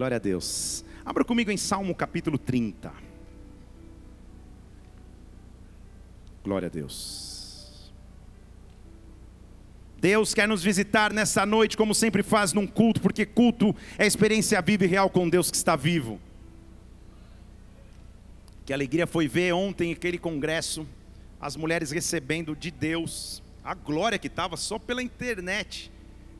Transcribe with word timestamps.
Glória 0.00 0.16
a 0.16 0.18
Deus. 0.18 0.82
Abra 1.04 1.22
comigo 1.22 1.50
em 1.50 1.58
Salmo 1.58 1.94
capítulo 1.94 2.38
30. 2.38 2.90
Glória 6.42 6.68
a 6.68 6.70
Deus. 6.70 7.92
Deus 9.98 10.32
quer 10.32 10.48
nos 10.48 10.62
visitar 10.62 11.12
nessa 11.12 11.44
noite, 11.44 11.76
como 11.76 11.94
sempre 11.94 12.22
faz 12.22 12.54
num 12.54 12.66
culto, 12.66 12.98
porque 13.02 13.26
culto 13.26 13.76
é 13.98 14.06
experiência 14.06 14.62
viva 14.62 14.86
e 14.86 14.86
real 14.86 15.10
com 15.10 15.28
Deus 15.28 15.50
que 15.50 15.58
está 15.58 15.76
vivo. 15.76 16.18
Que 18.64 18.72
alegria 18.72 19.06
foi 19.06 19.28
ver 19.28 19.52
ontem 19.52 19.92
aquele 19.92 20.16
congresso, 20.16 20.86
as 21.38 21.56
mulheres 21.56 21.90
recebendo 21.90 22.56
de 22.56 22.70
Deus 22.70 23.42
a 23.62 23.74
glória 23.74 24.18
que 24.18 24.28
estava 24.28 24.56
só 24.56 24.78
pela 24.78 25.02
internet. 25.02 25.92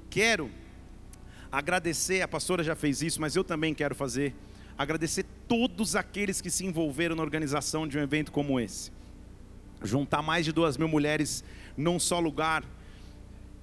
Quero 0.09 0.51
agradecer, 1.51 2.23
a 2.23 2.29
pastora 2.29 2.63
já 2.63 2.75
fez 2.75 3.03
isso, 3.03 3.21
mas 3.21 3.37
eu 3.37 3.45
também 3.45 3.75
quero 3.75 3.95
fazer, 3.95 4.35
agradecer 4.79 5.25
todos 5.49 5.97
aqueles 5.97 6.41
que 6.41 6.51
se 6.51 6.65
envolveram 6.65 7.17
na 7.17 7.23
organização 7.23 7.87
de 7.87 7.99
um 7.99 8.03
evento 8.03 8.31
como 8.31 8.61
esse. 8.61 8.93
Juntar 9.83 10.23
mais 10.23 10.45
de 10.45 10.53
duas 10.53 10.77
mil 10.77 10.89
mulheres 10.89 11.43
num 11.77 11.99
só 11.99 12.21
lugar 12.21 12.65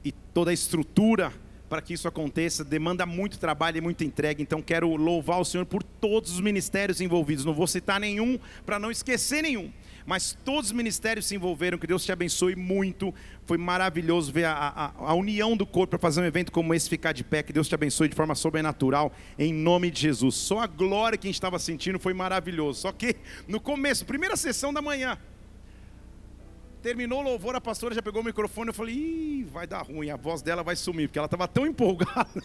e 0.04 0.12
toda 0.12 0.52
a 0.52 0.54
estrutura 0.54 1.32
para 1.70 1.82
que 1.82 1.94
isso 1.94 2.08
aconteça 2.08 2.64
demanda 2.64 3.06
muito 3.06 3.38
trabalho 3.38 3.78
e 3.78 3.82
muita 3.82 4.04
entrega. 4.04 4.42
Então 4.42 4.62
quero 4.62 4.96
louvar 4.96 5.40
o 5.40 5.46
Senhor 5.46 5.66
por 5.66 5.84
todos 5.84 6.32
os 6.32 6.40
ministérios 6.40 7.02
envolvidos. 7.02 7.46
Não 7.46 7.54
vou 7.54 7.68
citar 7.68 8.00
nenhum 8.00 8.40
para 8.66 8.80
não 8.80 8.90
esquecer 8.90 9.42
nenhum 9.42 9.72
mas 10.08 10.38
todos 10.46 10.68
os 10.68 10.72
ministérios 10.72 11.26
se 11.26 11.36
envolveram, 11.36 11.78
que 11.78 11.86
Deus 11.86 12.06
te 12.06 12.14
abençoe 12.14 12.56
muito. 12.56 13.14
Foi 13.46 13.58
maravilhoso 13.58 14.32
ver 14.32 14.46
a, 14.46 14.54
a, 14.54 15.10
a 15.10 15.14
união 15.14 15.58
do 15.58 15.66
corpo 15.66 15.90
para 15.90 16.00
fazer 16.00 16.22
um 16.22 16.24
evento 16.24 16.50
como 16.50 16.74
esse 16.74 16.90
ficar 16.90 17.12
de 17.12 17.26
pé. 17.26 17.44
Que 17.44 17.52
Deus 17.52 17.68
te 17.68 17.76
abençoe 17.76 18.08
de 18.08 18.16
forma 18.16 18.34
sobrenatural, 18.34 19.12
em 19.38 19.54
nome 19.54 19.92
de 19.92 20.00
Jesus. 20.00 20.36
Só 20.36 20.62
a 20.62 20.68
glória 20.68 21.18
que 21.18 21.28
a 21.28 21.30
gente 21.30 21.36
estava 21.36 21.60
sentindo 21.60 22.00
foi 22.00 22.14
maravilhoso. 22.14 22.80
Só 22.80 22.94
que 22.94 23.18
no 23.50 23.60
começo, 23.60 24.06
primeira 24.06 24.38
sessão 24.38 24.74
da 24.74 24.82
manhã, 24.82 25.18
terminou 26.88 27.20
o 27.20 27.24
louvor, 27.24 27.54
a 27.54 27.60
pastora 27.60 27.94
já 27.94 28.02
pegou 28.02 28.22
o 28.22 28.24
microfone. 28.24 28.70
Eu 28.70 28.74
falei, 28.74 28.96
Ih, 28.96 29.44
vai 29.52 29.68
dar 29.68 29.82
ruim, 29.82 30.10
a 30.10 30.16
voz 30.16 30.42
dela 30.42 30.64
vai 30.64 30.74
sumir, 30.74 31.10
porque 31.10 31.20
ela 31.20 31.26
estava 31.26 31.46
tão 31.46 31.68
empolgada. 31.68 32.42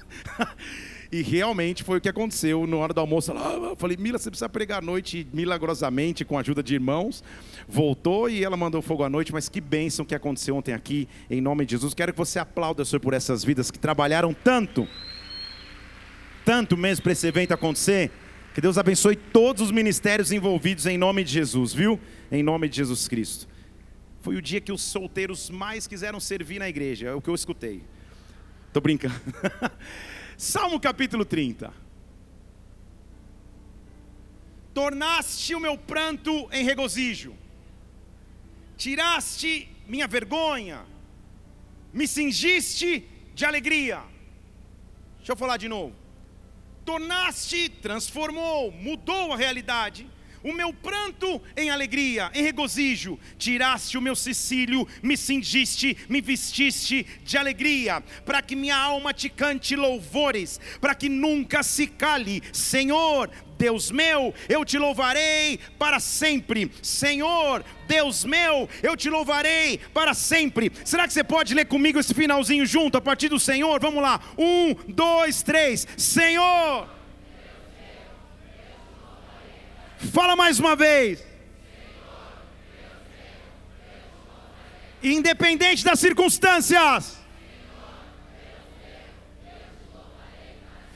E 1.12 1.22
realmente 1.22 1.84
foi 1.84 1.98
o 1.98 2.00
que 2.00 2.08
aconteceu 2.08 2.66
na 2.66 2.76
hora 2.76 2.92
do 2.92 2.98
almoço. 2.98 3.30
Ela, 3.30 3.68
eu 3.68 3.76
falei, 3.76 3.96
Mila, 3.96 4.18
você 4.18 4.30
precisa 4.30 4.48
pregar 4.48 4.78
à 4.78 4.84
noite 4.84 5.28
milagrosamente, 5.32 6.24
com 6.24 6.36
a 6.36 6.40
ajuda 6.40 6.60
de 6.60 6.74
irmãos. 6.74 7.22
Voltou 7.68 8.28
e 8.28 8.42
ela 8.42 8.56
mandou 8.56 8.82
fogo 8.82 9.04
à 9.04 9.08
noite, 9.08 9.32
mas 9.32 9.48
que 9.48 9.60
bênção 9.60 10.04
que 10.04 10.14
aconteceu 10.14 10.56
ontem 10.56 10.72
aqui, 10.72 11.08
em 11.30 11.40
nome 11.40 11.64
de 11.64 11.72
Jesus. 11.72 11.94
Quero 11.94 12.12
que 12.12 12.18
você 12.18 12.40
aplaude, 12.40 12.84
Senhor, 12.84 12.98
por 12.98 13.14
essas 13.14 13.44
vidas 13.44 13.70
que 13.70 13.78
trabalharam 13.78 14.34
tanto, 14.34 14.88
tanto 16.44 16.76
mesmo 16.76 17.04
para 17.04 17.12
esse 17.12 17.28
evento 17.28 17.54
acontecer. 17.54 18.10
Que 18.54 18.60
Deus 18.60 18.76
abençoe 18.76 19.14
todos 19.14 19.62
os 19.62 19.70
ministérios 19.70 20.32
envolvidos 20.32 20.84
em 20.86 20.98
nome 20.98 21.22
de 21.22 21.32
Jesus, 21.32 21.72
viu? 21.72 22.00
Em 22.30 22.42
nome 22.42 22.68
de 22.68 22.76
Jesus 22.76 23.06
Cristo. 23.06 23.51
Foi 24.22 24.36
o 24.36 24.40
dia 24.40 24.60
que 24.60 24.70
os 24.70 24.80
solteiros 24.80 25.50
mais 25.50 25.88
quiseram 25.88 26.20
servir 26.20 26.60
na 26.60 26.68
igreja, 26.68 27.08
é 27.08 27.12
o 27.12 27.20
que 27.20 27.28
eu 27.28 27.34
escutei. 27.34 27.82
Tô 28.72 28.80
brincando. 28.80 29.20
Salmo 30.38 30.78
capítulo 30.78 31.24
30. 31.24 31.74
Tornaste 34.72 35.56
o 35.56 35.60
meu 35.60 35.76
pranto 35.76 36.48
em 36.52 36.64
regozijo, 36.64 37.34
tiraste 38.76 39.68
minha 39.88 40.06
vergonha, 40.06 40.86
me 41.92 42.06
cingiste 42.06 43.04
de 43.34 43.44
alegria. 43.44 44.04
Deixa 45.18 45.32
eu 45.32 45.36
falar 45.36 45.56
de 45.56 45.68
novo. 45.68 45.96
Tornaste, 46.84 47.68
transformou, 47.68 48.70
mudou 48.70 49.32
a 49.32 49.36
realidade 49.36 50.08
o 50.42 50.52
meu 50.52 50.72
pranto 50.72 51.40
em 51.56 51.70
alegria, 51.70 52.30
em 52.34 52.42
regozijo, 52.42 53.18
tiraste 53.38 53.96
o 53.96 54.02
meu 54.02 54.16
cecílio, 54.16 54.86
me 55.02 55.16
cingiste, 55.16 55.96
me 56.08 56.20
vestiste 56.20 57.06
de 57.24 57.38
alegria, 57.38 58.02
para 58.24 58.42
que 58.42 58.56
minha 58.56 58.76
alma 58.76 59.12
te 59.12 59.28
cante 59.28 59.76
louvores, 59.76 60.60
para 60.80 60.94
que 60.94 61.08
nunca 61.08 61.62
se 61.62 61.86
cale, 61.86 62.42
Senhor, 62.52 63.30
Deus 63.62 63.92
meu, 63.92 64.34
eu 64.48 64.64
te 64.64 64.76
louvarei 64.76 65.56
para 65.78 66.00
sempre. 66.00 66.68
Senhor, 66.82 67.64
Deus 67.86 68.24
meu, 68.24 68.68
eu 68.82 68.96
te 68.96 69.08
louvarei 69.08 69.78
para 69.94 70.14
sempre. 70.14 70.72
Será 70.84 71.06
que 71.06 71.12
você 71.12 71.22
pode 71.22 71.54
ler 71.54 71.66
comigo 71.66 72.00
esse 72.00 72.12
finalzinho 72.12 72.66
junto 72.66 72.98
a 72.98 73.00
partir 73.00 73.28
do 73.28 73.38
Senhor? 73.38 73.78
Vamos 73.78 74.02
lá. 74.02 74.20
Um, 74.36 74.74
dois, 74.88 75.44
três. 75.44 75.86
Senhor. 75.96 77.01
Fala 80.10 80.34
mais 80.34 80.58
uma 80.58 80.74
vez. 80.74 81.24
Independente 85.02 85.84
das 85.84 86.00
circunstâncias. 86.00 87.18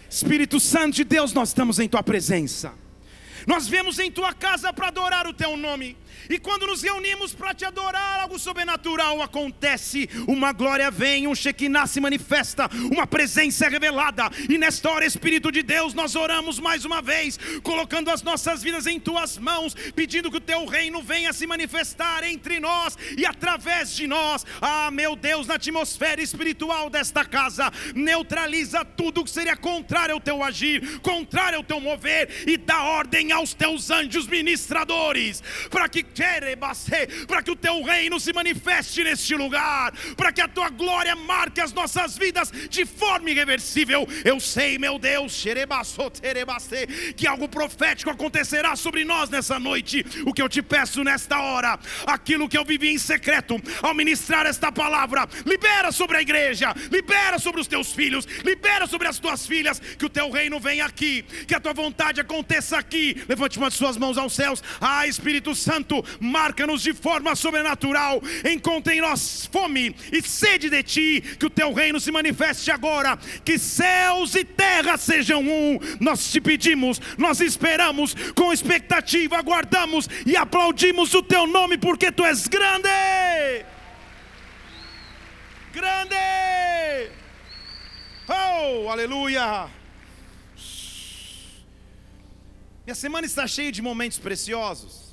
Espírito 0.08 0.58
Santo 0.58 0.96
de 0.96 1.04
Deus, 1.04 1.32
nós 1.32 1.48
estamos 1.48 1.78
em 1.78 1.88
tua 1.88 2.02
presença. 2.02 2.72
Nós 3.46 3.68
viemos 3.68 3.98
em 3.98 4.10
tua 4.10 4.32
casa 4.32 4.72
para 4.72 4.88
adorar 4.88 5.26
o 5.26 5.32
teu 5.32 5.56
nome. 5.56 5.96
E 6.28 6.38
quando 6.38 6.66
nos 6.66 6.82
reunimos 6.82 7.34
para 7.34 7.54
te 7.54 7.64
adorar, 7.64 8.20
algo 8.20 8.38
sobrenatural 8.38 9.22
acontece. 9.22 10.08
Uma 10.26 10.52
glória 10.52 10.90
vem, 10.90 11.26
um 11.26 11.34
Shekinah 11.34 11.86
se 11.86 12.00
manifesta, 12.00 12.68
uma 12.90 13.06
presença 13.06 13.66
é 13.66 13.68
revelada. 13.68 14.30
E 14.48 14.58
nesta 14.58 14.90
hora, 14.90 15.04
Espírito 15.04 15.52
de 15.52 15.62
Deus, 15.62 15.94
nós 15.94 16.14
oramos 16.14 16.58
mais 16.58 16.84
uma 16.84 17.00
vez, 17.00 17.38
colocando 17.62 18.10
as 18.10 18.22
nossas 18.22 18.62
vidas 18.62 18.86
em 18.86 18.98
tuas 18.98 19.38
mãos, 19.38 19.74
pedindo 19.94 20.30
que 20.30 20.38
o 20.38 20.40
teu 20.40 20.66
reino 20.66 21.02
venha 21.02 21.32
se 21.32 21.46
manifestar 21.46 22.24
entre 22.24 22.60
nós 22.60 22.96
e 23.16 23.24
através 23.24 23.94
de 23.94 24.06
nós. 24.06 24.44
Ah, 24.60 24.90
meu 24.90 25.16
Deus, 25.16 25.46
na 25.46 25.54
atmosfera 25.54 26.20
espiritual 26.22 26.90
desta 26.90 27.24
casa, 27.24 27.72
neutraliza 27.94 28.84
tudo 28.84 29.24
que 29.24 29.30
seria 29.30 29.56
contrário 29.56 30.14
ao 30.14 30.20
teu 30.20 30.42
agir, 30.42 31.00
contrário 31.00 31.58
ao 31.58 31.64
teu 31.64 31.80
mover 31.80 32.44
e 32.46 32.56
dá 32.56 32.82
ordem 32.82 33.32
aos 33.32 33.54
teus 33.54 33.90
anjos 33.90 34.26
ministradores, 34.26 35.42
para 35.70 35.88
que 35.88 36.02
para 37.26 37.42
que 37.42 37.50
o 37.50 37.56
teu 37.56 37.82
reino 37.82 38.18
se 38.18 38.32
manifeste 38.32 39.04
neste 39.04 39.34
lugar, 39.34 39.92
para 40.16 40.32
que 40.32 40.40
a 40.40 40.48
tua 40.48 40.68
glória 40.70 41.14
marque 41.14 41.60
as 41.60 41.72
nossas 41.72 42.16
vidas 42.16 42.50
de 42.70 42.84
forma 42.84 43.30
irreversível. 43.30 44.06
Eu 44.24 44.40
sei, 44.40 44.78
meu 44.78 44.98
Deus, 44.98 45.44
que 47.16 47.26
algo 47.26 47.48
profético 47.48 48.10
acontecerá 48.10 48.76
sobre 48.76 49.04
nós 49.04 49.30
nessa 49.30 49.58
noite. 49.58 50.04
O 50.24 50.32
que 50.32 50.42
eu 50.42 50.48
te 50.48 50.62
peço 50.62 51.04
nesta 51.04 51.40
hora, 51.40 51.78
aquilo 52.06 52.48
que 52.48 52.56
eu 52.56 52.64
vivi 52.64 52.90
em 52.90 52.98
secreto, 52.98 53.60
ao 53.82 53.94
ministrar 53.94 54.46
esta 54.46 54.70
palavra, 54.72 55.28
libera 55.44 55.92
sobre 55.92 56.16
a 56.16 56.22
igreja, 56.22 56.74
libera 56.90 57.38
sobre 57.38 57.60
os 57.60 57.66
teus 57.66 57.92
filhos, 57.92 58.26
libera 58.44 58.86
sobre 58.86 59.08
as 59.08 59.18
tuas 59.18 59.46
filhas, 59.46 59.80
que 59.80 60.04
o 60.04 60.10
teu 60.10 60.30
reino 60.30 60.58
venha 60.60 60.84
aqui, 60.84 61.22
que 61.46 61.54
a 61.54 61.60
tua 61.60 61.72
vontade 61.72 62.20
aconteça 62.20 62.76
aqui. 62.78 63.22
Levante 63.28 63.58
uma 63.58 63.70
de 63.70 63.76
suas 63.76 63.96
mãos 63.96 64.18
aos 64.18 64.34
céus, 64.34 64.62
ah, 64.80 65.06
Espírito 65.06 65.54
Santo, 65.54 66.04
marca-nos 66.20 66.82
de 66.82 66.92
forma 66.92 67.34
sobrenatural. 67.34 68.22
Encontre 68.50 68.96
em 68.96 69.00
nós 69.00 69.48
fome 69.50 69.94
e 70.12 70.22
sede 70.22 70.68
de 70.70 70.82
ti, 70.82 71.20
que 71.38 71.46
o 71.46 71.50
teu 71.50 71.72
reino 71.72 72.00
se 72.00 72.10
manifeste 72.10 72.70
agora, 72.70 73.16
que 73.44 73.58
céus 73.58 74.34
e 74.34 74.44
terra 74.44 74.96
sejam 74.96 75.42
um. 75.42 75.78
Nós 76.00 76.30
te 76.30 76.40
pedimos, 76.40 77.00
nós 77.16 77.40
esperamos 77.40 78.14
com 78.34 78.52
expectativa, 78.52 79.38
aguardamos 79.38 80.08
e 80.24 80.36
aplaudimos 80.36 81.14
o 81.14 81.22
teu 81.22 81.46
nome, 81.46 81.78
porque 81.78 82.10
tu 82.12 82.24
és 82.24 82.46
grande. 82.46 82.88
Grande! 85.72 86.16
Oh, 88.28 88.88
aleluia! 88.90 89.68
Minha 92.84 92.94
semana 92.94 93.26
está 93.26 93.46
cheia 93.46 93.72
de 93.72 93.82
momentos 93.82 94.18
preciosos. 94.18 95.05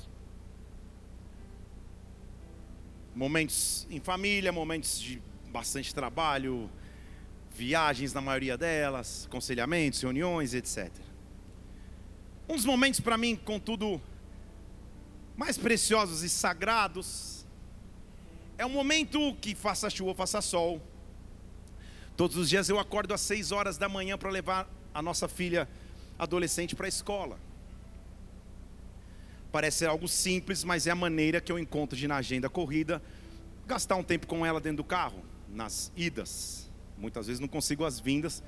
Momentos 3.14 3.86
em 3.90 4.00
família, 4.00 4.50
momentos 4.52 5.00
de 5.00 5.22
bastante 5.50 5.94
trabalho, 5.94 6.68
viagens 7.54 8.12
na 8.12 8.20
maioria 8.20 8.58
delas, 8.58 9.26
aconselhamentos, 9.26 10.00
reuniões, 10.00 10.52
etc. 10.54 10.90
Um 12.48 12.56
dos 12.56 12.64
momentos 12.64 13.00
para 13.00 13.16
mim, 13.16 13.36
contudo, 13.36 14.00
mais 15.36 15.56
preciosos 15.56 16.22
e 16.22 16.28
sagrados 16.28 17.46
é 18.58 18.66
o 18.66 18.70
momento 18.70 19.34
que 19.40 19.54
faça 19.54 19.88
chuva, 19.88 20.14
faça 20.14 20.40
sol. 20.40 20.82
Todos 22.16 22.36
os 22.36 22.48
dias 22.48 22.68
eu 22.68 22.78
acordo 22.78 23.14
às 23.14 23.20
seis 23.20 23.50
horas 23.50 23.76
da 23.76 23.88
manhã 23.88 24.16
para 24.16 24.30
levar 24.30 24.68
a 24.92 25.02
nossa 25.02 25.26
filha 25.28 25.68
adolescente 26.18 26.76
para 26.76 26.86
a 26.86 26.88
escola. 26.88 27.38
Parece 29.54 29.78
ser 29.78 29.86
algo 29.86 30.08
simples, 30.08 30.64
mas 30.64 30.84
é 30.84 30.90
a 30.90 30.96
maneira 30.96 31.40
que 31.40 31.52
eu 31.52 31.60
encontro 31.60 31.96
de, 31.96 32.08
na 32.08 32.16
agenda 32.16 32.50
corrida, 32.50 33.00
gastar 33.64 33.94
um 33.94 34.02
tempo 34.02 34.26
com 34.26 34.44
ela 34.44 34.60
dentro 34.60 34.78
do 34.78 34.84
carro, 34.84 35.24
nas 35.48 35.92
idas. 35.94 36.68
Muitas 36.98 37.28
vezes 37.28 37.38
não 37.38 37.46
consigo 37.46 37.84
as 37.84 38.00
vindas, 38.00 38.42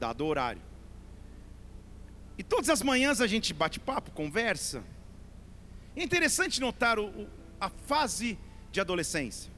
dado 0.00 0.22
o 0.22 0.26
horário. 0.26 0.60
E 2.36 2.42
todas 2.42 2.68
as 2.68 2.82
manhãs 2.82 3.20
a 3.20 3.28
gente 3.28 3.54
bate 3.54 3.78
papo, 3.78 4.10
conversa. 4.10 4.82
É 5.94 6.02
interessante 6.02 6.60
notar 6.60 6.98
o, 6.98 7.28
a 7.60 7.68
fase 7.68 8.36
de 8.72 8.80
adolescência, 8.80 9.52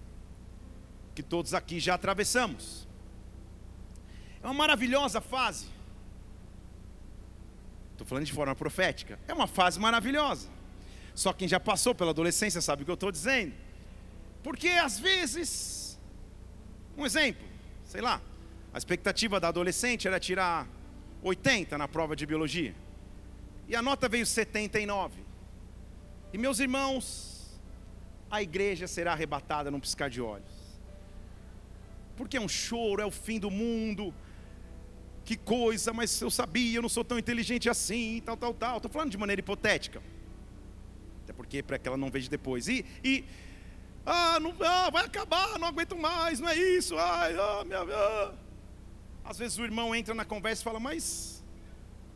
que 1.15 1.23
todos 1.23 1.55
aqui 1.55 1.81
já 1.81 1.95
atravessamos. 1.95 2.87
É 4.43 4.47
uma 4.47 4.53
maravilhosa 4.53 5.23
fase. 5.23 5.65
Estou 7.93 8.07
falando 8.07 8.27
de 8.27 8.35
forma 8.35 8.55
profética. 8.55 9.19
É 9.27 9.33
uma 9.33 9.47
fase 9.47 9.81
maravilhosa. 9.81 10.60
Só 11.23 11.35
quem 11.35 11.47
já 11.47 11.61
passou 11.61 11.95
pela 11.95 12.13
adolescência 12.13 12.63
sabe 12.63 12.81
o 12.81 12.85
que 12.87 12.91
eu 12.91 12.95
estou 12.95 13.13
dizendo. 13.13 13.53
Porque 14.43 14.69
às 14.69 14.99
vezes, 14.99 15.99
um 16.97 17.05
exemplo, 17.05 17.47
sei 17.85 18.01
lá, 18.01 18.23
a 18.73 18.79
expectativa 18.79 19.39
da 19.39 19.49
adolescente 19.49 20.09
era 20.09 20.19
tirar 20.19 20.67
80 21.23 21.77
na 21.77 21.87
prova 21.87 22.17
de 22.17 22.25
biologia. 22.25 22.75
E 23.69 23.77
a 23.77 23.83
nota 23.83 24.09
veio 24.09 24.25
79. 24.25 25.23
E 26.33 26.39
meus 26.39 26.59
irmãos, 26.59 27.61
a 28.31 28.41
igreja 28.41 28.87
será 28.87 29.13
arrebatada 29.13 29.71
num 29.71 29.79
piscar 29.79 30.09
de 30.09 30.23
olhos. 30.23 30.81
Porque 32.17 32.39
é 32.39 32.41
um 32.41 32.49
choro, 32.49 33.03
é 33.03 33.05
o 33.05 33.11
fim 33.11 33.39
do 33.39 33.51
mundo. 33.51 34.15
Que 35.27 35.37
coisa, 35.37 35.93
mas 35.93 36.19
eu 36.23 36.31
sabia, 36.31 36.79
eu 36.79 36.83
não 36.83 36.89
sou 36.89 37.05
tão 37.05 37.19
inteligente 37.19 37.69
assim, 37.69 38.23
tal, 38.25 38.39
tal, 38.39 38.55
tal. 38.55 38.77
Estou 38.79 38.91
falando 38.91 39.11
de 39.11 39.19
maneira 39.19 39.41
hipotética. 39.41 40.01
Até 41.31 41.33
porque 41.33 41.63
para 41.63 41.79
que 41.79 41.87
ela 41.87 41.97
não 41.97 42.11
veja 42.11 42.29
depois. 42.29 42.67
E, 42.67 42.85
e 43.05 43.25
ah, 44.05 44.41
não, 44.41 44.53
ah, 44.61 44.91
vai 44.91 45.05
acabar, 45.05 45.61
não 45.61 45.69
aguento 45.69 45.97
mais, 45.97 46.41
não 46.41 46.49
é 46.49 46.57
isso. 46.57 46.99
Ai, 46.99 47.37
ah, 47.39 47.65
minha, 47.65 47.79
ah. 47.79 48.35
Às 49.25 49.39
vezes 49.39 49.57
o 49.57 49.63
irmão 49.63 49.95
entra 49.95 50.13
na 50.13 50.25
conversa 50.25 50.61
e 50.61 50.65
fala, 50.65 50.81
mas 50.81 51.45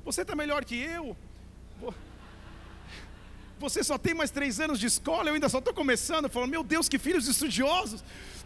você 0.05 0.23
está 0.23 0.35
melhor 0.35 0.65
que 0.65 0.77
eu. 0.77 1.17
Você 3.61 3.85
só 3.85 3.97
tem 3.97 4.13
mais 4.13 4.33
três 4.33 4.59
anos 4.59 4.81
de 4.81 4.87
escola, 4.87 5.31
eu 5.31 5.35
ainda 5.35 5.49
só 5.49 5.59
estou 5.59 5.73
começando. 5.73 6.29
Falando, 6.29 6.51
meu 6.51 6.65
Deus, 6.65 6.89
que 6.89 6.99
filhos 6.99 7.29
estudiosos 7.29 8.03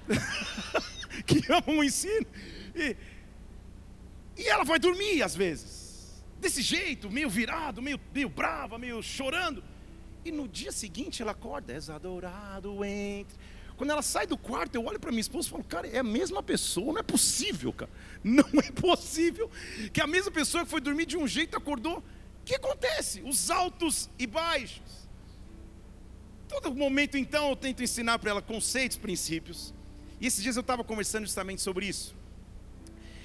que 1.26 1.43
amam 1.50 1.79
o 1.79 1.82
ensino. 1.82 2.26
E, 2.76 2.94
e 4.37 4.47
ela 4.47 4.64
vai 4.64 4.79
dormir 4.79 5.23
às 5.23 5.35
vezes, 5.35 6.23
desse 6.38 6.61
jeito, 6.61 7.11
meio 7.11 7.31
virado, 7.31 7.81
meio, 7.81 7.99
meio 8.14 8.29
brava, 8.29 8.79
meio 8.79 9.03
chorando. 9.03 9.64
E 10.28 10.30
no 10.30 10.46
dia 10.46 10.70
seguinte 10.70 11.22
ela 11.22 11.32
acorda, 11.32 11.72
és 11.72 11.88
adorado 11.88 12.84
entre. 12.84 13.34
Quando 13.78 13.90
ela 13.90 14.02
sai 14.02 14.26
do 14.26 14.36
quarto, 14.36 14.75
eu 14.75 14.84
olho 14.84 15.00
para 15.00 15.10
minha 15.10 15.22
esposa 15.22 15.48
e 15.48 15.50
falo, 15.50 15.64
cara, 15.64 15.86
é 15.88 16.00
a 16.00 16.02
mesma 16.02 16.42
pessoa, 16.42 16.92
não 16.92 17.00
é 17.00 17.02
possível, 17.02 17.72
cara. 17.72 17.90
Não 18.22 18.44
é 18.60 18.70
possível 18.72 19.48
que 19.92 20.00
a 20.00 20.06
mesma 20.06 20.30
pessoa 20.30 20.64
que 20.64 20.70
foi 20.70 20.80
dormir 20.80 21.06
de 21.06 21.16
um 21.16 21.26
jeito 21.26 21.56
acordou. 21.56 21.98
O 21.98 22.02
que 22.44 22.56
acontece? 22.56 23.22
Os 23.22 23.48
altos 23.48 24.10
e 24.19 24.26
baixos. 24.26 25.08
Todo 26.48 26.75
momento, 26.75 27.16
então, 27.16 27.48
eu 27.48 27.56
tento 27.56 27.82
ensinar 27.82 28.19
para 28.19 28.32
ela 28.32 28.42
conceitos, 28.42 28.98
princípios. 28.98 29.72
E 30.20 30.26
esses 30.26 30.42
dias 30.42 30.56
eu 30.56 30.62
estava 30.62 30.82
conversando 30.82 31.25
justamente 31.25 31.62
sobre 31.62 31.86
isso. 31.86 32.14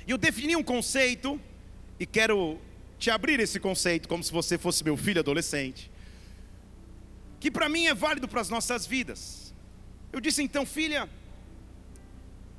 E 0.08 0.12
eu 0.12 0.18
defini 0.18 0.56
um 0.56 0.64
conceito, 0.64 1.42
e 2.00 2.06
quero 2.06 2.60
te 3.00 3.10
abrir 3.10 3.40
esse 3.40 3.60
conceito 3.60 4.08
como 4.08 4.24
se 4.24 4.32
você 4.32 4.58
fosse 4.58 4.84
meu 4.84 4.96
filho 4.96 5.20
adolescente 5.20 5.92
que 7.44 7.52
para 7.52 7.68
mim 7.68 7.88
é 7.88 7.94
válido 7.94 8.26
para 8.26 8.40
as 8.40 8.48
nossas 8.48 8.88
vidas. 8.88 9.54
Eu 10.14 10.22
disse 10.22 10.42
então, 10.42 10.66
filha, 10.66 11.10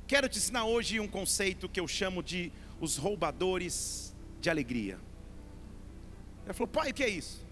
quero 0.05 0.29
te 0.29 0.37
ensinar 0.37 0.65
hoje 0.65 0.99
um 0.99 1.07
conceito 1.07 1.67
que 1.67 1.79
eu 1.79 1.87
chamo 1.87 2.21
de 2.21 2.51
os 2.79 2.95
roubadores 2.95 4.13
de 4.39 4.47
alegria. 4.47 4.99
Ela 6.43 6.53
falou, 6.53 6.67
pai, 6.67 6.91
o 6.91 6.93
que 6.93 7.03
é 7.03 7.09
isso? 7.09 7.43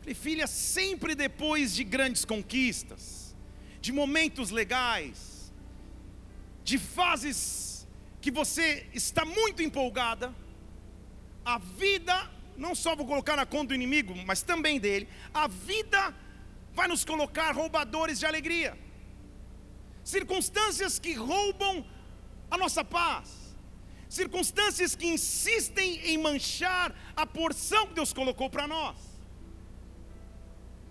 Falei, 0.00 0.14
filha, 0.14 0.46
sempre 0.46 1.14
depois 1.14 1.74
de 1.74 1.84
grandes 1.84 2.22
conquistas, 2.22 3.34
de 3.80 3.90
momentos 3.90 4.50
legais, 4.50 5.50
de 6.62 6.76
fases 6.76 7.88
que 8.20 8.30
você 8.30 8.86
está 8.92 9.24
muito 9.24 9.62
empolgada, 9.62 10.34
a 11.46 11.56
vida, 11.56 12.30
não 12.58 12.74
só 12.74 12.94
vou 12.94 13.06
colocar 13.06 13.36
na 13.36 13.46
conta 13.46 13.68
do 13.68 13.74
inimigo, 13.74 14.14
mas 14.26 14.42
também 14.42 14.78
dele, 14.78 15.08
a 15.32 15.48
vida 15.48 16.14
vai 16.74 16.88
nos 16.88 17.04
colocar 17.04 17.52
roubadores 17.52 18.18
de 18.18 18.26
alegria, 18.26 18.78
circunstâncias 20.02 20.98
que 20.98 21.12
roubam 21.12 21.84
a 22.50 22.56
nossa 22.56 22.84
paz, 22.84 23.54
circunstâncias 24.08 24.94
que 24.94 25.06
insistem 25.06 26.00
em 26.10 26.18
manchar 26.18 26.94
a 27.16 27.26
porção 27.26 27.86
que 27.86 27.94
Deus 27.94 28.12
colocou 28.12 28.48
para 28.50 28.66
nós. 28.66 28.96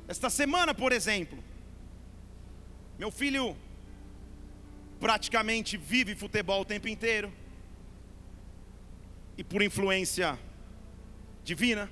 Esta 0.07 0.30
semana, 0.30 0.74
por 0.74 0.92
exemplo, 0.92 1.44
meu 2.98 3.12
filho 3.12 3.57
praticamente 5.00 5.78
vive 5.78 6.16
futebol 6.16 6.62
o 6.62 6.66
tempo 6.66 6.88
inteiro, 6.88 7.33
e 9.38 9.44
por 9.44 9.62
influência 9.63 10.38
divina, 11.44 11.92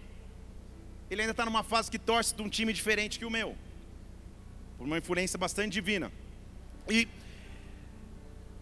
ele 1.09 1.21
ainda 1.21 1.31
está 1.31 1.43
numa 1.45 1.63
fase 1.63 1.89
que 1.89 1.97
torce 1.97 2.35
de 2.35 2.41
um 2.43 2.49
time 2.49 2.71
diferente 2.71 3.17
que 3.17 3.25
o 3.25 3.31
meu 3.31 3.57
por 4.79 4.87
uma 4.87 4.97
influência 4.97 5.37
bastante 5.37 5.73
divina. 5.73 6.09
E 6.89 7.05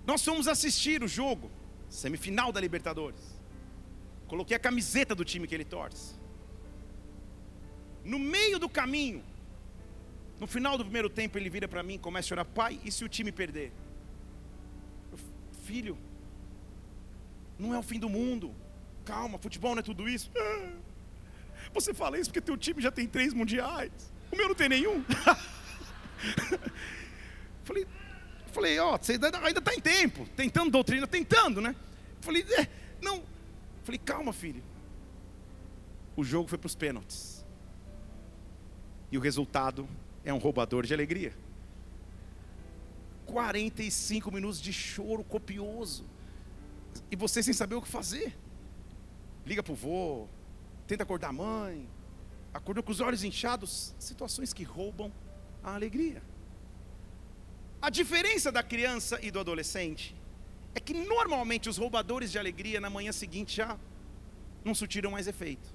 nós 0.06 0.26
fomos 0.26 0.48
assistir 0.48 1.04
o 1.04 1.08
jogo, 1.08 1.52
semifinal 1.88 2.52
da 2.52 2.60
Libertadores. 2.60 3.40
Coloquei 4.28 4.58
a 4.58 4.60
camiseta 4.60 5.14
do 5.14 5.24
time 5.24 5.48
que 5.48 5.54
ele 5.54 5.64
torce. 5.64 6.16
No 8.04 8.18
meio 8.18 8.58
do 8.58 8.68
caminho, 8.68 9.24
no 10.40 10.48
final 10.48 10.76
do 10.76 10.84
primeiro 10.84 11.10
tempo, 11.10 11.38
ele 11.38 11.52
vira 11.52 11.68
para 11.68 11.84
mim 11.84 11.94
e 11.96 12.00
começa 12.00 12.26
a 12.26 12.30
chorar: 12.30 12.46
Pai, 12.46 12.80
e 12.84 12.92
se 12.92 13.06
o 13.06 13.10
time 13.10 13.32
perder? 13.32 13.72
Eu, 15.12 15.20
Filho, 15.66 15.98
não 17.60 17.76
é 17.76 17.78
o 17.78 17.84
fim 17.84 18.00
do 18.00 18.10
mundo. 18.10 18.56
Calma, 19.06 19.38
futebol 19.38 19.76
não 19.76 19.82
é 19.82 19.84
tudo 19.84 20.10
isso. 20.10 20.32
Você 21.74 21.94
fala 21.94 22.18
isso 22.18 22.32
porque 22.32 22.42
teu 22.42 22.58
time 22.58 22.82
já 22.82 22.92
tem 22.92 23.08
três 23.08 23.34
mundiais. 23.34 23.92
O 24.32 24.36
meu 24.36 24.48
não 24.48 24.56
tem 24.56 24.68
nenhum. 24.68 25.04
falei, 27.64 27.88
falei, 28.52 28.80
ó, 28.80 28.98
você 28.98 29.14
ainda 29.14 29.30
está 29.60 29.74
em 29.74 29.82
tempo, 29.82 30.28
tentando 30.36 30.72
doutrina, 30.72 31.06
tentando, 31.08 31.62
né? 31.62 31.76
Falei, 32.22 32.46
é, 32.58 32.68
não. 33.02 33.24
Falei, 33.84 34.00
calma, 34.00 34.34
filho. 34.34 34.64
O 36.16 36.24
jogo 36.24 36.50
foi 36.50 36.58
para 36.58 36.68
os 36.68 36.76
pênaltis. 36.76 37.46
E 39.12 39.18
o 39.18 39.22
resultado 39.22 39.88
é 40.26 40.34
um 40.34 40.38
roubador 40.38 40.86
de 40.86 40.94
alegria. 40.94 41.34
45 43.28 44.32
minutos 44.32 44.62
de 44.62 44.74
choro 44.74 45.24
copioso. 45.24 46.06
E 47.12 47.16
você 47.16 47.44
sem 47.44 47.54
saber 47.54 47.76
o 47.76 47.82
que 47.82 47.88
fazer. 47.88 48.36
Liga 49.46 49.62
para 49.62 49.72
o 49.72 49.76
vô, 49.76 50.28
tenta 50.88 51.04
acordar 51.04 51.30
a 51.30 51.34
mãe, 51.34 51.88
acordou 52.54 52.84
com 52.84 52.92
os 52.92 53.00
olhos 53.00 53.24
inchados. 53.24 53.96
Situações 54.00 54.52
que 54.52 54.64
roubam 54.64 55.12
a 55.64 55.74
alegria. 55.74 56.22
A 57.82 57.90
diferença 57.90 58.52
da 58.52 58.64
criança 58.64 59.20
e 59.22 59.30
do 59.30 59.40
adolescente 59.40 60.16
é 60.74 60.80
que 60.80 60.94
normalmente 60.94 61.70
os 61.70 61.78
roubadores 61.78 62.32
de 62.32 62.40
alegria 62.40 62.80
na 62.80 62.90
manhã 62.90 63.12
seguinte 63.12 63.56
já 63.56 63.78
não 64.64 64.74
surtiram 64.74 65.12
mais 65.12 65.28
efeito. 65.28 65.68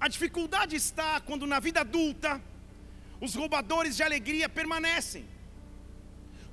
A 0.00 0.08
dificuldade 0.08 0.76
está 0.76 1.20
quando 1.20 1.46
na 1.46 1.60
vida 1.60 1.80
adulta 1.80 2.40
os 3.20 3.34
roubadores 3.34 3.96
de 3.96 4.02
alegria 4.02 4.48
permanecem, 4.48 5.24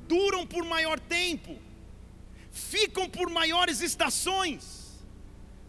duram 0.07 0.47
por 0.47 0.63
maior 0.65 0.99
tempo, 0.99 1.57
ficam 2.51 3.09
por 3.09 3.29
maiores 3.29 3.81
estações 3.81 4.84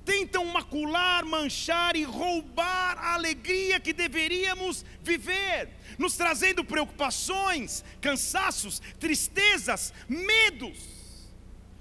tentam 0.07 0.45
macular, 0.47 1.27
manchar 1.27 1.97
e 1.97 2.05
roubar 2.05 2.97
a 2.97 3.15
alegria 3.15 3.81
que 3.81 3.93
deveríamos 3.93 4.85
viver, 5.03 5.69
nos 5.99 6.17
trazendo 6.17 6.65
preocupações, 6.65 7.85
cansaços, 8.01 8.81
tristezas, 9.01 9.93
medos. 10.09 10.96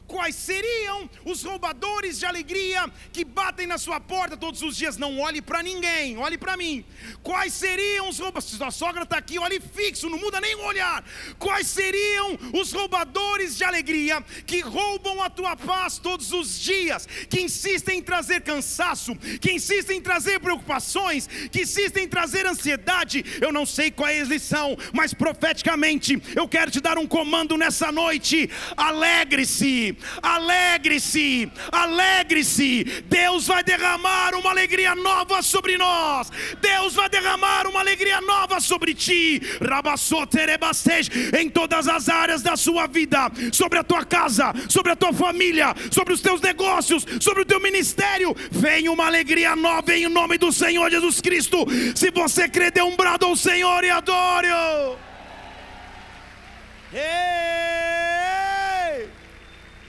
Quais 0.07 0.35
seriam 0.35 1.09
os 1.23 1.43
roubadores 1.43 2.19
de 2.19 2.25
alegria 2.25 2.91
que 3.11 3.25
batem 3.25 3.65
na 3.65 3.77
sua 3.77 3.99
porta 3.99 4.37
todos 4.37 4.61
os 4.61 4.77
dias? 4.77 4.97
Não 4.97 5.19
olhe 5.19 5.41
para 5.41 5.63
ninguém, 5.63 6.17
olhe 6.17 6.37
para 6.37 6.55
mim. 6.55 6.85
Quais 7.23 7.53
seriam 7.53 8.09
os 8.09 8.19
roubadores? 8.19 8.35
Sua 8.55 8.71
sogra 8.71 9.03
está 9.03 9.17
aqui, 9.17 9.39
olhe 9.39 9.59
fixo, 9.59 10.09
não 10.09 10.19
muda 10.19 10.39
nem 10.39 10.55
o 10.55 10.65
olhar. 10.65 11.03
Quais 11.39 11.67
seriam 11.67 12.37
os 12.53 12.71
roubadores 12.71 13.57
de 13.57 13.63
alegria 13.63 14.21
que 14.45 14.59
roubam 14.59 15.21
a 15.23 15.29
tua 15.29 15.55
paz 15.55 15.97
todos 15.97 16.31
os 16.31 16.59
dias? 16.59 17.07
Que 17.29 17.41
insistem 17.41 17.99
em 17.99 18.01
trazer 18.01 18.41
cansaço, 18.41 19.15
que 19.15 19.51
insistem 19.51 19.97
em 19.97 20.01
trazer 20.01 20.39
preocupações, 20.39 21.27
que 21.51 21.61
insistem 21.61 22.03
em 22.03 22.07
trazer 22.07 22.45
ansiedade. 22.45 23.25
Eu 23.41 23.51
não 23.51 23.65
sei 23.65 23.89
qual 23.89 24.09
é 24.09 24.21
a 24.21 24.25
lição, 24.25 24.77
mas 24.93 25.13
profeticamente 25.13 26.21
eu 26.35 26.47
quero 26.47 26.69
te 26.69 26.79
dar 26.79 26.97
um 26.97 27.07
comando 27.07 27.57
nessa 27.57 27.91
noite. 27.91 28.49
Alegre-se 28.77 29.94
alegre-se, 30.21 31.51
alegre-se. 31.71 32.83
Deus 33.05 33.47
vai 33.47 33.63
derramar 33.63 34.35
uma 34.35 34.49
alegria 34.49 34.95
nova 34.95 35.41
sobre 35.41 35.77
nós. 35.77 36.31
Deus 36.61 36.93
vai 36.93 37.09
derramar 37.09 37.67
uma 37.67 37.79
alegria 37.79 38.21
nova 38.21 38.59
sobre 38.59 38.93
ti. 38.93 39.41
Em 41.39 41.49
todas 41.49 41.87
as 41.87 42.09
áreas 42.09 42.41
da 42.41 42.55
sua 42.55 42.87
vida, 42.87 43.31
sobre 43.51 43.79
a 43.79 43.83
tua 43.83 44.05
casa, 44.05 44.53
sobre 44.69 44.91
a 44.91 44.95
tua 44.95 45.13
família, 45.13 45.73
sobre 45.91 46.13
os 46.13 46.21
teus 46.21 46.41
negócios, 46.41 47.05
sobre 47.19 47.41
o 47.43 47.45
teu 47.45 47.59
ministério. 47.59 48.35
Vem 48.51 48.89
uma 48.89 49.05
alegria 49.05 49.55
nova 49.55 49.93
em 49.93 50.07
nome 50.07 50.37
do 50.37 50.51
Senhor 50.51 50.89
Jesus 50.89 51.21
Cristo. 51.21 51.65
Se 51.95 52.11
você 52.11 52.47
crê, 52.47 52.71
dê 52.71 52.81
um 52.81 52.95
brado 52.95 53.25
ao 53.25 53.35
Senhor 53.35 53.83
e 53.83 53.89
adore-o. 53.89 54.97
Ei! 56.93 57.34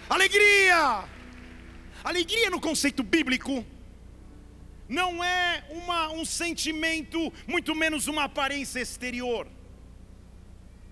Alegria! 0.08 1.04
Alegria 2.04 2.50
no 2.50 2.60
conceito 2.60 3.02
bíblico 3.02 3.64
não 4.88 5.22
é 5.22 5.64
uma, 5.70 6.12
um 6.12 6.24
sentimento, 6.24 7.32
muito 7.46 7.74
menos 7.74 8.06
uma 8.06 8.24
aparência 8.24 8.78
exterior. 8.80 9.48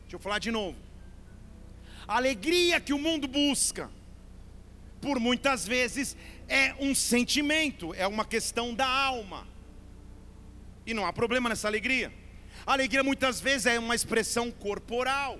Deixa 0.02 0.16
eu 0.16 0.18
falar 0.18 0.40
de 0.40 0.50
novo. 0.50 0.76
A 2.06 2.16
alegria 2.16 2.80
que 2.80 2.92
o 2.92 2.98
mundo 2.98 3.28
busca, 3.28 3.90
por 5.00 5.20
muitas 5.20 5.66
vezes, 5.66 6.16
é 6.48 6.74
um 6.80 6.94
sentimento, 6.94 7.94
é 7.94 8.06
uma 8.06 8.24
questão 8.24 8.74
da 8.74 8.86
alma. 8.86 9.46
E 10.84 10.92
não 10.92 11.06
há 11.06 11.12
problema 11.12 11.48
nessa 11.48 11.68
alegria. 11.68 12.12
Alegria 12.66 13.02
muitas 13.02 13.40
vezes 13.40 13.66
é 13.66 13.78
uma 13.78 13.94
expressão 13.94 14.50
corporal. 14.50 15.38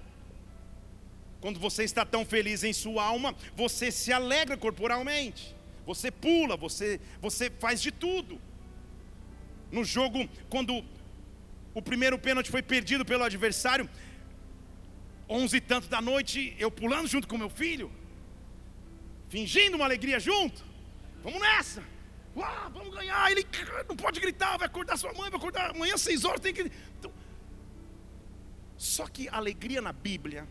Quando 1.45 1.61
você 1.61 1.85
está 1.85 2.07
tão 2.07 2.25
feliz 2.25 2.65
em 2.65 2.73
sua 2.73 3.05
alma, 3.05 3.35
você 3.55 3.93
se 3.93 4.11
alegra 4.11 4.57
corporalmente. 4.57 5.55
Você 5.85 6.11
pula, 6.11 6.57
você, 6.57 6.99
você 7.21 7.51
faz 7.51 7.83
de 7.83 7.91
tudo. 7.93 8.41
No 9.71 9.85
jogo, 9.85 10.27
quando 10.49 10.83
o 11.75 11.83
primeiro 11.83 12.19
pênalti 12.19 12.51
foi 12.51 12.63
perdido 12.63 13.05
pelo 13.05 13.25
adversário, 13.25 13.87
onze 15.29 15.59
e 15.59 15.61
tanto 15.61 15.87
da 15.87 16.01
noite, 16.01 16.57
eu 16.59 16.71
pulando 16.71 17.09
junto 17.09 17.29
com 17.29 17.37
meu 17.37 17.51
filho, 17.51 17.93
fingindo 19.29 19.77
uma 19.77 19.85
alegria 19.85 20.19
junto. 20.19 20.65
Vamos 21.23 21.43
nessa! 21.43 21.85
Uau, 22.35 22.71
vamos 22.71 22.95
ganhar! 22.95 23.31
Ele 23.31 23.47
não 23.87 23.97
pode 23.97 24.19
gritar, 24.19 24.57
vai 24.57 24.67
acordar 24.67 24.97
sua 24.97 25.13
mãe, 25.13 25.29
vai 25.29 25.39
acordar 25.39 25.73
amanhã 25.73 25.93
às 25.93 26.01
seis 26.01 26.25
horas, 26.25 26.41
tem 26.41 26.55
que. 26.55 26.73
Então... 26.99 27.13
Só 28.79 29.07
que 29.07 29.29
alegria 29.29 29.83
na 29.83 29.93
Bíblia 29.93 30.49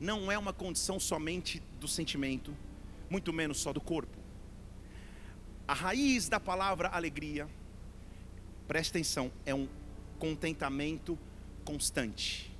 não 0.00 0.30
é 0.30 0.38
uma 0.38 0.52
condição 0.52 1.00
somente 1.00 1.62
do 1.80 1.88
sentimento, 1.88 2.54
muito 3.08 3.32
menos 3.32 3.58
só 3.58 3.72
do 3.72 3.80
corpo. 3.80 4.16
A 5.66 5.74
raiz 5.74 6.28
da 6.28 6.38
palavra 6.38 6.88
alegria, 6.88 7.48
preste 8.68 8.90
atenção, 8.90 9.32
é 9.44 9.54
um 9.54 9.68
contentamento 10.18 11.18
constante. 11.64 12.52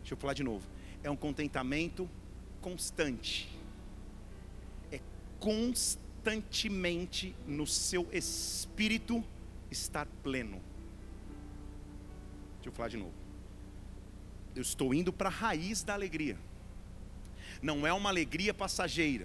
Deixa 0.00 0.14
eu 0.14 0.18
falar 0.18 0.34
de 0.34 0.44
novo. 0.44 0.66
É 1.02 1.10
um 1.10 1.16
contentamento 1.16 2.08
constante. 2.60 3.48
É 4.92 5.00
constantemente 5.40 7.34
no 7.46 7.66
seu 7.66 8.08
espírito 8.12 9.24
estar 9.70 10.06
pleno. 10.22 10.62
Deixa 12.56 12.68
eu 12.68 12.72
falar 12.72 12.88
de 12.88 12.96
novo. 12.96 13.17
Eu 14.58 14.62
estou 14.62 14.92
indo 14.92 15.12
para 15.12 15.28
a 15.28 15.32
raiz 15.32 15.84
da 15.84 15.94
alegria. 15.94 16.36
Não 17.62 17.86
é 17.86 17.92
uma 17.92 18.08
alegria 18.08 18.52
passageira 18.52 19.24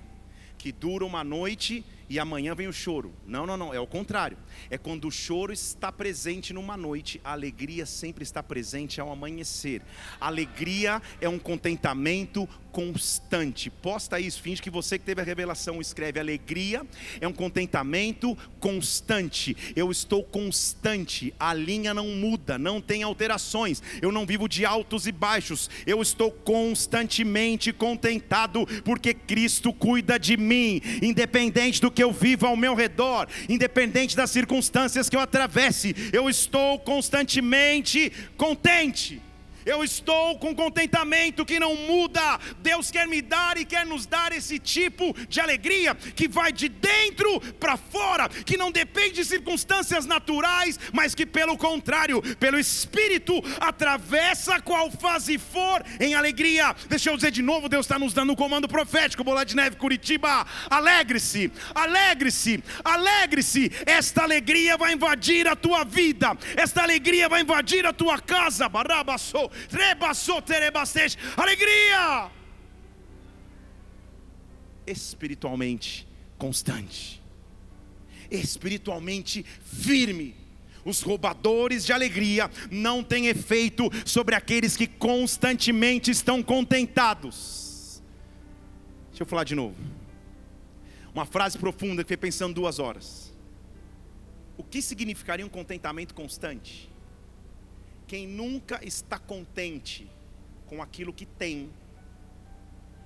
que 0.59 0.71
dura 0.71 1.03
uma 1.03 1.23
noite 1.23 1.83
e 2.09 2.19
amanhã 2.19 2.53
vem 2.55 2.67
o 2.67 2.73
choro. 2.73 3.13
Não, 3.25 3.45
não, 3.45 3.57
não, 3.57 3.73
é 3.73 3.79
o 3.79 3.87
contrário. 3.87 4.37
É 4.69 4.77
quando 4.77 5.07
o 5.07 5.11
choro 5.11 5.53
está 5.53 5.91
presente 5.91 6.53
numa 6.53 6.77
noite, 6.77 7.19
a 7.23 7.31
alegria 7.31 7.85
sempre 7.85 8.23
está 8.23 8.41
presente 8.41 8.99
ao 8.99 9.11
amanhecer. 9.11 9.81
Alegria 10.19 11.01
é 11.19 11.29
um 11.29 11.39
contentamento 11.39 12.47
constante. 12.73 13.69
Posta 13.69 14.19
isso, 14.19 14.41
finge 14.41 14.61
que 14.61 14.69
você 14.69 14.97
que 14.97 15.05
teve 15.05 15.21
a 15.21 15.23
revelação 15.23 15.79
escreve 15.79 16.19
alegria 16.19 16.85
é 17.21 17.27
um 17.27 17.31
contentamento 17.31 18.35
constante. 18.59 19.55
Eu 19.75 19.91
estou 19.91 20.23
constante, 20.23 21.33
a 21.39 21.53
linha 21.53 21.93
não 21.93 22.07
muda, 22.09 22.57
não 22.57 22.81
tem 22.81 23.03
alterações. 23.03 23.81
Eu 24.01 24.11
não 24.11 24.25
vivo 24.25 24.49
de 24.49 24.65
altos 24.65 25.05
e 25.05 25.11
baixos. 25.11 25.69
Eu 25.85 26.01
estou 26.01 26.31
constantemente 26.31 27.71
contentado 27.71 28.65
porque 28.83 29.13
Cristo 29.13 29.71
cuida 29.71 30.17
de 30.17 30.35
mim, 30.35 30.81
independente 31.01 31.79
do 31.79 31.91
que 31.93 32.03
eu 32.03 32.11
vivo 32.11 32.45
ao 32.45 32.55
meu 32.55 32.75
redor, 32.75 33.27
independente 33.47 34.15
das 34.15 34.31
circunstâncias 34.31 35.09
que 35.09 35.15
eu 35.15 35.21
atravesse, 35.21 35.95
eu 36.11 36.29
estou 36.29 36.79
constantemente 36.79 38.11
contente. 38.37 39.21
Eu 39.65 39.83
estou 39.83 40.37
com 40.37 40.55
contentamento 40.55 41.45
que 41.45 41.59
não 41.59 41.75
muda. 41.75 42.39
Deus 42.59 42.91
quer 42.91 43.07
me 43.07 43.21
dar 43.21 43.57
e 43.57 43.65
quer 43.65 43.85
nos 43.85 44.05
dar 44.05 44.31
esse 44.31 44.59
tipo 44.59 45.15
de 45.27 45.39
alegria 45.39 45.95
que 45.95 46.27
vai 46.27 46.51
de 46.51 46.69
dentro 46.69 47.39
para 47.59 47.77
fora, 47.77 48.27
que 48.29 48.57
não 48.57 48.71
depende 48.71 49.15
de 49.15 49.25
circunstâncias 49.25 50.05
naturais, 50.05 50.79
mas 50.91 51.15
que 51.15 51.25
pelo 51.25 51.57
contrário, 51.57 52.21
pelo 52.37 52.59
Espírito, 52.59 53.33
atravessa 53.59 54.59
qual 54.61 54.91
fase 54.91 55.37
for 55.37 55.83
em 55.99 56.13
alegria. 56.15 56.75
Deixa 56.89 57.09
eu 57.09 57.15
dizer 57.15 57.31
de 57.31 57.41
novo: 57.41 57.69
Deus 57.69 57.85
está 57.85 57.97
nos 57.97 58.13
dando 58.13 58.33
um 58.33 58.35
comando 58.35 58.67
profético. 58.67 59.23
Bola 59.23 59.45
de 59.45 59.55
Neve, 59.55 59.77
Curitiba, 59.77 60.45
alegre-se, 60.69 61.51
alegre-se, 61.73 62.63
alegre-se. 62.83 63.71
Esta 63.85 64.23
alegria 64.23 64.77
vai 64.77 64.93
invadir 64.93 65.47
a 65.47 65.55
tua 65.55 65.83
vida, 65.83 66.35
esta 66.55 66.81
alegria 66.81 67.29
vai 67.29 67.41
invadir 67.41 67.85
a 67.85 67.93
tua 67.93 68.19
casa. 68.19 68.67
Barabassou 68.67 69.51
alegria 71.37 72.31
espiritualmente 74.85 76.07
constante, 76.37 77.21
espiritualmente 78.29 79.43
firme. 79.63 80.35
Os 80.85 81.01
roubadores 81.01 81.85
de 81.85 81.93
alegria 81.93 82.51
não 82.69 83.01
têm 83.01 83.27
efeito 83.27 83.89
sobre 84.05 84.35
aqueles 84.35 84.75
que 84.75 84.85
constantemente 84.85 86.11
estão 86.11 86.43
contentados. 86.43 88.03
Deixa 89.09 89.23
eu 89.23 89.25
falar 89.25 89.45
de 89.45 89.55
novo. 89.55 89.77
Uma 91.15 91.25
frase 91.25 91.57
profunda 91.57 92.03
que 92.03 92.09
fiquei 92.09 92.17
pensando 92.17 92.53
duas 92.53 92.79
horas. 92.79 93.33
O 94.57 94.63
que 94.63 94.81
significaria 94.81 95.45
um 95.45 95.49
contentamento 95.49 96.13
constante? 96.13 96.91
Quem 98.07 98.27
nunca 98.27 98.83
está 98.85 99.17
contente 99.17 100.09
com 100.67 100.81
aquilo 100.81 101.13
que 101.13 101.25
tem, 101.25 101.71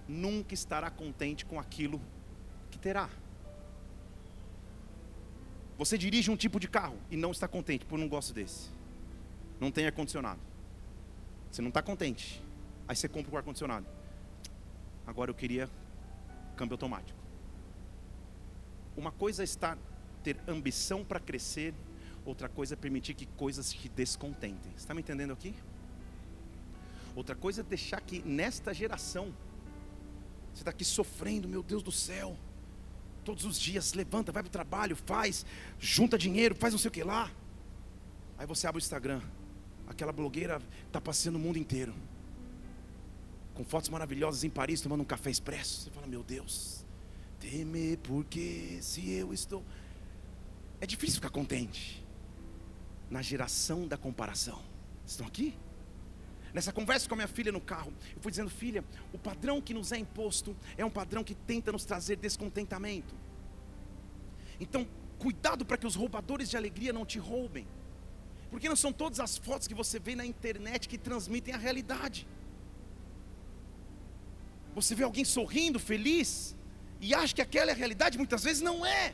nunca 0.08 0.54
estará 0.54 0.90
contente 0.90 1.46
com 1.46 1.60
aquilo 1.60 2.02
que 2.72 2.80
terá. 2.80 3.10
Você 5.78 5.98
dirige 5.98 6.32
um 6.32 6.36
tipo 6.36 6.60
de 6.60 6.68
carro 6.68 6.98
e 7.12 7.16
não 7.16 7.32
está 7.32 7.48
contente, 7.48 7.86
por 7.86 8.00
não 8.00 8.08
gosto 8.08 8.34
desse. 8.34 8.70
Não 9.60 9.72
tem 9.72 9.86
ar-condicionado. 9.86 10.40
Você 11.52 11.62
não 11.62 11.70
está 11.70 11.82
contente. 11.82 12.42
Aí 12.88 12.96
você 12.96 13.08
compra 13.08 13.34
o 13.34 13.38
ar-condicionado. 13.38 13.86
Agora 15.06 15.30
eu 15.30 15.36
queria 15.36 15.70
câmbio 16.56 16.74
automático. 16.74 17.18
Uma 18.96 19.12
coisa 19.12 19.44
é 19.44 19.78
ter 20.24 20.38
ambição 20.48 21.06
para 21.06 21.20
crescer 21.20 21.74
Outra 22.28 22.50
coisa 22.50 22.74
é 22.74 22.76
permitir 22.76 23.14
que 23.14 23.26
coisas 23.26 23.72
te 23.72 23.88
descontentem. 23.88 24.70
Está 24.76 24.94
me 24.94 25.00
entendendo 25.00 25.32
aqui? 25.32 25.56
Outra 27.16 27.34
coisa 27.34 27.62
é 27.62 27.64
deixar 27.64 28.02
que 28.02 28.22
nesta 28.22 28.74
geração, 28.74 29.34
você 30.54 30.60
está 30.60 30.72
aqui 30.72 30.84
sofrendo, 30.84 31.48
meu 31.48 31.64
Deus 31.64 31.82
do 31.82 31.92
céu. 31.92 32.38
Todos 33.24 33.46
os 33.46 33.58
dias, 33.58 33.94
levanta, 33.94 34.34
vai 34.34 34.44
para 34.44 34.50
o 34.50 34.52
trabalho, 34.52 34.94
faz, 34.98 35.46
junta 35.80 36.18
dinheiro, 36.18 36.54
faz 36.54 36.74
não 36.74 36.78
sei 36.78 36.90
o 36.90 36.92
que 36.92 37.02
lá. 37.02 37.32
Aí 38.38 38.46
você 38.46 38.68
abre 38.68 38.82
o 38.82 38.84
Instagram, 38.84 39.22
aquela 39.88 40.12
blogueira 40.12 40.62
está 40.86 41.00
passeando 41.00 41.38
o 41.38 41.42
mundo 41.42 41.58
inteiro. 41.58 41.94
Com 43.54 43.64
fotos 43.64 43.88
maravilhosas 43.88 44.44
em 44.44 44.50
Paris, 44.50 44.82
tomando 44.82 45.00
um 45.00 45.06
café 45.06 45.32
expresso. 45.32 45.84
Você 45.84 45.92
fala, 45.92 46.08
meu 46.08 46.24
Deus, 46.24 46.86
teme 47.40 47.96
porque 47.96 48.80
se 48.82 49.12
eu 49.12 49.34
estou. 49.34 49.64
É 50.82 50.86
difícil 50.86 51.16
ficar 51.16 51.30
contente 51.30 52.06
na 53.10 53.22
geração 53.22 53.88
da 53.88 53.98
comparação. 53.98 54.62
Estão 55.06 55.26
aqui? 55.26 55.58
Nessa 56.54 56.72
conversa 56.72 57.08
com 57.08 57.14
a 57.14 57.18
minha 57.18 57.28
filha 57.28 57.52
no 57.52 57.62
carro, 57.62 57.94
eu 58.16 58.22
fui 58.22 58.32
dizendo, 58.32 58.50
filha, 58.50 58.84
o 59.14 59.18
padrão 59.18 59.62
que 59.62 59.74
nos 59.74 59.92
é 59.92 59.98
imposto 59.98 60.56
é 60.78 60.84
um 60.84 60.90
padrão 60.90 61.24
que 61.24 61.36
tenta 61.36 61.72
nos 61.72 61.86
trazer 61.86 62.16
descontentamento. 62.16 63.16
Então, 64.60 64.88
cuidado 65.20 65.66
para 65.66 65.78
que 65.78 65.86
os 65.86 65.96
roubadores 65.96 66.50
de 66.50 66.58
alegria 66.58 66.92
não 66.92 67.06
te 67.06 67.20
roubem. 67.20 67.68
Porque 68.50 68.70
não 68.70 68.76
são 68.76 68.94
todas 68.94 69.20
as 69.20 69.38
fotos 69.38 69.68
que 69.68 69.76
você 69.76 70.00
vê 70.00 70.16
na 70.16 70.26
internet 70.26 70.88
que 70.88 70.98
transmitem 70.98 71.54
a 71.54 71.58
realidade. 71.58 72.28
Você 74.74 74.96
vê 74.96 75.04
alguém 75.04 75.26
sorrindo, 75.26 75.80
feliz, 75.80 76.56
e 77.02 77.14
acha 77.14 77.34
que 77.36 77.42
aquela 77.42 77.72
é 77.72 77.74
a 77.74 77.78
realidade, 77.78 78.18
muitas 78.18 78.44
vezes 78.44 78.62
não 78.62 78.86
é. 78.86 79.14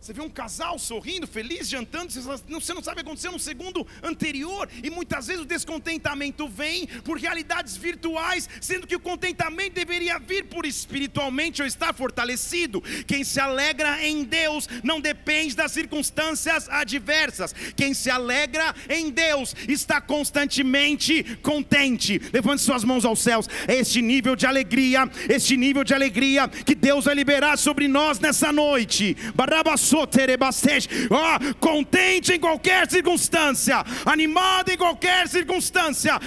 Você 0.00 0.12
vê 0.12 0.22
um 0.22 0.30
casal 0.30 0.78
sorrindo, 0.78 1.26
feliz, 1.26 1.68
jantando, 1.68 2.12
você 2.12 2.72
não 2.72 2.82
sabe 2.82 3.00
o 3.00 3.02
que 3.02 3.08
aconteceu 3.08 3.32
no 3.32 3.38
segundo 3.38 3.84
anterior, 4.02 4.68
e 4.82 4.88
muitas 4.90 5.26
vezes 5.26 5.42
o 5.42 5.44
descontentamento 5.44 6.48
vem 6.48 6.86
por 7.04 7.18
realidades 7.18 7.76
virtuais, 7.76 8.48
sendo 8.60 8.86
que 8.86 8.94
o 8.94 9.00
contentamento 9.00 9.74
deveria 9.74 10.18
vir 10.20 10.44
por 10.44 10.64
espiritualmente 10.64 11.62
ou 11.62 11.66
estar 11.66 11.92
fortalecido. 11.92 12.80
Quem 13.06 13.24
se 13.24 13.40
alegra 13.40 14.06
em 14.06 14.22
Deus 14.22 14.68
não 14.84 15.00
depende 15.00 15.56
das 15.56 15.72
circunstâncias 15.72 16.68
adversas, 16.68 17.52
quem 17.74 17.92
se 17.92 18.08
alegra 18.08 18.74
em 18.88 19.10
Deus 19.10 19.54
está 19.66 20.00
constantemente 20.00 21.24
contente. 21.42 22.20
Levante 22.32 22.62
suas 22.62 22.84
mãos 22.84 23.04
aos 23.04 23.18
céus, 23.18 23.48
é 23.66 23.74
este 23.74 24.00
nível 24.00 24.36
de 24.36 24.46
alegria, 24.46 25.10
este 25.28 25.56
nível 25.56 25.82
de 25.82 25.92
alegria 25.92 26.46
que 26.46 26.76
Deus 26.76 27.06
vai 27.06 27.16
liberar 27.16 27.58
sobre 27.58 27.88
nós 27.88 28.20
nessa 28.20 28.52
noite. 28.52 29.16
Barabas 29.34 29.87
oh, 29.94 31.54
contente 31.60 32.32
em 32.32 32.40
qualquer 32.40 32.90
circunstância, 32.90 33.84
animado 34.04 34.70
em 34.70 34.76
qualquer 34.76 35.28
circunstância, 35.28 36.18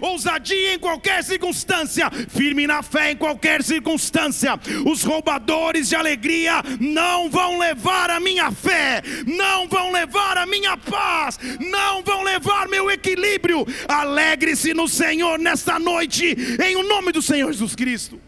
ousadia 0.00 0.74
em 0.74 0.78
qualquer 0.78 1.22
circunstância, 1.22 2.10
firme 2.28 2.66
na 2.66 2.82
fé 2.82 3.12
em 3.12 3.16
qualquer 3.16 3.62
circunstância. 3.62 4.58
Os 4.84 5.02
roubadores 5.02 5.88
de 5.88 5.96
alegria 5.96 6.62
não 6.80 7.28
vão 7.30 7.58
levar 7.58 8.10
a 8.10 8.20
minha 8.20 8.50
fé, 8.50 9.02
não 9.26 9.68
vão 9.68 9.92
levar 9.92 10.38
a 10.38 10.46
minha 10.46 10.76
paz, 10.76 11.38
não 11.60 12.02
vão 12.02 12.22
levar 12.22 12.68
meu 12.68 12.90
equilíbrio. 12.90 13.66
Alegre-se 13.88 14.74
no 14.74 14.88
Senhor 14.88 15.38
nesta 15.38 15.78
noite, 15.78 16.36
em 16.64 16.76
o 16.76 16.82
nome 16.82 17.12
do 17.12 17.22
Senhor 17.22 17.52
Jesus 17.52 17.74
Cristo. 17.74 18.25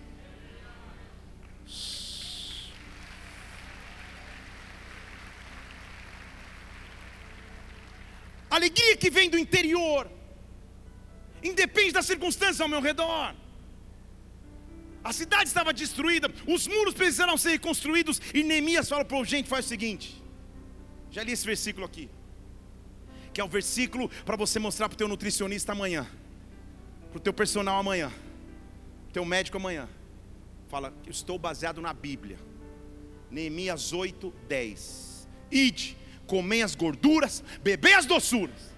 Alegria 8.50 8.96
que 8.96 9.10
vem 9.10 9.28
do 9.28 9.38
interior, 9.38 10.10
independe 11.42 11.92
das 11.92 12.06
circunstâncias 12.06 12.60
ao 12.60 12.68
meu 12.68 12.80
redor. 12.80 13.34
A 15.02 15.12
cidade 15.12 15.48
estava 15.48 15.72
destruída, 15.72 16.30
os 16.46 16.66
muros 16.66 16.94
precisaram 16.94 17.36
ser 17.38 17.50
reconstruídos, 17.50 18.20
e 18.34 18.42
Neemias 18.42 18.88
fala 18.88 19.04
para 19.04 19.16
o 19.16 19.24
gente: 19.24 19.48
faz 19.48 19.64
o 19.66 19.68
seguinte, 19.68 20.22
já 21.10 21.22
li 21.22 21.32
esse 21.32 21.46
versículo 21.46 21.86
aqui, 21.86 22.10
que 23.32 23.40
é 23.40 23.44
o 23.44 23.48
versículo 23.48 24.08
para 24.24 24.36
você 24.36 24.58
mostrar 24.58 24.88
para 24.88 24.96
o 24.96 24.98
teu 24.98 25.08
nutricionista 25.08 25.72
amanhã, 25.72 26.06
para 27.10 27.18
o 27.18 27.20
teu 27.20 27.32
personal 27.32 27.78
amanhã, 27.78 28.08
para 28.08 29.10
o 29.10 29.12
teu 29.12 29.24
médico 29.24 29.56
amanhã. 29.56 29.88
Fala, 30.68 30.92
eu 31.06 31.10
estou 31.10 31.38
baseado 31.38 31.80
na 31.80 31.94
Bíblia. 31.94 32.38
Neemias 33.30 33.92
8, 33.92 34.32
10. 34.48 35.28
Ide, 35.50 35.96
comem 36.28 36.62
as 36.62 36.76
gorduras, 36.76 37.42
beber 37.62 37.94
as 37.94 38.06
doçuras. 38.06 38.70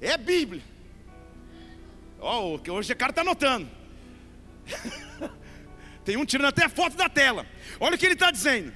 É 0.00 0.16
Bíblia. 0.16 0.62
Oh, 2.18 2.58
hoje 2.70 2.92
o 2.92 2.96
cara 2.96 3.10
está 3.10 3.20
anotando. 3.22 3.68
Tem 6.04 6.16
um 6.16 6.24
tirando 6.24 6.46
até 6.46 6.64
a 6.64 6.68
foto 6.68 6.96
da 6.96 7.08
tela. 7.08 7.44
Olha 7.80 7.96
o 7.96 7.98
que 7.98 8.06
ele 8.06 8.14
está 8.14 8.30
dizendo. 8.30 8.72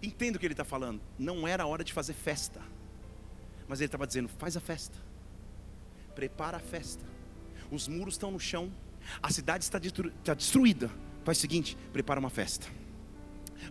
Entendo 0.00 0.36
o 0.36 0.38
que 0.38 0.46
ele 0.46 0.54
está 0.54 0.64
falando. 0.64 1.02
Não 1.18 1.46
era 1.46 1.66
hora 1.66 1.82
de 1.82 1.92
fazer 1.92 2.14
festa. 2.14 2.62
Mas 3.66 3.80
ele 3.80 3.86
estava 3.86 4.06
dizendo: 4.06 4.28
faz 4.28 4.56
a 4.56 4.60
festa. 4.60 4.96
Prepara 6.14 6.58
a 6.58 6.60
festa. 6.60 7.04
Os 7.70 7.88
muros 7.88 8.14
estão 8.14 8.30
no 8.30 8.38
chão. 8.38 8.72
A 9.20 9.30
cidade 9.30 9.64
está 9.64 9.78
destruída. 9.78 10.90
Faz 11.24 11.38
o 11.38 11.40
seguinte: 11.40 11.76
prepara 11.92 12.20
uma 12.20 12.30
festa 12.30 12.83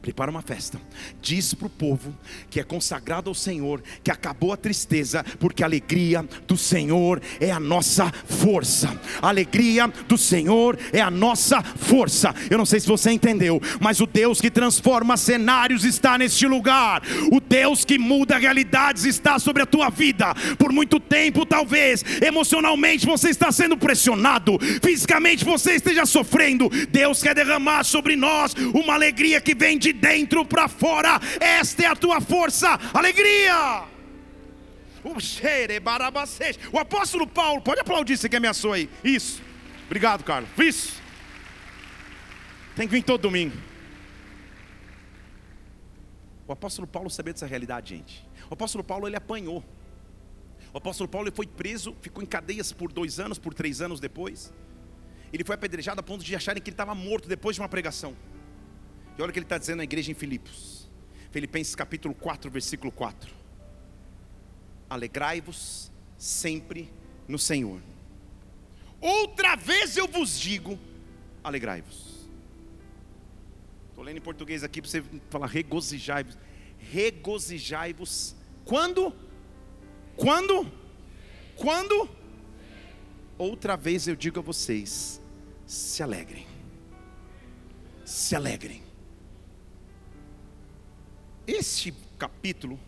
prepara 0.02 0.30
uma 0.30 0.42
festa, 0.42 0.80
diz 1.22 1.54
para 1.54 1.68
o 1.68 1.70
povo 1.70 2.14
que 2.50 2.60
é 2.60 2.64
consagrado 2.64 3.30
ao 3.30 3.34
Senhor, 3.34 3.82
que 4.04 4.12
acabou 4.12 4.52
a 4.52 4.58
tristeza, 4.58 5.24
porque 5.40 5.64
a 5.64 5.66
alegria 5.66 6.26
do 6.48 6.58
Senhor 6.58 7.22
é 7.40 7.52
a 7.52 7.60
nossa 7.60 8.12
força. 8.12 9.00
A 9.22 9.30
alegria 9.30 9.88
do 10.08 10.18
Senhor 10.18 10.78
é 10.92 11.00
a 11.00 11.10
nossa 11.10 11.62
força. 11.64 12.36
Eu 12.50 12.58
não 12.58 12.66
sei 12.66 12.80
se 12.80 12.88
você 12.88 13.12
entendeu, 13.12 13.62
mas 13.80 14.02
o 14.02 14.06
Deus 14.06 14.42
que 14.42 14.52
transforma 14.52 15.16
cenários 15.16 15.86
está 15.86 16.18
neste 16.18 16.46
lugar. 16.46 17.02
O 17.32 17.40
Deus 17.40 17.86
que 17.86 17.98
muda 17.98 18.38
realidades 18.38 19.06
está 19.06 19.40
sobre 19.40 19.64
a 19.64 19.66
tua 19.66 19.90
vida. 19.90 20.34
Por 20.58 20.72
muito 20.72 21.00
tempo, 21.00 21.46
talvez, 21.46 22.04
emocionalmente 22.22 23.06
você 23.06 23.30
está 23.30 23.52
sendo 23.52 23.78
pressionado, 23.78 24.60
fisicamente 24.82 25.46
você 25.46 25.76
esteja 25.76 26.06
sofrendo. 26.06 26.70
Deus 26.90 27.24
quer 27.24 27.36
derramar 27.36 27.84
sobre 27.84 28.16
nós 28.16 28.54
uma 28.74 28.94
alegria 28.94 29.40
que 29.40 29.56
vem 29.56 29.78
de 29.78 29.83
dentro 29.92 30.46
para 30.46 30.68
fora. 30.68 31.20
Esta 31.40 31.84
é 31.84 31.88
a 31.88 31.96
tua 31.96 32.22
força, 32.22 32.80
alegria. 32.94 33.84
O 36.72 36.80
apóstolo 36.80 37.28
Paulo, 37.28 37.62
pode 37.62 37.82
aplaudir, 37.82 38.16
você 38.18 38.30
que 38.30 38.36
ameaçou 38.38 38.72
aí. 38.72 38.90
Isso. 39.04 39.42
Obrigado, 39.86 40.24
Carlos. 40.24 40.50
Isso. 40.58 41.02
Tem 42.76 42.88
que 42.88 42.94
vir 42.94 43.04
todo 43.04 43.22
domingo. 43.22 43.56
O 46.48 46.54
apóstolo 46.54 46.88
Paulo 46.88 47.10
sabia 47.10 47.34
dessa 47.34 47.46
realidade, 47.46 47.96
gente. 47.96 48.26
O 48.50 48.54
apóstolo 48.54 48.84
Paulo 48.84 49.08
ele 49.08 49.16
apanhou. 49.16 49.64
O 50.74 50.78
apóstolo 50.78 51.08
Paulo 51.08 51.28
ele 51.28 51.36
foi 51.36 51.46
preso, 51.46 51.96
ficou 52.02 52.24
em 52.24 52.26
cadeias 52.26 52.72
por 52.72 52.92
dois 52.92 53.20
anos, 53.20 53.38
por 53.38 53.54
três 53.54 53.82
anos 53.82 54.00
depois. 54.00 54.54
Ele 55.32 55.44
foi 55.44 55.56
apedrejado 55.56 56.00
a 56.00 56.04
ponto 56.04 56.24
de 56.24 56.36
acharem 56.36 56.62
que 56.62 56.70
ele 56.70 56.74
estava 56.74 56.96
morto 56.96 57.28
depois 57.28 57.56
de 57.56 57.62
uma 57.62 57.70
pregação. 57.70 58.16
E 59.18 59.22
olha 59.22 59.30
o 59.30 59.34
que 59.34 59.40
ele 59.40 59.46
está 59.46 59.58
dizendo 59.58 59.78
na 59.78 59.84
igreja 59.84 60.12
em 60.12 60.16
Filipos. 60.16 60.90
Filipenses 61.32 61.76
capítulo 61.76 62.14
4, 62.14 62.50
versículo 62.50 62.92
4. 62.92 63.34
Alegrai-vos 64.90 65.92
sempre 66.18 66.90
no 67.28 67.38
Senhor. 67.38 67.82
Outra 69.00 69.56
vez 69.56 69.98
eu 69.98 70.08
vos 70.08 70.40
digo, 70.40 70.80
alegrai-vos. 71.44 72.30
Estou 73.90 74.04
lendo 74.04 74.18
em 74.18 74.22
português 74.22 74.64
aqui 74.64 74.82
para 74.82 74.90
você 74.90 75.04
falar 75.30 75.48
regozijai-vos. 75.48 76.38
Regozijai-vos. 76.80 78.36
Quando? 78.66 79.14
Quando? 80.16 80.72
Quando? 81.56 82.10
Outra 83.38 83.76
vez 83.76 84.08
eu 84.08 84.16
digo 84.16 84.40
a 84.40 84.42
vocês: 84.44 85.22
se 85.66 86.02
alegrem. 86.02 86.48
Se 88.06 88.36
alegrem. 88.36 88.93
Este 91.46 91.94
capítulo, 92.18 92.80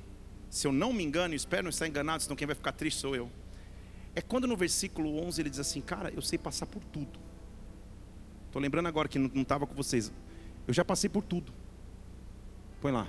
se 0.49 0.65
eu 0.65 0.71
não 0.71 0.93
me 0.93 1.03
engano, 1.03 1.33
espero 1.33 1.63
não 1.63 1.69
estar 1.69 1.87
enganado, 1.87 2.23
senão 2.23 2.35
quem 2.35 2.47
vai 2.47 2.55
ficar 2.55 2.71
triste 2.71 3.01
sou 3.01 3.15
eu. 3.15 3.29
É 4.15 4.21
quando 4.21 4.47
no 4.47 4.55
versículo 4.55 5.19
11 5.25 5.41
ele 5.41 5.49
diz 5.49 5.59
assim: 5.59 5.81
Cara, 5.81 6.09
eu 6.15 6.21
sei 6.21 6.39
passar 6.39 6.65
por 6.65 6.81
tudo. 6.85 7.19
Estou 8.47 8.61
lembrando 8.61 8.87
agora 8.87 9.09
que 9.09 9.19
não 9.19 9.41
estava 9.41 9.67
com 9.67 9.75
vocês. 9.75 10.11
Eu 10.65 10.73
já 10.73 10.85
passei 10.85 11.09
por 11.09 11.21
tudo. 11.21 11.51
Põe 12.79 12.93
lá. 12.93 13.07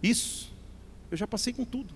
Isso. 0.00 0.54
Eu 1.10 1.16
já 1.16 1.26
passei 1.26 1.52
com 1.52 1.64
tudo. 1.64 1.92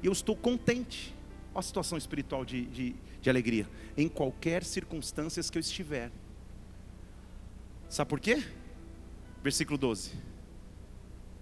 E 0.00 0.06
eu 0.06 0.12
estou 0.12 0.36
contente. 0.36 1.12
Olha 1.52 1.58
a 1.58 1.62
situação 1.62 1.98
espiritual 1.98 2.44
de, 2.44 2.66
de, 2.66 2.96
de 3.20 3.28
alegria. 3.28 3.68
Em 3.96 4.08
qualquer 4.08 4.62
circunstância 4.62 5.42
que 5.42 5.58
eu 5.58 5.60
estiver. 5.60 6.12
Sabe 7.88 8.08
por 8.08 8.20
quê? 8.20 8.44
Versículo 9.42 9.76
12. 9.76 10.12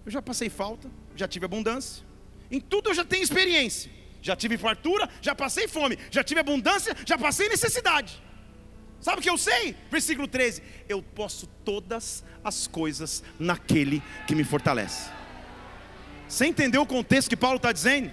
Eu 0.05 0.12
já 0.12 0.21
passei 0.21 0.49
falta, 0.49 0.90
já 1.17 1.27
tive 1.27 1.47
abundância. 1.47 2.05
Em 2.51 2.61
tudo 2.61 2.90
eu 2.90 2.95
já 2.95 3.05
tenho 3.05 3.23
experiência. 3.23 3.90
Já 4.21 4.35
tive 4.35 4.57
fartura, 4.57 5.09
já 5.21 5.35
passei 5.35 5.69
fome. 5.69 5.99
Já 6.11 6.25
tive 6.25 6.40
abundância, 6.40 6.97
já 7.05 7.19
passei 7.19 7.49
necessidade. 7.49 8.23
Sabe 9.01 9.19
o 9.19 9.23
que 9.23 9.29
eu 9.29 9.37
sei? 9.37 9.77
Versículo 9.90 10.27
13: 10.27 10.62
Eu 10.88 11.03
posso 11.03 11.47
todas 11.64 12.25
as 12.43 12.67
coisas 12.67 13.23
naquele 13.38 14.03
que 14.27 14.35
me 14.35 14.45
fortalece. 14.45 15.11
Você 16.27 16.47
entendeu 16.47 16.83
o 16.83 16.87
contexto 16.87 17.29
que 17.29 17.37
Paulo 17.37 17.57
está 17.57 17.71
dizendo? 17.71 18.11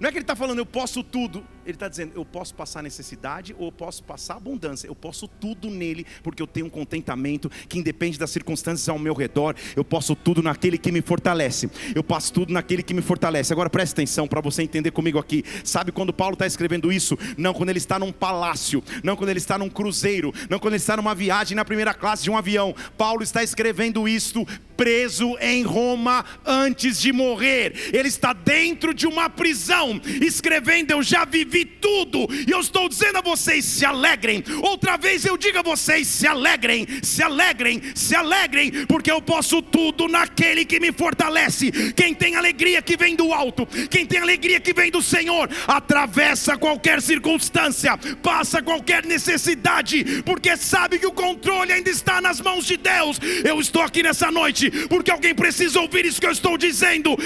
Não 0.00 0.08
é 0.08 0.12
que 0.12 0.18
ele 0.18 0.24
está 0.24 0.34
falando, 0.34 0.58
eu 0.58 0.66
posso 0.66 1.04
tudo. 1.04 1.46
Ele 1.64 1.74
está 1.74 1.88
dizendo, 1.88 2.12
eu 2.14 2.24
posso 2.24 2.54
passar 2.54 2.82
necessidade 2.82 3.54
ou 3.58 3.66
eu 3.66 3.72
posso 3.72 4.02
passar 4.04 4.36
abundância. 4.36 4.86
Eu 4.86 4.94
posso 4.94 5.26
tudo 5.26 5.70
nele, 5.70 6.06
porque 6.22 6.42
eu 6.42 6.46
tenho 6.46 6.66
um 6.66 6.70
contentamento 6.70 7.50
que 7.68 7.78
independe 7.78 8.18
das 8.18 8.30
circunstâncias 8.30 8.88
ao 8.88 8.98
meu 8.98 9.14
redor. 9.14 9.54
Eu 9.74 9.84
posso 9.84 10.14
tudo 10.14 10.42
naquele 10.42 10.78
que 10.78 10.92
me 10.92 11.00
fortalece. 11.00 11.70
Eu 11.94 12.02
passo 12.02 12.32
tudo 12.32 12.52
naquele 12.52 12.82
que 12.82 12.94
me 12.94 13.02
fortalece. 13.02 13.52
Agora 13.52 13.70
preste 13.70 13.92
atenção 13.92 14.26
para 14.26 14.40
você 14.40 14.62
entender 14.62 14.90
comigo 14.90 15.18
aqui. 15.18 15.44
Sabe 15.62 15.92
quando 15.92 16.12
Paulo 16.12 16.34
está 16.34 16.46
escrevendo 16.46 16.92
isso? 16.92 17.18
Não 17.36 17.54
quando 17.54 17.70
ele 17.70 17.78
está 17.78 17.98
num 17.98 18.12
palácio, 18.12 18.82
não 19.02 19.16
quando 19.16 19.30
ele 19.30 19.38
está 19.38 19.58
num 19.58 19.70
cruzeiro, 19.70 20.32
não 20.48 20.58
quando 20.58 20.74
ele 20.74 20.82
está 20.82 20.96
numa 20.96 21.14
viagem 21.14 21.56
na 21.56 21.64
primeira 21.64 21.94
classe 21.94 22.24
de 22.24 22.30
um 22.30 22.36
avião. 22.36 22.74
Paulo 22.96 23.22
está 23.22 23.42
escrevendo 23.42 24.08
isto 24.08 24.46
preso 24.76 25.36
em 25.40 25.62
Roma 25.62 26.24
antes 26.44 27.00
de 27.00 27.12
morrer. 27.12 27.90
Ele 27.92 28.08
está 28.08 28.32
dentro 28.32 28.92
de 28.92 29.06
uma 29.06 29.30
prisão, 29.30 30.00
escrevendo: 30.20 30.90
Eu 30.90 31.02
já 31.02 31.24
vivi 31.24 31.53
vivi 31.54 31.64
tudo, 31.64 32.26
e 32.46 32.50
eu 32.50 32.58
estou 32.58 32.88
dizendo 32.88 33.18
a 33.18 33.20
vocês: 33.20 33.64
se 33.64 33.84
alegrem. 33.84 34.42
Outra 34.62 34.96
vez 34.96 35.24
eu 35.24 35.36
digo 35.36 35.58
a 35.58 35.62
vocês: 35.62 36.08
se 36.08 36.26
alegrem, 36.26 36.86
se 37.02 37.22
alegrem, 37.22 37.80
se 37.94 38.16
alegrem, 38.16 38.72
porque 38.86 39.10
eu 39.10 39.22
posso 39.22 39.62
tudo 39.62 40.08
naquele 40.08 40.64
que 40.64 40.80
me 40.80 40.92
fortalece. 40.92 41.70
Quem 41.92 42.12
tem 42.12 42.34
alegria 42.34 42.82
que 42.82 42.96
vem 42.96 43.14
do 43.14 43.32
alto, 43.32 43.66
quem 43.88 44.04
tem 44.04 44.18
alegria 44.18 44.58
que 44.58 44.74
vem 44.74 44.90
do 44.90 45.00
Senhor, 45.00 45.48
atravessa 45.68 46.56
qualquer 46.56 47.00
circunstância, 47.00 47.96
passa 48.22 48.60
qualquer 48.60 49.04
necessidade, 49.06 50.22
porque 50.24 50.56
sabe 50.56 50.98
que 50.98 51.06
o 51.06 51.12
controle 51.12 51.72
ainda 51.72 51.90
está 51.90 52.20
nas 52.20 52.40
mãos 52.40 52.66
de 52.66 52.76
Deus. 52.76 53.18
Eu 53.44 53.60
estou 53.60 53.82
aqui 53.82 54.02
nessa 54.02 54.30
noite 54.30 54.70
porque 54.88 55.10
alguém 55.10 55.34
precisa 55.34 55.80
ouvir 55.80 56.04
isso 56.04 56.20
que 56.20 56.26
eu 56.26 56.32
estou 56.32 56.58
dizendo. 56.58 57.16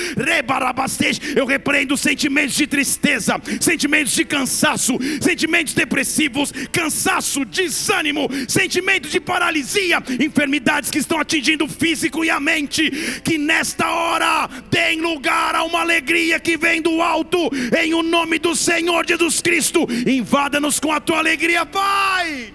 Eu 1.35 1.47
repreendo 1.47 1.97
sentimentos 1.97 2.57
de 2.57 2.67
tristeza, 2.67 3.41
sentimentos 3.61 4.13
de 4.18 4.18
cansaço, 4.25 4.99
sentimentos 5.21 5.75
depressivos, 5.75 6.53
cansaço, 6.73 7.45
desânimo, 7.45 8.29
sentimentos 8.49 9.11
de 9.11 9.21
paralisia, 9.21 10.03
enfermidades 10.21 10.91
que 10.91 10.99
estão 10.99 11.19
atingindo 11.21 11.65
o 11.65 11.69
físico 11.69 12.25
e 12.25 12.31
a 12.31 12.41
mente. 12.41 12.91
Que 13.23 13.39
nesta 13.39 13.91
hora 13.91 14.49
deem 14.71 15.01
lugar 15.01 15.55
a 15.55 15.65
uma 15.65 15.81
alegria 15.81 16.41
que 16.41 16.57
vem 16.57 16.81
do 16.81 17.03
alto, 17.03 17.51
em 17.81 17.95
o 17.95 18.03
nome 18.03 18.39
do 18.39 18.55
Senhor 18.55 19.07
Jesus 19.07 19.41
Cristo. 19.41 19.87
Invada-nos 20.07 20.81
com 20.81 20.93
a 20.93 21.01
tua 21.01 21.19
alegria, 21.19 21.65
Pai. 21.67 22.55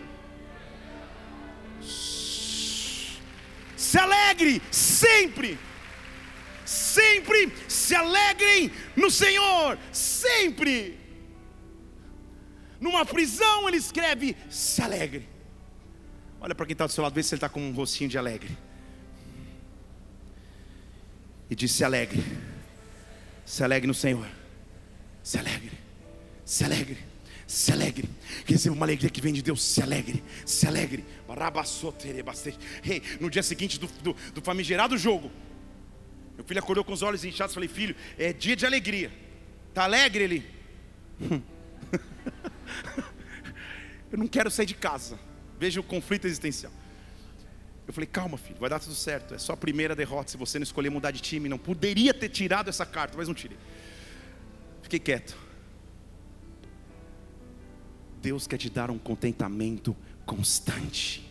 Se 3.75 3.97
alegre 3.97 4.61
sempre. 4.71 5.57
Sempre 6.65 7.51
se 7.67 7.93
alegrem 7.95 8.71
no 8.95 9.11
Senhor, 9.11 9.77
sempre. 9.91 11.02
Numa 12.83 13.05
prisão 13.05 13.65
ele 13.69 13.77
escreve: 13.77 14.35
se 14.49 14.81
alegre. 14.81 15.25
Olha 16.41 16.53
para 16.53 16.65
quem 16.65 16.73
está 16.73 16.85
do 16.85 16.91
seu 16.91 17.01
lado, 17.01 17.13
vê 17.13 17.23
se 17.23 17.33
ele 17.33 17.37
está 17.37 17.47
com 17.47 17.61
um 17.61 17.71
rostinho 17.71 18.09
de 18.09 18.17
alegre. 18.17 18.57
E 21.49 21.55
diz: 21.55 21.71
se 21.71 21.85
alegre, 21.85 22.21
se 23.45 23.63
alegre 23.63 23.87
no 23.87 23.93
Senhor, 23.93 24.27
se 25.23 25.39
alegre, 25.39 25.71
se 26.43 26.65
alegre, 26.65 26.97
se 27.47 27.71
alegre. 27.71 28.09
Receba 28.45 28.75
uma 28.75 28.85
alegria 28.85 29.09
que 29.09 29.21
vem 29.21 29.31
de 29.31 29.41
Deus, 29.41 29.63
se 29.63 29.81
alegre, 29.81 30.21
se 30.45 30.67
alegre. 30.67 31.05
Hey, 32.83 33.01
no 33.21 33.29
dia 33.29 33.43
seguinte 33.43 33.79
do, 33.79 33.87
do, 33.87 34.13
do 34.33 34.41
famigerado 34.41 34.97
jogo, 34.97 35.31
meu 36.35 36.43
filho 36.43 36.59
acordou 36.59 36.83
com 36.83 36.91
os 36.91 37.01
olhos 37.01 37.23
inchados. 37.23 37.53
Falei, 37.53 37.69
filho, 37.69 37.95
é 38.17 38.33
dia 38.33 38.57
de 38.57 38.65
alegria. 38.65 39.09
Tá 39.73 39.85
alegre 39.85 40.25
ele? 40.25 41.43
Eu 44.11 44.17
não 44.17 44.27
quero 44.27 44.51
sair 44.51 44.65
de 44.65 44.75
casa. 44.75 45.19
Veja 45.59 45.79
o 45.79 45.83
conflito 45.83 46.25
existencial. 46.25 46.71
Eu 47.85 47.93
falei, 47.93 48.07
calma, 48.07 48.37
filho, 48.37 48.59
vai 48.59 48.69
dar 48.69 48.79
tudo 48.79 48.95
certo. 48.95 49.33
É 49.33 49.37
só 49.37 49.53
a 49.53 49.57
primeira 49.57 49.95
derrota. 49.95 50.31
Se 50.31 50.37
você 50.37 50.57
não 50.57 50.63
escolher 50.63 50.89
mudar 50.89 51.11
de 51.11 51.19
time, 51.19 51.49
não 51.49 51.57
poderia 51.57 52.13
ter 52.13 52.29
tirado 52.29 52.69
essa 52.69 52.85
carta, 52.85 53.17
mas 53.17 53.27
não 53.27 53.35
tirei. 53.35 53.57
Fiquei 54.81 54.99
quieto. 54.99 55.37
Deus 58.21 58.47
quer 58.47 58.57
te 58.57 58.69
dar 58.69 58.89
um 58.89 58.97
contentamento 58.97 59.95
constante, 60.25 61.29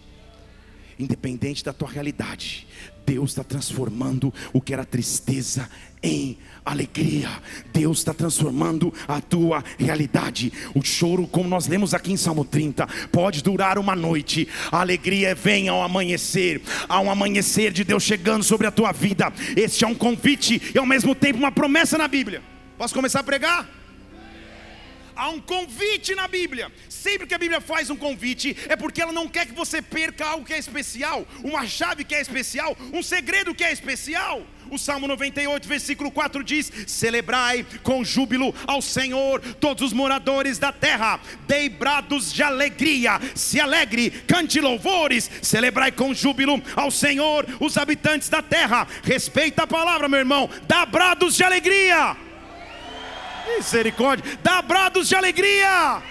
independente 0.98 1.64
da 1.64 1.72
tua 1.72 1.88
realidade. 1.88 2.66
Deus 3.05 3.31
está 3.31 3.45
transformando 3.45 4.33
o 4.53 4.61
que 4.61 4.73
era 4.73 4.85
tristeza 4.85 5.69
em 6.03 6.37
alegria. 6.65 7.29
Deus 7.73 7.99
está 7.99 8.12
transformando 8.12 8.93
a 9.07 9.21
tua 9.21 9.62
realidade. 9.79 10.53
O 10.75 10.83
choro, 10.83 11.27
como 11.27 11.49
nós 11.49 11.67
lemos 11.67 11.95
aqui 11.95 12.12
em 12.12 12.17
Salmo 12.17 12.45
30, 12.45 12.87
pode 13.11 13.43
durar 13.43 13.79
uma 13.79 13.95
noite. 13.95 14.49
A 14.71 14.81
alegria 14.81 15.35
vem 15.35 15.69
ao 15.69 15.83
amanhecer. 15.83 16.61
Há 16.88 17.01
um 17.01 17.11
amanhecer 17.11 17.73
de 17.73 17.85
Deus 17.85 18.03
chegando 18.03 18.43
sobre 18.43 18.67
a 18.67 18.71
tua 18.71 18.93
vida. 18.93 19.33
Este 19.57 19.85
é 19.85 19.88
um 19.88 19.95
convite 19.95 20.73
e 20.75 20.79
ao 20.79 20.87
mesmo 20.87 21.15
tempo 21.15 21.38
uma 21.38 21.53
promessa 21.53 21.97
na 21.97 22.09
Bíblia. 22.09 22.43
Posso 22.77 22.95
começar 22.95 23.21
a 23.21 23.25
pregar? 23.25 23.82
Há 25.14 25.29
um 25.29 25.40
convite 25.40 26.14
na 26.14 26.27
Bíblia. 26.29 26.70
Sempre 26.88 27.27
que 27.27 27.35
a 27.35 27.38
Bíblia 27.38 27.61
faz 27.61 27.90
um 27.90 27.96
convite, 27.96 28.57
é 28.68 28.77
porque 28.77 29.03
ela 29.03 29.12
não 29.12 29.29
quer 29.29 29.46
que 29.46 29.53
você 29.53 29.83
perca 29.83 30.27
algo 30.27 30.44
que 30.44 30.53
é 30.53 30.59
especial, 30.59 31.27
uma 31.42 31.66
chave 31.66 32.05
que 32.05 32.14
é 32.14 32.20
especial, 32.20 32.77
um 32.92 33.03
segredo 33.03 33.55
que 33.55 33.64
é 33.64 33.72
especial. 33.72 34.46
O 34.70 34.79
Salmo 34.79 35.07
98, 35.07 35.68
versículo 35.68 36.11
4 36.11 36.42
diz: 36.42 36.72
Celebrai 36.87 37.66
com 37.83 38.03
júbilo 38.03 38.55
ao 38.66 38.81
Senhor, 38.81 39.40
todos 39.61 39.88
os 39.88 39.92
moradores 39.92 40.59
da 40.59 40.72
terra, 40.72 41.20
dei 41.46 41.68
brados 41.68 42.33
de 42.33 42.42
alegria, 42.42 43.20
se 43.35 43.61
alegre, 43.61 44.11
cante 44.27 44.61
louvores, 44.61 45.31
celebrai 45.42 45.92
com 45.92 46.14
júbilo 46.14 46.62
ao 46.75 46.90
Senhor, 46.90 47.46
os 47.61 47.77
habitantes 47.77 48.31
da 48.31 48.40
terra. 48.40 48.87
Respeita 49.03 49.64
a 49.64 49.66
palavra, 49.66 50.09
meu 50.09 50.20
irmão, 50.20 50.48
dá 50.66 50.87
brados 50.87 51.37
de 51.37 51.44
alegria. 51.44 52.16
Misericórdia, 53.57 54.38
dá 54.43 54.62
brados 54.62 55.09
de 55.09 55.17
alegria. 55.17 56.03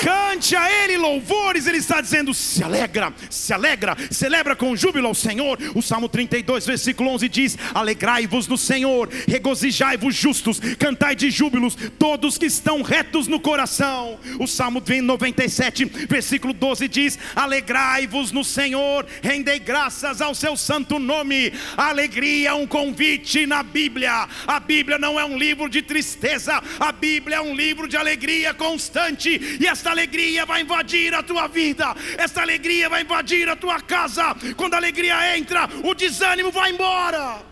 Cante 0.00 0.56
a 0.56 0.70
Ele 0.70 0.96
louvores, 0.96 1.66
Ele 1.66 1.76
está 1.76 2.00
dizendo: 2.00 2.32
se 2.32 2.64
alegra, 2.64 3.12
se 3.28 3.52
alegra, 3.52 3.96
celebra 4.10 4.56
com 4.56 4.74
júbilo 4.74 5.06
ao 5.06 5.14
Senhor. 5.14 5.58
O 5.74 5.82
Salmo 5.82 6.08
32, 6.08 6.64
versículo 6.64 7.10
11 7.10 7.28
diz: 7.28 7.58
Alegrai-vos 7.74 8.48
no 8.48 8.56
Senhor, 8.56 9.10
regozijai-vos 9.28 10.14
justos, 10.14 10.58
cantai 10.78 11.14
de 11.14 11.30
júbilos, 11.30 11.76
todos 11.98 12.38
que 12.38 12.46
estão 12.46 12.80
retos 12.80 13.26
no 13.26 13.38
coração. 13.38 14.18
O 14.38 14.46
Salmo 14.46 14.82
97, 15.02 15.84
versículo 15.84 16.54
12 16.54 16.88
diz: 16.88 17.18
Alegrai-vos 17.36 18.32
no 18.32 18.42
Senhor, 18.42 19.06
rendei 19.22 19.58
graças 19.58 20.22
ao 20.22 20.34
seu 20.34 20.56
santo 20.56 20.98
nome. 20.98 21.52
Alegria 21.76 22.50
é 22.50 22.54
um 22.54 22.66
convite 22.66 23.46
na 23.46 23.62
Bíblia. 23.62 24.26
A 24.46 24.58
Bíblia 24.58 24.98
não 24.98 25.20
é 25.20 25.24
um 25.26 25.36
livro 25.36 25.68
de 25.68 25.82
tristeza, 25.82 26.62
a 26.78 26.90
Bíblia 26.90 27.36
é 27.36 27.40
um 27.40 27.54
livro 27.54 27.86
de 27.86 27.98
alegria 27.98 28.54
constante, 28.54 29.58
e 29.60 29.66
esta 29.66 29.89
alegria 29.90 30.46
vai 30.46 30.62
invadir 30.62 31.14
a 31.14 31.22
tua 31.22 31.46
vida, 31.46 31.94
essa 32.18 32.40
alegria 32.40 32.88
vai 32.88 33.02
invadir 33.02 33.48
a 33.48 33.56
tua 33.56 33.80
casa. 33.80 34.34
Quando 34.56 34.74
a 34.74 34.76
alegria 34.76 35.36
entra, 35.36 35.68
o 35.84 35.94
desânimo 35.94 36.50
vai 36.50 36.70
embora. 36.70 37.42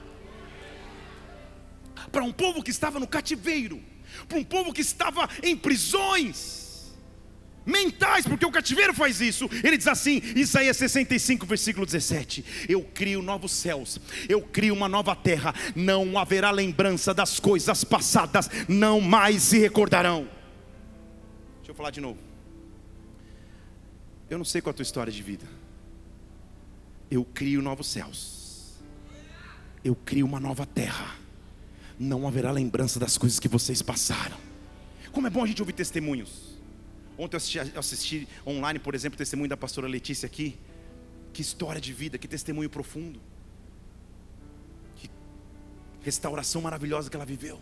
Para 2.11 2.25
um 2.25 2.33
povo 2.33 2.63
que 2.63 2.71
estava 2.71 2.99
no 2.99 3.07
cativeiro, 3.07 3.83
para 4.27 4.39
um 4.39 4.45
povo 4.45 4.73
que 4.73 4.81
estava 4.81 5.29
em 5.43 5.57
prisões 5.57 6.59
mentais, 7.69 8.27
porque 8.27 8.47
o 8.47 8.51
cativeiro 8.51 8.95
faz 8.95 9.21
isso. 9.21 9.49
Ele 9.63 9.77
diz 9.77 9.87
assim, 9.87 10.23
Isaías 10.35 10.77
65, 10.79 11.47
versículo 11.47 11.85
17: 11.85 12.45
Eu 12.69 12.83
crio 12.83 13.21
novos 13.21 13.53
céus, 13.53 14.01
eu 14.29 14.41
crio 14.41 14.75
uma 14.75 14.89
nova 14.89 15.15
terra, 15.15 15.55
não 15.77 16.19
haverá 16.19 16.51
lembrança 16.51 17.13
das 17.13 17.39
coisas 17.39 17.85
passadas, 17.85 18.49
não 18.67 19.01
mais 19.01 19.43
se 19.43 19.59
recordarão. 19.59 20.29
Deixa 21.59 21.73
eu 21.73 21.75
falar 21.75 21.91
de 21.91 22.01
novo. 22.01 22.28
Eu 24.31 24.37
não 24.37 24.45
sei 24.45 24.61
qual 24.61 24.71
é 24.71 24.75
a 24.75 24.77
tua 24.77 24.83
história 24.83 25.13
de 25.13 25.23
vida. 25.23 25.47
Eu 27.11 27.25
crio 27.25 27.63
novos 27.63 27.87
céus. 27.87 28.75
Eu 29.83 29.95
crio 29.95 30.27
uma 30.27 30.39
nova 30.39 30.67
terra. 30.67 31.17
Não 31.99 32.29
haverá 32.29 32.51
lembrança 32.51 33.01
das 33.01 33.17
coisas 33.17 33.41
que 33.41 33.49
vocês 33.49 33.81
passaram. 33.81 34.37
Como 35.13 35.27
é 35.27 35.31
bom 35.31 35.43
a 35.43 35.47
gente 35.47 35.63
ouvir 35.63 35.73
testemunhos. 35.73 36.59
Ontem 37.17 37.35
eu 37.35 37.39
assisti, 37.39 37.59
eu 37.59 37.81
assisti 37.81 38.29
online, 38.47 38.79
por 38.79 38.95
exemplo, 38.95 39.17
o 39.17 39.19
testemunho 39.19 39.49
da 39.49 39.57
pastora 39.57 39.89
Letícia 39.89 40.27
aqui. 40.27 40.59
Que 41.33 41.41
história 41.41 41.81
de 41.81 41.93
vida, 41.93 42.19
que 42.19 42.29
testemunho 42.29 42.69
profundo. 42.69 43.21
Que 44.97 45.11
restauração 46.03 46.61
maravilhosa 46.61 47.09
que 47.09 47.17
ela 47.17 47.27
viveu. 47.27 47.59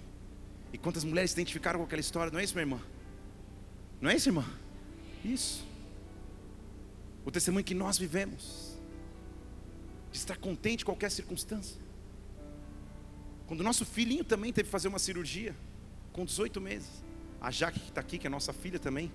E 0.72 0.78
quantas 0.78 1.04
mulheres 1.04 1.30
se 1.30 1.36
identificaram 1.36 1.78
com 1.78 1.86
aquela 1.86 2.00
história, 2.00 2.32
não 2.32 2.40
é 2.40 2.44
isso, 2.44 2.54
minha 2.54 2.64
irmã? 2.64 2.80
Não 4.00 4.10
é 4.10 4.16
isso, 4.16 4.28
irmã? 4.28 4.44
Isso 5.24 5.65
o 7.26 7.30
testemunho 7.30 7.64
que 7.64 7.74
nós 7.74 7.98
vivemos, 7.98 8.78
de 10.12 10.16
estar 10.16 10.36
contente 10.36 10.82
em 10.82 10.84
qualquer 10.86 11.10
circunstância. 11.10 11.78
Quando 13.48 13.64
nosso 13.64 13.84
filhinho 13.84 14.24
também 14.24 14.52
teve 14.52 14.66
que 14.66 14.70
fazer 14.70 14.86
uma 14.86 14.98
cirurgia, 14.98 15.54
com 16.12 16.24
18 16.24 16.60
meses, 16.60 17.04
a 17.40 17.50
Jaque 17.50 17.80
que 17.80 17.88
está 17.88 18.00
aqui, 18.00 18.16
que 18.16 18.28
é 18.28 18.30
nossa 18.30 18.52
filha 18.52 18.78
também, 18.78 19.12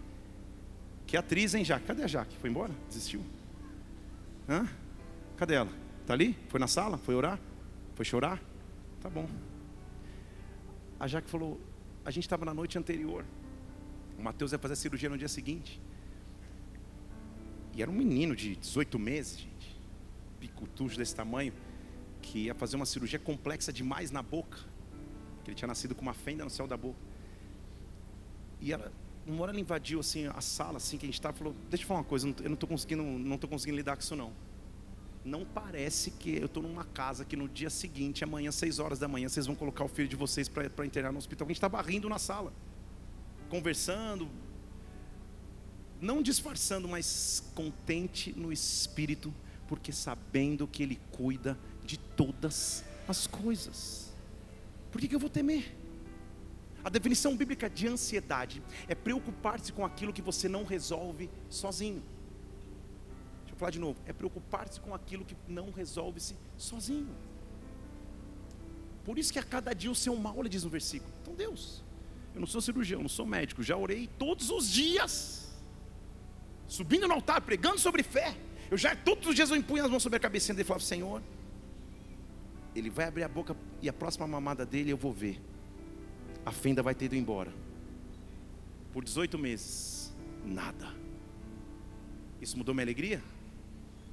que 1.08 1.16
é 1.16 1.20
atriz, 1.20 1.56
hein, 1.56 1.64
Jaque? 1.64 1.88
Cadê 1.88 2.04
a 2.04 2.08
Jaque? 2.08 2.36
Foi 2.38 2.50
embora? 2.50 2.74
Desistiu? 2.88 3.24
Hã? 4.48 4.68
Cadê 5.38 5.56
ela? 5.56 5.72
Está 6.02 6.14
ali? 6.14 6.38
Foi 6.50 6.60
na 6.60 6.68
sala? 6.68 6.98
Foi 6.98 7.16
orar? 7.16 7.40
Foi 7.96 8.04
chorar? 8.04 8.42
Tá 9.00 9.10
bom. 9.10 9.28
A 11.00 11.08
Jaque 11.08 11.30
falou: 11.30 11.60
a 12.04 12.12
gente 12.12 12.26
estava 12.26 12.44
na 12.46 12.54
noite 12.54 12.78
anterior. 12.78 13.26
O 14.20 14.22
Mateus 14.22 14.52
ia 14.52 14.60
fazer 14.60 14.74
a 14.74 14.78
cirurgia 14.78 15.10
no 15.10 15.18
dia 15.18 15.28
seguinte. 15.28 15.82
E 17.74 17.82
era 17.82 17.90
um 17.90 17.94
menino 17.94 18.36
de 18.36 18.56
18 18.56 19.00
meses, 19.00 19.40
gente, 19.40 19.80
picutujo 20.40 20.98
desse 20.98 21.16
tamanho, 21.16 21.54
que 22.22 22.40
ia 22.46 22.56
fazer 22.56 22.76
uma 22.76 22.86
cirurgia 22.86 23.20
complexa 23.20 23.72
demais 23.72 24.12
na 24.12 24.22
boca. 24.22 24.60
Que 25.44 25.50
ele 25.50 25.56
tinha 25.56 25.68
nascido 25.68 25.96
com 25.96 26.02
uma 26.02 26.14
fenda 26.14 26.44
no 26.44 26.50
céu 26.50 26.68
da 26.68 26.78
boca. 26.78 27.00
E 28.60 28.72
ela, 28.72 28.92
uma 29.26 29.44
hora 29.44 29.52
ela 29.52 29.60
invadiu 29.60 30.00
assim 30.00 30.28
a 30.28 30.42
sala, 30.42 30.78
assim 30.78 30.98
que 30.98 31.06
a 31.06 31.08
gente 31.08 31.16
estava, 31.16 31.36
falou: 31.36 31.56
Deixa 31.70 31.84
eu 31.84 31.88
falar 31.88 32.02
uma 32.02 32.06
coisa, 32.06 32.28
eu 32.28 32.50
não 32.50 32.54
estou 32.54 32.70
conseguindo, 32.70 33.04
não 33.04 33.38
tô 33.38 33.48
conseguindo 33.48 33.78
lidar 33.78 33.96
com 33.96 34.02
isso 34.02 34.16
não. 34.16 34.32
Não 35.24 35.46
parece 35.46 36.10
que 36.12 36.38
eu 36.38 36.48
estou 36.48 36.64
numa 36.64 36.84
casa 36.84 37.24
que 37.24 37.36
no 37.36 37.48
dia 37.48 37.70
seguinte, 37.70 38.24
amanhã, 38.24 38.52
seis 38.52 38.80
horas 38.80 38.98
da 38.98 39.08
manhã, 39.08 39.30
vocês 39.30 39.46
vão 39.46 39.56
colocar 39.56 39.84
o 39.84 39.88
filho 39.88 40.08
de 40.08 40.16
vocês 40.16 40.50
para 40.50 40.86
internar 40.86 41.12
no 41.12 41.20
hospital. 41.20 41.46
A 41.46 41.50
gente 41.50 41.58
estava 41.58 41.80
rindo 41.82 42.10
na 42.10 42.18
sala, 42.18 42.52
conversando, 43.48 44.28
não 46.02 46.22
disfarçando, 46.22 46.88
mas 46.88 47.44
contente 47.54 48.34
no 48.34 48.52
espírito, 48.52 49.34
porque 49.68 49.94
sabendo 49.94 50.68
que 50.68 50.82
Ele 50.82 51.00
cuida 51.12 51.58
de 51.86 51.98
todas 51.98 52.84
as 53.08 53.28
coisas. 53.28 54.12
Por 54.92 55.00
que, 55.00 55.08
que 55.08 55.16
eu 55.16 55.20
vou 55.20 55.30
temer? 55.30 55.78
A 56.84 56.90
definição 56.90 57.38
bíblica 57.38 57.70
de 57.70 57.88
ansiedade 57.88 58.62
é 58.88 58.96
preocupar-se 58.96 59.72
com 59.72 59.86
aquilo 59.86 60.12
que 60.12 60.22
você 60.22 60.50
não 60.50 60.64
resolve 60.64 61.30
sozinho. 61.50 62.02
Deixa 63.42 63.54
eu 63.54 63.56
falar 63.56 63.72
de 63.72 63.80
novo. 63.80 64.02
É 64.08 64.12
preocupar-se 64.12 64.80
com 64.80 64.94
aquilo 64.94 65.24
que 65.24 65.38
não 65.48 65.70
resolve-se 65.70 66.36
sozinho. 66.58 67.16
Por 69.06 69.20
isso 69.20 69.32
que 69.32 69.40
a 69.40 69.44
cada 69.44 69.74
dia 69.74 69.92
o 69.92 69.96
seu 69.96 70.16
mal, 70.16 70.40
ele 70.40 70.50
diz 70.50 70.64
no 70.64 70.70
versículo. 70.70 71.12
Então, 71.22 71.36
Deus, 71.36 71.84
eu 72.34 72.40
não 72.40 72.48
sou 72.48 72.62
cirurgião, 72.62 73.02
não 73.02 73.10
sou 73.10 73.26
médico, 73.26 73.62
já 73.62 73.78
orei 73.78 74.10
todos 74.18 74.50
os 74.50 74.70
dias, 74.70 75.41
subindo 76.72 77.08
no 77.08 77.14
altar, 77.14 77.42
pregando 77.42 77.80
sobre 77.80 78.02
fé. 78.02 78.36
Eu 78.70 78.78
já 78.78 78.96
todos 78.96 79.28
os 79.28 79.36
dias 79.36 79.50
eu 79.50 79.58
impunho 79.58 79.84
as 79.84 79.92
mãos 79.92 80.04
sobre 80.04 80.18
a 80.18 80.20
cabeça 80.20 80.54
dele 80.54 80.62
e 80.62 80.66
falava: 80.66 80.84
Senhor, 80.84 81.22
ele 82.76 82.90
vai 82.90 83.06
abrir 83.06 83.24
a 83.24 83.28
boca 83.28 83.56
e 83.82 83.90
a 83.90 83.94
próxima 83.94 84.26
mamada 84.26 84.66
dele 84.66 84.92
eu 84.92 84.98
vou 84.98 85.12
ver 85.12 85.42
a 86.46 86.52
fenda 86.52 86.82
vai 86.82 86.96
ter 86.96 87.06
ido 87.06 87.16
embora. 87.16 87.54
Por 88.92 89.04
18 89.04 89.38
meses, 89.38 90.14
nada. 90.44 90.88
Isso 92.42 92.58
mudou 92.58 92.74
minha 92.74 92.84
alegria? 92.84 93.22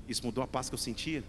Isso 0.07 0.25
mudou 0.25 0.44
a 0.44 0.47
paz 0.47 0.68
que 0.68 0.75
eu 0.75 0.79
sentia? 0.79 1.25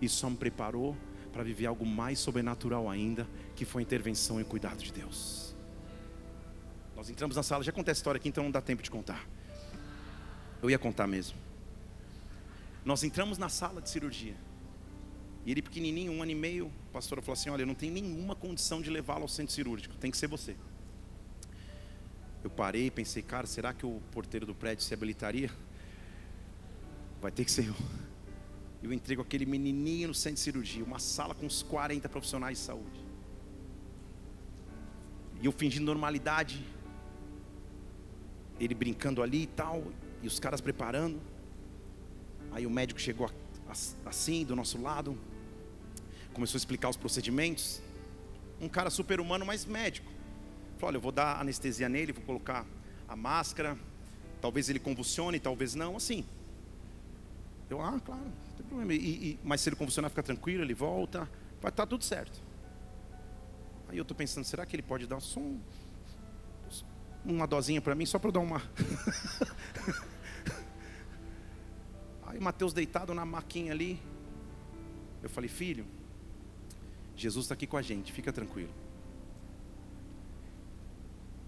Isso 0.00 0.16
só 0.16 0.28
me 0.28 0.36
preparou 0.36 0.96
para 1.32 1.42
viver 1.42 1.66
algo 1.66 1.86
mais 1.86 2.18
sobrenatural 2.18 2.90
ainda, 2.90 3.26
que 3.54 3.64
foi 3.64 3.82
a 3.82 3.84
intervenção 3.84 4.38
e 4.40 4.42
o 4.42 4.46
cuidado 4.46 4.82
de 4.82 4.92
Deus. 4.92 5.54
Nós 6.94 7.08
entramos 7.08 7.36
na 7.36 7.42
sala, 7.42 7.62
já 7.62 7.72
contei 7.72 7.92
a 7.92 7.94
história 7.94 8.18
aqui, 8.18 8.28
então 8.28 8.44
não 8.44 8.50
dá 8.50 8.60
tempo 8.60 8.82
de 8.82 8.90
contar. 8.90 9.26
Eu 10.62 10.70
ia 10.70 10.78
contar 10.78 11.06
mesmo. 11.06 11.36
Nós 12.84 13.02
entramos 13.02 13.36
na 13.36 13.48
sala 13.48 13.82
de 13.82 13.90
cirurgia. 13.90 14.36
E 15.44 15.50
ele 15.50 15.60
pequenininho, 15.60 16.12
um 16.12 16.22
ano 16.22 16.30
e 16.30 16.36
meio, 16.36 16.70
a 16.90 16.92
pastora 16.92 17.20
falou 17.20 17.34
assim: 17.34 17.50
Olha, 17.50 17.66
não 17.66 17.74
tenho 17.74 17.92
nenhuma 17.92 18.36
condição 18.36 18.80
de 18.80 18.88
levá-lo 18.88 19.22
ao 19.22 19.28
centro 19.28 19.52
cirúrgico, 19.52 19.96
tem 19.96 20.10
que 20.10 20.16
ser 20.16 20.28
você. 20.28 20.56
Eu 22.44 22.50
parei 22.50 22.90
pensei, 22.90 23.22
cara, 23.22 23.46
será 23.46 23.72
que 23.72 23.86
o 23.86 24.00
porteiro 24.10 24.44
do 24.44 24.54
prédio 24.54 24.84
se 24.84 24.92
habilitaria? 24.92 25.50
Vai 27.20 27.30
ter 27.30 27.44
que 27.44 27.52
ser 27.52 27.66
eu. 27.66 27.76
Eu 28.82 28.92
entrei 28.92 29.16
com 29.16 29.22
aquele 29.22 29.46
menininho 29.46 30.08
no 30.08 30.14
centro 30.14 30.36
de 30.36 30.40
cirurgia, 30.40 30.84
uma 30.84 30.98
sala 30.98 31.36
com 31.36 31.46
uns 31.46 31.62
40 31.62 32.08
profissionais 32.08 32.58
de 32.58 32.64
saúde. 32.64 33.00
E 35.40 35.46
eu 35.46 35.52
fingindo 35.52 35.86
normalidade, 35.86 36.64
ele 38.58 38.74
brincando 38.74 39.22
ali 39.22 39.42
e 39.42 39.46
tal, 39.46 39.84
e 40.22 40.26
os 40.26 40.38
caras 40.38 40.60
preparando. 40.60 41.20
Aí 42.52 42.66
o 42.66 42.70
médico 42.70 43.00
chegou 43.00 43.30
assim, 44.04 44.44
do 44.44 44.54
nosso 44.54 44.80
lado, 44.80 45.18
começou 46.32 46.56
a 46.56 46.60
explicar 46.60 46.88
os 46.88 46.96
procedimentos. 46.96 47.80
Um 48.60 48.68
cara 48.68 48.90
super 48.90 49.20
humano, 49.20 49.44
mas 49.44 49.64
médico. 49.64 50.10
Falou: 50.78 50.88
olha, 50.88 50.96
eu 50.96 51.00
vou 51.00 51.12
dar 51.12 51.40
anestesia 51.40 51.88
nele, 51.88 52.12
vou 52.12 52.24
colocar 52.24 52.66
a 53.08 53.16
máscara. 53.16 53.76
Talvez 54.40 54.68
ele 54.68 54.78
convulsione, 54.78 55.38
talvez 55.40 55.74
não. 55.74 55.96
Assim. 55.96 56.24
Eu, 57.70 57.80
ah, 57.80 57.98
claro, 58.04 58.22
não 58.22 58.56
tem 58.56 58.66
problema. 58.66 58.92
E, 58.92 58.96
e, 58.96 59.40
mas 59.42 59.60
se 59.60 59.68
ele 59.68 59.76
convulsionar, 59.76 60.10
fica 60.10 60.22
tranquilo, 60.22 60.62
ele 60.62 60.74
volta. 60.74 61.20
Vai 61.60 61.70
estar 61.70 61.84
tá 61.84 61.86
tudo 61.86 62.04
certo. 62.04 62.42
Aí 63.88 63.96
eu 63.96 64.02
estou 64.02 64.16
pensando, 64.16 64.44
será 64.44 64.66
que 64.66 64.74
ele 64.74 64.82
pode 64.82 65.06
dar 65.06 65.20
só 65.20 65.40
um, 65.40 65.60
uma 67.24 67.46
dosinha 67.46 67.80
para 67.80 67.94
mim, 67.94 68.06
só 68.06 68.18
para 68.18 68.30
dar 68.32 68.40
uma. 68.40 68.62
Aí 72.32 72.40
Mateus 72.40 72.72
deitado 72.72 73.12
na 73.12 73.26
maquinha 73.26 73.72
ali. 73.72 74.00
Eu 75.22 75.28
falei, 75.28 75.50
filho, 75.50 75.84
Jesus 77.14 77.44
está 77.44 77.54
aqui 77.54 77.66
com 77.66 77.76
a 77.76 77.82
gente, 77.82 78.10
fica 78.10 78.32
tranquilo. 78.32 78.72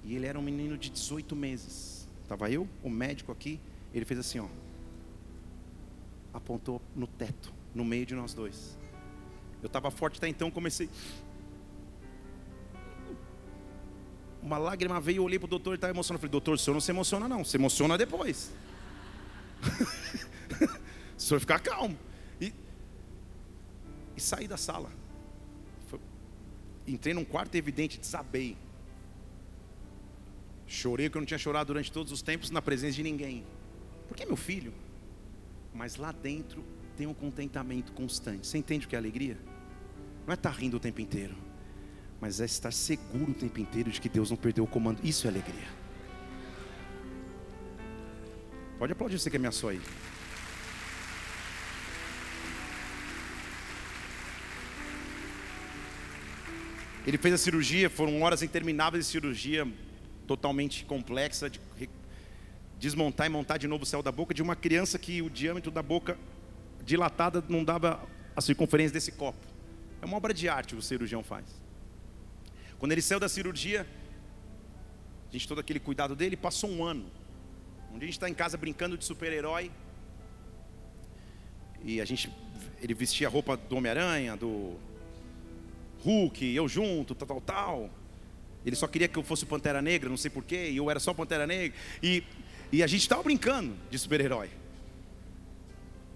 E 0.04 0.14
ele 0.14 0.26
era 0.26 0.38
um 0.38 0.42
menino 0.42 0.76
de 0.76 0.90
18 0.90 1.34
meses. 1.34 2.06
Estava 2.22 2.50
eu, 2.50 2.68
o 2.82 2.90
médico 2.90 3.32
aqui, 3.32 3.58
ele 3.94 4.04
fez 4.04 4.20
assim, 4.20 4.40
ó. 4.40 4.46
Apontou 6.34 6.82
no 6.94 7.06
teto, 7.06 7.52
no 7.74 7.84
meio 7.84 8.04
de 8.04 8.14
nós 8.14 8.34
dois. 8.34 8.76
Eu 9.62 9.68
estava 9.68 9.90
forte 9.90 10.18
até 10.18 10.28
então, 10.28 10.50
comecei. 10.50 10.90
Uma 14.42 14.58
lágrima 14.58 15.00
veio, 15.00 15.16
eu 15.16 15.24
olhei 15.24 15.38
para 15.38 15.46
o 15.46 15.48
doutor, 15.48 15.70
ele 15.70 15.76
estava 15.78 15.94
emocionado. 15.94 16.18
Eu 16.18 16.28
falei, 16.28 16.32
doutor, 16.32 16.54
o 16.56 16.58
senhor 16.58 16.74
não 16.74 16.80
se 16.82 16.90
emociona, 16.90 17.26
não, 17.26 17.42
se 17.42 17.56
emociona 17.56 17.96
depois. 17.96 18.52
o 21.16 21.20
senhor 21.20 21.40
ficar 21.40 21.60
calmo. 21.60 21.98
E, 22.40 22.52
e 24.16 24.20
saí 24.20 24.48
da 24.48 24.56
sala 24.56 24.90
entrei 26.86 27.14
num 27.14 27.24
quarto 27.24 27.54
evidente, 27.54 27.98
desabei. 27.98 28.56
Chorei 30.66 31.08
que 31.08 31.16
eu 31.16 31.20
não 31.20 31.26
tinha 31.26 31.38
chorado 31.38 31.68
durante 31.68 31.90
todos 31.90 32.12
os 32.12 32.22
tempos 32.22 32.50
na 32.50 32.60
presença 32.60 32.96
de 32.96 33.02
ninguém. 33.02 33.44
Porque 34.08 34.24
meu 34.24 34.36
filho. 34.36 34.72
Mas 35.72 35.96
lá 35.96 36.12
dentro 36.12 36.64
tem 36.96 37.06
um 37.06 37.14
contentamento 37.14 37.92
constante. 37.92 38.46
Você 38.46 38.58
entende 38.58 38.86
o 38.86 38.88
que 38.88 38.94
é 38.94 38.98
alegria? 38.98 39.36
Não 40.26 40.32
é 40.32 40.34
estar 40.34 40.50
rindo 40.50 40.76
o 40.76 40.80
tempo 40.80 41.00
inteiro, 41.00 41.34
mas 42.20 42.40
é 42.40 42.44
estar 42.44 42.72
seguro 42.72 43.32
o 43.32 43.34
tempo 43.34 43.60
inteiro 43.60 43.90
de 43.90 44.00
que 44.00 44.08
Deus 44.08 44.30
não 44.30 44.36
perdeu 44.36 44.64
o 44.64 44.66
comando. 44.66 45.00
Isso 45.02 45.26
é 45.26 45.30
alegria. 45.30 45.68
Pode 48.78 48.92
aplaudir 48.92 49.18
você 49.18 49.28
que 49.28 49.36
ameaçou 49.36 49.70
aí. 49.70 49.80
Ele 57.06 57.18
fez 57.18 57.34
a 57.34 57.38
cirurgia, 57.38 57.90
foram 57.90 58.22
horas 58.22 58.42
intermináveis 58.42 59.04
de 59.04 59.10
cirurgia, 59.10 59.68
totalmente 60.26 60.84
complexa, 60.86 61.50
de 61.50 61.60
desmontar 62.78 63.26
e 63.26 63.30
montar 63.30 63.58
de 63.58 63.68
novo 63.68 63.82
o 63.82 63.86
céu 63.86 64.02
da 64.02 64.10
boca 64.10 64.32
de 64.32 64.42
uma 64.42 64.56
criança 64.56 64.98
que 64.98 65.20
o 65.20 65.28
diâmetro 65.28 65.70
da 65.70 65.82
boca 65.82 66.18
dilatada 66.84 67.44
não 67.48 67.62
dava 67.62 68.02
a 68.34 68.40
circunferência 68.40 68.94
desse 68.94 69.12
copo. 69.12 69.38
É 70.00 70.06
uma 70.06 70.16
obra 70.16 70.32
de 70.32 70.48
arte 70.48 70.74
o 70.74 70.82
cirurgião 70.82 71.22
faz. 71.22 71.44
Quando 72.78 72.92
ele 72.92 73.02
saiu 73.02 73.20
da 73.20 73.28
cirurgia, 73.28 73.86
a 75.28 75.32
gente 75.32 75.46
todo 75.46 75.60
aquele 75.60 75.80
cuidado 75.80 76.16
dele, 76.16 76.36
passou 76.36 76.70
um 76.70 76.84
ano. 76.84 77.06
Um 77.92 77.98
dia 77.98 78.04
a 78.04 78.06
gente 78.06 78.12
está 78.12 78.28
em 78.28 78.34
casa 78.34 78.56
brincando 78.56 78.96
de 78.96 79.04
super-herói. 79.04 79.70
E 81.82 82.00
a 82.00 82.04
gente, 82.04 82.30
ele 82.80 82.94
vestia 82.94 83.28
a 83.28 83.30
roupa 83.30 83.56
do 83.56 83.76
Homem-Aranha, 83.76 84.36
do 84.36 84.78
Hulk, 86.04 86.54
eu 86.54 86.68
junto, 86.68 87.14
tal, 87.14 87.26
tal, 87.26 87.40
tal. 87.40 87.90
Ele 88.64 88.76
só 88.76 88.86
queria 88.86 89.08
que 89.08 89.18
eu 89.18 89.22
fosse 89.22 89.46
Pantera 89.46 89.80
Negra, 89.80 90.08
não 90.08 90.16
sei 90.16 90.30
porquê, 90.30 90.70
e 90.70 90.76
eu 90.76 90.90
era 90.90 91.00
só 91.00 91.14
Pantera 91.14 91.46
Negra. 91.46 91.76
E, 92.02 92.22
e 92.70 92.82
a 92.82 92.86
gente 92.86 93.00
estava 93.00 93.22
brincando 93.22 93.74
de 93.90 93.98
super-herói. 93.98 94.50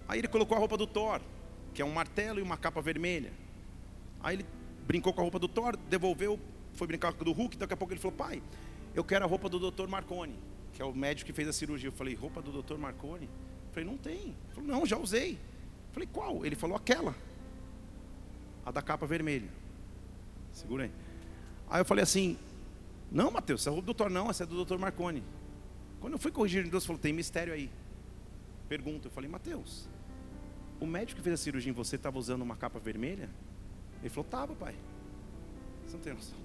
Aí 0.06 0.20
ele 0.20 0.28
colocou 0.28 0.56
a 0.56 0.60
roupa 0.60 0.76
do 0.76 0.86
Thor, 0.86 1.20
que 1.74 1.82
é 1.82 1.84
um 1.84 1.92
martelo 1.92 2.38
e 2.38 2.42
uma 2.42 2.56
capa 2.56 2.80
vermelha. 2.80 3.32
Aí 4.20 4.36
ele 4.36 4.46
brincou 4.86 5.12
com 5.12 5.20
a 5.20 5.22
roupa 5.22 5.38
do 5.38 5.48
Thor, 5.48 5.76
devolveu, 5.88 6.38
foi 6.72 6.86
brincar 6.86 7.12
com 7.12 7.22
a 7.22 7.24
do 7.24 7.32
Hulk, 7.32 7.56
daqui 7.56 7.74
a 7.74 7.76
pouco 7.76 7.92
ele 7.92 8.00
falou, 8.00 8.16
pai, 8.16 8.42
eu 8.94 9.04
quero 9.04 9.24
a 9.24 9.28
roupa 9.28 9.48
do 9.48 9.70
Dr. 9.70 9.86
Marconi, 9.86 10.34
que 10.72 10.82
é 10.82 10.84
o 10.84 10.94
médico 10.94 11.26
que 11.26 11.32
fez 11.32 11.48
a 11.48 11.52
cirurgia. 11.52 11.88
Eu 11.88 11.92
falei, 11.92 12.14
roupa 12.14 12.40
do 12.40 12.62
Dr. 12.62 12.76
Marconi? 12.76 13.26
Eu 13.26 13.72
falei, 13.72 13.88
não 13.88 13.96
tem. 13.98 14.14
Ele 14.14 14.54
falou, 14.54 14.68
não, 14.68 14.86
já 14.86 14.96
usei. 14.96 15.32
Eu 15.32 15.92
falei, 15.92 16.08
qual? 16.10 16.44
Ele 16.44 16.56
falou, 16.56 16.76
aquela. 16.76 17.14
A 18.64 18.70
da 18.70 18.80
capa 18.80 19.06
vermelha. 19.06 19.48
Segura 20.58 20.84
aí. 20.84 20.90
Aí 21.70 21.80
eu 21.80 21.84
falei 21.84 22.02
assim: 22.02 22.36
Não, 23.10 23.30
Mateus, 23.30 23.60
essa 23.60 23.70
é 23.70 23.72
o 23.72 23.80
doutor, 23.80 24.10
não, 24.10 24.28
essa 24.28 24.42
é 24.42 24.46
do 24.46 24.56
doutor 24.56 24.78
Marconi. 24.78 25.22
Quando 26.00 26.14
eu 26.14 26.18
fui 26.18 26.32
corrigir, 26.32 26.68
Deus 26.68 26.84
falou: 26.84 27.00
Tem 27.00 27.12
mistério 27.12 27.52
aí. 27.52 27.70
Pergunta. 28.68 29.06
Eu 29.06 29.12
falei: 29.12 29.30
Mateus, 29.30 29.88
o 30.80 30.86
médico 30.86 31.18
que 31.18 31.22
fez 31.22 31.34
a 31.40 31.42
cirurgia 31.42 31.70
em 31.70 31.74
você 31.74 31.96
estava 31.96 32.18
usando 32.18 32.42
uma 32.42 32.56
capa 32.56 32.78
vermelha? 32.78 33.30
Ele 34.00 34.08
falou: 34.08 34.24
Tava, 34.24 34.54
pai. 34.54 34.74
Você 35.86 35.96
não 35.96 36.02
tem 36.02 36.14
noção. 36.14 36.38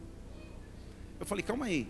Eu 1.19 1.26
falei: 1.26 1.43
Calma 1.43 1.65
aí. 1.65 1.88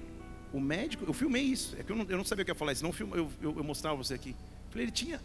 O 0.53 0.59
médico, 0.59 1.03
eu 1.05 1.13
filmei 1.13 1.41
isso. 1.41 1.75
É 1.77 1.83
que 1.83 1.91
eu 1.91 1.95
não, 1.95 2.05
eu 2.07 2.17
não 2.17 2.23
sabia 2.23 2.43
o 2.43 2.45
que 2.45 2.51
ia 2.51 2.55
falar 2.55 2.73
eu, 2.73 2.93
eu, 3.15 3.31
eu, 3.41 3.57
eu 3.57 3.63
mostrava 3.63 3.97
você 3.97 4.13
aqui. 4.13 4.29
Eu 4.29 4.71
falei: 4.71 4.85
Ele 4.85 4.91
tinha. 4.91 5.19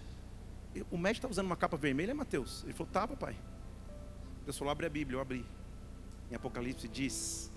O 0.90 0.98
médico 0.98 1.18
estava 1.18 1.32
usando 1.32 1.46
uma 1.46 1.56
capa 1.56 1.76
vermelha, 1.76 2.14
Mateus? 2.14 2.64
Ele 2.64 2.72
falou: 2.72 2.92
Tava, 2.92 3.16
pai. 3.16 3.37
Deus 4.44 4.58
falou: 4.58 4.72
Abre 4.72 4.87
a 4.87 4.90
Bíblia. 4.90 5.16
Eu 5.16 5.20
abri 5.20 5.44
em 6.31 6.35
Apocalipse 6.35 6.88
diz 6.88 7.51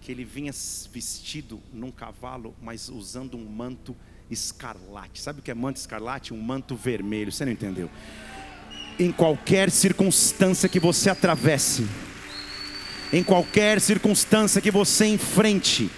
que 0.00 0.10
ele 0.10 0.24
vinha 0.24 0.52
vestido 0.92 1.60
num 1.72 1.90
cavalo, 1.90 2.54
mas 2.60 2.88
usando 2.88 3.36
um 3.36 3.44
manto 3.44 3.96
escarlate. 4.30 5.20
Sabe 5.20 5.40
o 5.40 5.42
que 5.42 5.50
é 5.50 5.54
manto 5.54 5.76
escarlate? 5.76 6.34
Um 6.34 6.40
manto 6.40 6.74
vermelho. 6.74 7.30
Você 7.30 7.44
não 7.44 7.52
entendeu? 7.52 7.90
Em 8.98 9.12
qualquer 9.12 9.70
circunstância 9.70 10.68
que 10.68 10.80
você 10.80 11.10
atravesse, 11.10 11.86
em 13.12 13.22
qualquer 13.22 13.80
circunstância 13.80 14.60
que 14.60 14.70
você 14.70 15.06
enfrente, 15.06 15.90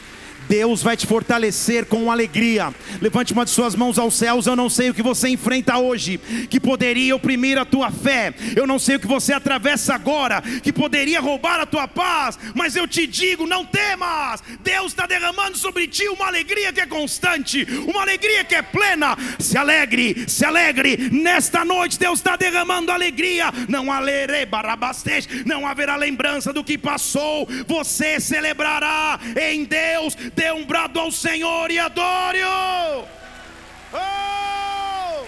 Deus 0.48 0.82
vai 0.82 0.96
te 0.96 1.06
fortalecer 1.06 1.86
com 1.86 2.10
alegria. 2.10 2.72
Levante 3.00 3.32
uma 3.32 3.44
de 3.44 3.50
suas 3.50 3.74
mãos 3.74 3.98
aos 3.98 4.14
céus. 4.14 4.46
Eu 4.46 4.56
não 4.56 4.68
sei 4.68 4.90
o 4.90 4.94
que 4.94 5.02
você 5.02 5.28
enfrenta 5.28 5.78
hoje, 5.78 6.18
que 6.48 6.60
poderia 6.60 7.14
oprimir 7.14 7.58
a 7.58 7.64
tua 7.64 7.90
fé. 7.90 8.34
Eu 8.56 8.66
não 8.66 8.78
sei 8.78 8.96
o 8.96 9.00
que 9.00 9.06
você 9.06 9.32
atravessa 9.32 9.94
agora, 9.94 10.42
que 10.62 10.72
poderia 10.72 11.20
roubar 11.20 11.60
a 11.60 11.66
tua 11.66 11.86
paz. 11.86 12.38
Mas 12.54 12.76
eu 12.76 12.86
te 12.86 13.06
digo: 13.06 13.46
não 13.46 13.64
temas. 13.64 14.42
Deus 14.62 14.92
está 14.92 15.06
derramando 15.06 15.56
sobre 15.56 15.86
ti 15.86 16.08
uma 16.08 16.26
alegria 16.26 16.72
que 16.72 16.80
é 16.80 16.86
constante, 16.86 17.66
uma 17.86 18.02
alegria 18.02 18.44
que 18.44 18.54
é 18.54 18.62
plena. 18.62 19.16
Se 19.38 19.56
alegre, 19.56 20.24
se 20.28 20.44
alegre. 20.44 21.10
Nesta 21.12 21.64
noite, 21.64 21.98
Deus 21.98 22.18
está 22.18 22.36
derramando 22.36 22.92
alegria. 22.92 23.52
Não 23.68 23.92
alerei 23.92 24.46
não 25.44 25.66
haverá 25.66 25.96
lembrança 25.96 26.52
do 26.52 26.64
que 26.64 26.78
passou. 26.78 27.46
Você 27.66 28.20
celebrará 28.20 29.18
em 29.36 29.64
Deus 29.64 30.16
dê 30.34 30.50
um 30.52 30.64
brado 30.64 30.98
ao 30.98 31.10
Senhor 31.10 31.70
e 31.70 31.78
adore-o. 31.78 33.04
Oh! 33.92 35.26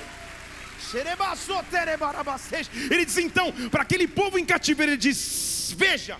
Ele 2.90 3.04
diz 3.04 3.18
então, 3.18 3.52
para 3.70 3.82
aquele 3.82 4.06
povo 4.06 4.38
em 4.38 4.44
cativeiro, 4.44 4.92
ele 4.92 4.98
diz: 4.98 5.74
Veja, 5.76 6.18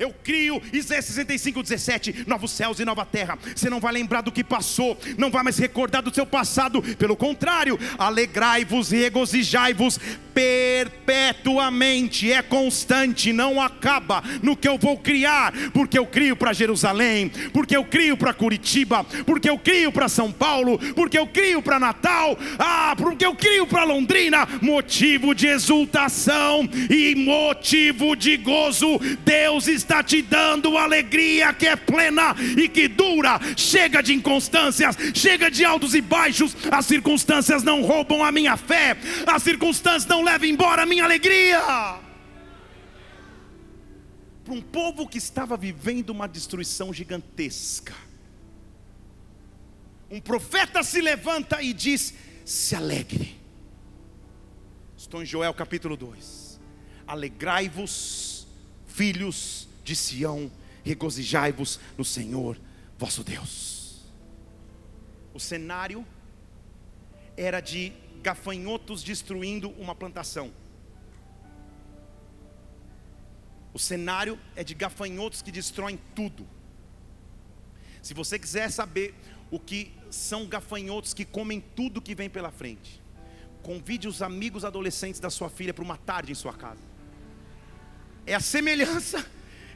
eu 0.00 0.14
crio, 0.24 0.60
Isaías 0.72 1.04
65, 1.04 1.62
17, 1.62 2.24
novos 2.26 2.52
céus 2.52 2.80
e 2.80 2.84
nova 2.86 3.04
terra. 3.04 3.38
Você 3.54 3.68
não 3.68 3.78
vai 3.78 3.92
lembrar 3.92 4.22
do 4.22 4.32
que 4.32 4.42
passou, 4.42 4.98
não 5.18 5.30
vai 5.30 5.42
mais 5.42 5.58
recordar 5.58 6.02
do 6.02 6.12
seu 6.12 6.24
passado, 6.24 6.82
pelo 6.96 7.14
contrário, 7.14 7.78
alegrai-vos 7.98 8.92
e 8.92 8.96
regozijai-vos 8.96 10.00
perpetuamente, 10.32 12.32
é 12.32 12.40
constante, 12.40 13.32
não 13.32 13.60
acaba 13.60 14.22
no 14.42 14.56
que 14.56 14.68
eu 14.68 14.78
vou 14.78 14.96
criar, 14.96 15.52
porque 15.72 15.98
eu 15.98 16.06
crio 16.06 16.34
para 16.34 16.54
Jerusalém, 16.54 17.30
porque 17.52 17.76
eu 17.76 17.84
crio 17.84 18.16
para 18.16 18.32
Curitiba, 18.32 19.04
porque 19.26 19.50
eu 19.50 19.58
crio 19.58 19.92
para 19.92 20.08
São 20.08 20.32
Paulo, 20.32 20.78
porque 20.94 21.18
eu 21.18 21.26
crio 21.26 21.60
para 21.60 21.78
Natal, 21.78 22.38
ah, 22.58 22.94
porque 22.96 23.26
eu 23.26 23.34
crio 23.34 23.66
para 23.66 23.84
Londrina, 23.84 24.48
motivo 24.62 25.34
de 25.34 25.46
exultação 25.46 26.66
e 26.88 27.14
motivo 27.14 28.16
de 28.16 28.38
gozo. 28.38 28.98
Deus 29.24 29.66
está 29.66 29.89
está 29.90 30.04
te 30.04 30.22
dando 30.22 30.78
alegria 30.78 31.52
que 31.52 31.66
é 31.66 31.74
plena 31.74 32.36
e 32.56 32.68
que 32.68 32.86
dura. 32.86 33.40
Chega 33.56 34.00
de 34.00 34.12
inconstâncias, 34.14 34.96
chega 35.12 35.50
de 35.50 35.64
altos 35.64 35.94
e 35.94 36.00
baixos. 36.00 36.56
As 36.70 36.86
circunstâncias 36.86 37.64
não 37.64 37.82
roubam 37.82 38.24
a 38.24 38.30
minha 38.30 38.56
fé, 38.56 38.96
as 39.26 39.42
circunstâncias 39.42 40.06
não 40.06 40.22
levam 40.22 40.48
embora 40.48 40.82
a 40.82 40.86
minha 40.86 41.04
alegria. 41.04 41.60
Para 44.44 44.54
um 44.54 44.62
povo 44.62 45.08
que 45.08 45.18
estava 45.18 45.56
vivendo 45.56 46.10
uma 46.10 46.28
destruição 46.28 46.94
gigantesca, 46.94 47.94
um 50.08 50.20
profeta 50.20 50.84
se 50.84 51.00
levanta 51.00 51.60
e 51.60 51.72
diz: 51.72 52.14
se 52.44 52.76
alegre. 52.76 53.36
Estou 54.96 55.20
em 55.20 55.26
Joel 55.26 55.52
capítulo 55.52 55.96
2. 55.96 56.60
Alegrai-vos, 57.08 58.46
filhos 58.86 59.69
de 59.84 59.96
Sião, 59.96 60.50
regozijai-vos 60.84 61.80
no 61.96 62.04
Senhor 62.04 62.58
vosso 62.98 63.24
Deus. 63.24 64.04
O 65.32 65.40
cenário 65.40 66.06
era 67.36 67.60
de 67.60 67.92
gafanhotos 68.22 69.02
destruindo 69.02 69.70
uma 69.70 69.94
plantação. 69.94 70.52
O 73.72 73.78
cenário 73.78 74.38
é 74.56 74.64
de 74.64 74.74
gafanhotos 74.74 75.40
que 75.40 75.52
destroem 75.52 75.98
tudo. 76.14 76.46
Se 78.02 78.12
você 78.12 78.38
quiser 78.38 78.70
saber 78.70 79.14
o 79.50 79.58
que 79.58 79.92
são 80.10 80.46
gafanhotos 80.46 81.14
que 81.14 81.24
comem 81.24 81.60
tudo 81.60 82.02
que 82.02 82.14
vem 82.14 82.28
pela 82.28 82.50
frente, 82.50 83.00
convide 83.62 84.08
os 84.08 84.22
amigos 84.22 84.64
adolescentes 84.64 85.20
da 85.20 85.30
sua 85.30 85.48
filha 85.48 85.72
para 85.72 85.84
uma 85.84 85.96
tarde 85.96 86.32
em 86.32 86.34
sua 86.34 86.52
casa. 86.52 86.82
É 88.26 88.34
a 88.34 88.40
semelhança 88.40 89.24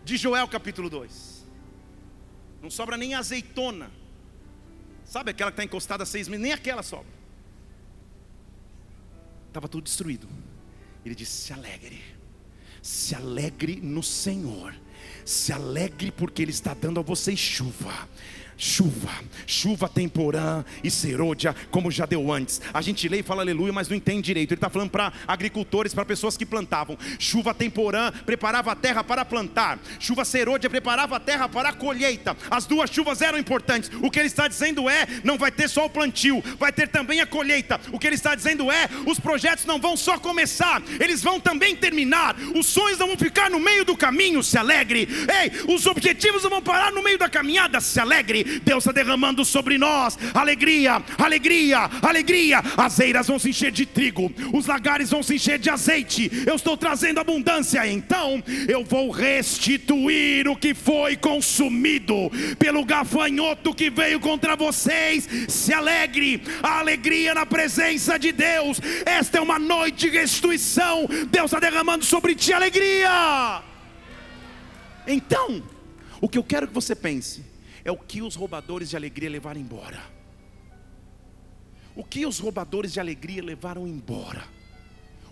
de 0.05 0.17
Joel 0.17 0.47
capítulo 0.49 0.91
2. 0.91 1.45
Não 2.63 2.71
sobra 2.71 2.97
nem 2.97 3.15
azeitona. 3.15 3.91
Sabe 5.05 5.31
aquela 5.31 5.51
que 5.51 5.55
está 5.55 5.65
encostada 5.65 6.03
há 6.03 6.07
seis 6.07 6.29
meses? 6.29 6.43
Nem 6.43 6.53
aquela 6.53 6.83
sobra. 6.83 7.13
Estava 9.49 9.69
tudo 9.69 9.85
destruído. 9.85 10.29
Ele 11.05 11.15
disse: 11.15 11.33
se 11.33 11.53
alegre, 11.53 12.03
se 12.83 13.15
alegre 13.15 13.77
no 13.77 14.03
Senhor, 14.03 14.75
se 15.25 15.53
alegre 15.53 16.11
porque 16.11 16.43
Ele 16.43 16.51
está 16.51 16.75
dando 16.75 17.01
a 17.01 17.03
vocês 17.03 17.39
chuva 17.39 18.09
chuva, 18.57 19.11
chuva 19.47 19.89
temporã 19.89 20.65
e 20.83 20.91
serôdia, 20.91 21.55
como 21.71 21.91
já 21.91 22.07
deu 22.07 22.33
antes. 22.33 22.61
A 22.73 22.81
gente 22.81 23.09
lê 23.09 23.21
e 23.21 23.23
fala 23.23 23.43
aleluia, 23.43 23.73
mas 23.73 23.89
não 23.89 23.97
entende 23.97 24.23
direito. 24.23 24.53
Ele 24.53 24.59
está 24.59 24.71
falando 24.71 24.91
para 24.91 25.13
agricultores, 25.27 25.95
para 25.95 26.05
pessoas 26.05 26.37
que 26.37 26.47
plantavam. 26.47 26.97
Chuva 27.19 27.55
temporã 27.55 28.11
preparava 28.25 28.73
a 28.73 28.77
terra 28.77 29.03
para 29.03 29.25
plantar, 29.25 29.79
chuva 29.99 30.25
serôdia 30.25 30.71
preparava 30.71 31.17
a 31.17 31.21
terra 31.21 31.49
para 31.49 31.71
a 31.71 31.73
colheita. 31.73 32.37
As 32.51 32.67
duas 32.67 32.91
chuvas 32.91 33.21
eram 33.23 33.39
importantes. 33.39 33.91
O 34.03 34.11
que 34.11 34.19
ele 34.19 34.29
está 34.29 34.49
dizendo 34.49 34.89
é: 34.89 35.07
não 35.23 35.39
vai 35.39 35.51
ter 35.51 35.69
só 35.69 35.87
o 35.87 35.91
plantio, 35.91 36.43
vai 36.59 36.73
ter 36.73 36.89
também 36.89 37.21
a 37.21 37.27
colheita. 37.27 37.81
O 37.93 37.99
que 37.99 38.07
ele 38.07 38.17
está 38.17 38.35
dizendo 38.35 38.71
é: 38.71 38.89
os 39.07 39.19
projetos 39.19 39.65
não 39.65 39.81
vão 39.81 39.97
só 39.97 40.19
começar, 40.19 40.83
eles 41.01 41.23
vão 41.23 41.41
também 41.41 41.77
terminar. 41.77 42.37
Os 42.55 42.67
sonhos 42.67 42.99
não 42.99 43.09
vão 43.09 43.17
ficar 43.17 43.51
no 43.51 43.59
meio 43.59 43.85
do 43.85 43.97
caminho, 43.97 44.43
se 44.43 44.59
alegre. 44.59 45.09
Ei, 45.43 45.75
os 45.75 45.87
objetivos 45.87 46.43
não 46.43 46.51
vão 46.51 46.63
parar 46.63 46.93
no 46.93 47.03
meio 47.03 47.19
da 47.19 47.29
caminhada, 47.29 47.81
se 47.81 47.99
alegre. 48.01 48.44
Deus 48.63 48.85
está 48.85 48.93
derramando 48.93 49.45
sobre 49.45 49.79
nós 49.79 50.19
alegria, 50.35 51.03
alegria, 51.19 51.91
alegria. 52.03 52.63
As 52.77 52.99
eiras 53.01 53.27
vão 53.27 53.39
se 53.39 53.51
encher 53.51 53.71
de 53.71 53.87
trigo, 53.87 54.33
os 54.53 54.67
lagares 54.67 55.11
vão 55.11 55.23
se 55.23 55.35
encher 55.35 55.59
de 55.59 55.71
azeite. 55.71 56.31
Eu 56.47 56.57
estou 56.57 56.77
trazendo 56.77 57.21
abundância, 57.21 57.87
então 57.87 58.43
eu 58.69 58.85
vou 58.85 59.11
restituir 59.11 60.49
o 60.49 60.57
que 60.57 60.75
foi 60.75 61.17
consumido 61.17 62.31
pelo 62.59 62.85
gafanhoto 62.85 63.75
que 63.75 63.91
veio 63.91 64.21
contra 64.21 64.57
vocês. 64.57 65.29
Se 65.49 65.73
alegre, 65.73 66.43
a 66.63 66.79
alegria 66.81 67.35
na 67.35 67.47
presença 67.47 68.19
de 68.19 68.33
Deus. 68.33 68.81
Esta 69.05 69.39
é 69.39 69.41
uma 69.41 69.59
noite 69.59 70.11
de 70.11 70.19
restituição. 70.19 71.07
Deus 71.31 71.47
está 71.47 71.61
derramando 71.61 72.05
sobre 72.05 72.35
ti 72.35 72.53
alegria. 72.53 73.63
Então, 75.07 75.63
o 76.21 76.29
que 76.29 76.39
eu 76.39 76.45
quero 76.45 76.67
que 76.67 76.75
você 76.75 76.95
pense 76.95 77.54
é 77.85 77.93
o 77.93 77.97
que 77.97 78.23
os 78.23 78.35
roubadores 78.35 78.91
de 78.91 78.97
alegria 78.97 79.29
levaram 79.29 79.61
embora. 79.61 80.01
O 81.95 82.03
que 82.03 82.27
os 82.27 82.39
roubadores 82.39 82.93
de 82.93 83.01
alegria 83.01 83.43
levaram 83.43 83.87
embora. 83.87 84.45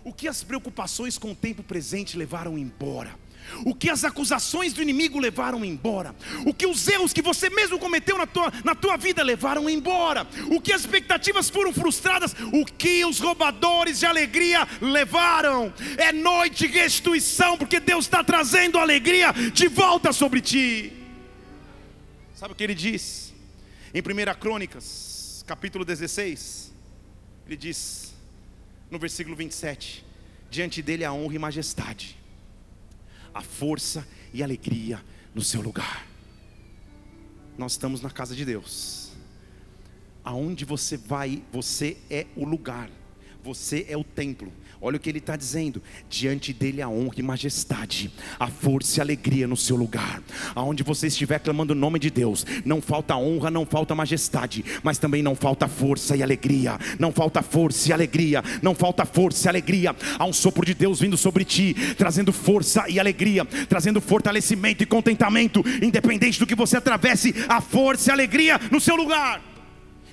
O 0.03 0.13
que 0.13 0.27
as 0.27 0.43
preocupações 0.43 1.17
com 1.17 1.31
o 1.31 1.35
tempo 1.35 1.63
presente 1.63 2.17
levaram 2.17 2.57
embora. 2.57 3.17
O 3.65 3.75
que 3.75 3.89
as 3.89 4.05
acusações 4.05 4.71
do 4.71 4.81
inimigo 4.81 5.19
levaram 5.19 5.65
embora. 5.65 6.15
O 6.45 6.53
que 6.53 6.65
os 6.65 6.87
erros 6.87 7.11
que 7.11 7.21
você 7.21 7.49
mesmo 7.49 7.77
cometeu 7.79 8.17
na 8.17 8.25
tua, 8.25 8.51
na 8.63 8.75
tua 8.75 8.95
vida 8.97 9.23
levaram 9.23 9.69
embora. 9.69 10.27
O 10.49 10.61
que 10.61 10.71
as 10.71 10.81
expectativas 10.81 11.49
foram 11.49 11.73
frustradas. 11.73 12.33
O 12.53 12.65
que 12.65 13.03
os 13.03 13.19
roubadores 13.19 13.99
de 13.99 14.05
alegria 14.05 14.67
levaram. 14.81 15.73
É 15.97 16.11
noite 16.13 16.67
de 16.67 16.73
restituição, 16.73 17.57
porque 17.57 17.79
Deus 17.79 18.05
está 18.05 18.23
trazendo 18.23 18.77
alegria 18.77 19.33
de 19.53 19.67
volta 19.67 20.13
sobre 20.13 20.39
ti. 20.39 21.02
Sabe 22.43 22.51
o 22.51 22.57
que 22.57 22.63
ele 22.65 22.75
diz? 22.75 23.33
Em 23.93 24.01
1 24.01 24.37
Crônicas, 24.37 25.45
capítulo 25.47 25.85
16, 25.85 26.73
ele 27.47 27.55
diz, 27.55 28.13
no 28.91 28.99
versículo 28.99 29.33
27, 29.33 30.05
diante 30.51 30.81
dele 30.81 31.05
a 31.05 31.13
honra 31.13 31.35
e 31.35 31.39
majestade, 31.39 32.19
a 33.33 33.39
força 33.41 34.05
e 34.33 34.43
alegria 34.43 35.01
no 35.33 35.41
seu 35.41 35.61
lugar. 35.61 36.05
Nós 37.57 37.71
estamos 37.71 38.01
na 38.01 38.09
casa 38.09 38.35
de 38.35 38.43
Deus. 38.43 39.13
Aonde 40.21 40.65
você 40.65 40.97
vai, 40.97 41.41
você 41.49 41.95
é 42.09 42.27
o 42.35 42.43
lugar 42.43 42.89
Você 43.41 43.85
é 43.87 43.95
o 43.95 44.03
templo. 44.03 44.51
Olha 44.85 44.97
o 44.97 44.99
que 44.99 45.09
ele 45.09 45.19
está 45.19 45.37
dizendo: 45.37 45.81
diante 46.09 46.51
dele 46.51 46.81
a 46.81 46.89
honra 46.89 47.15
e 47.17 47.23
majestade, 47.23 48.11
a 48.37 48.47
força 48.47 48.99
e 48.99 48.99
a 48.99 49.03
alegria 49.05 49.47
no 49.47 49.55
seu 49.55 49.77
lugar. 49.77 50.21
Aonde 50.53 50.83
você 50.83 51.07
estiver 51.07 51.39
clamando 51.39 51.71
o 51.71 51.75
nome 51.75 51.97
de 51.97 52.09
Deus, 52.09 52.45
não 52.65 52.81
falta 52.81 53.15
honra, 53.15 53.49
não 53.49 53.65
falta 53.65 53.95
majestade, 53.95 54.65
mas 54.83 54.97
também 54.97 55.23
não 55.23 55.35
falta 55.35 55.69
força 55.69 56.17
e 56.17 56.21
alegria. 56.21 56.77
Não 56.99 57.13
falta 57.13 57.41
força 57.41 57.89
e 57.89 57.93
alegria, 57.93 58.43
não 58.61 58.75
falta 58.75 59.05
força 59.05 59.47
e 59.47 59.49
alegria. 59.49 59.95
Há 60.19 60.25
um 60.25 60.33
sopro 60.33 60.65
de 60.65 60.73
Deus 60.73 60.99
vindo 60.99 61.15
sobre 61.15 61.45
ti, 61.45 61.73
trazendo 61.97 62.33
força 62.33 62.83
e 62.89 62.99
alegria, 62.99 63.45
trazendo 63.69 64.01
fortalecimento 64.01 64.83
e 64.83 64.85
contentamento, 64.85 65.63
independente 65.81 66.37
do 66.39 66.45
que 66.45 66.55
você 66.55 66.75
atravesse, 66.75 67.33
a 67.47 67.61
força 67.61 68.09
e 68.09 68.11
a 68.11 68.15
alegria 68.15 68.59
no 68.69 68.81
seu 68.81 68.97
lugar. 68.97 69.41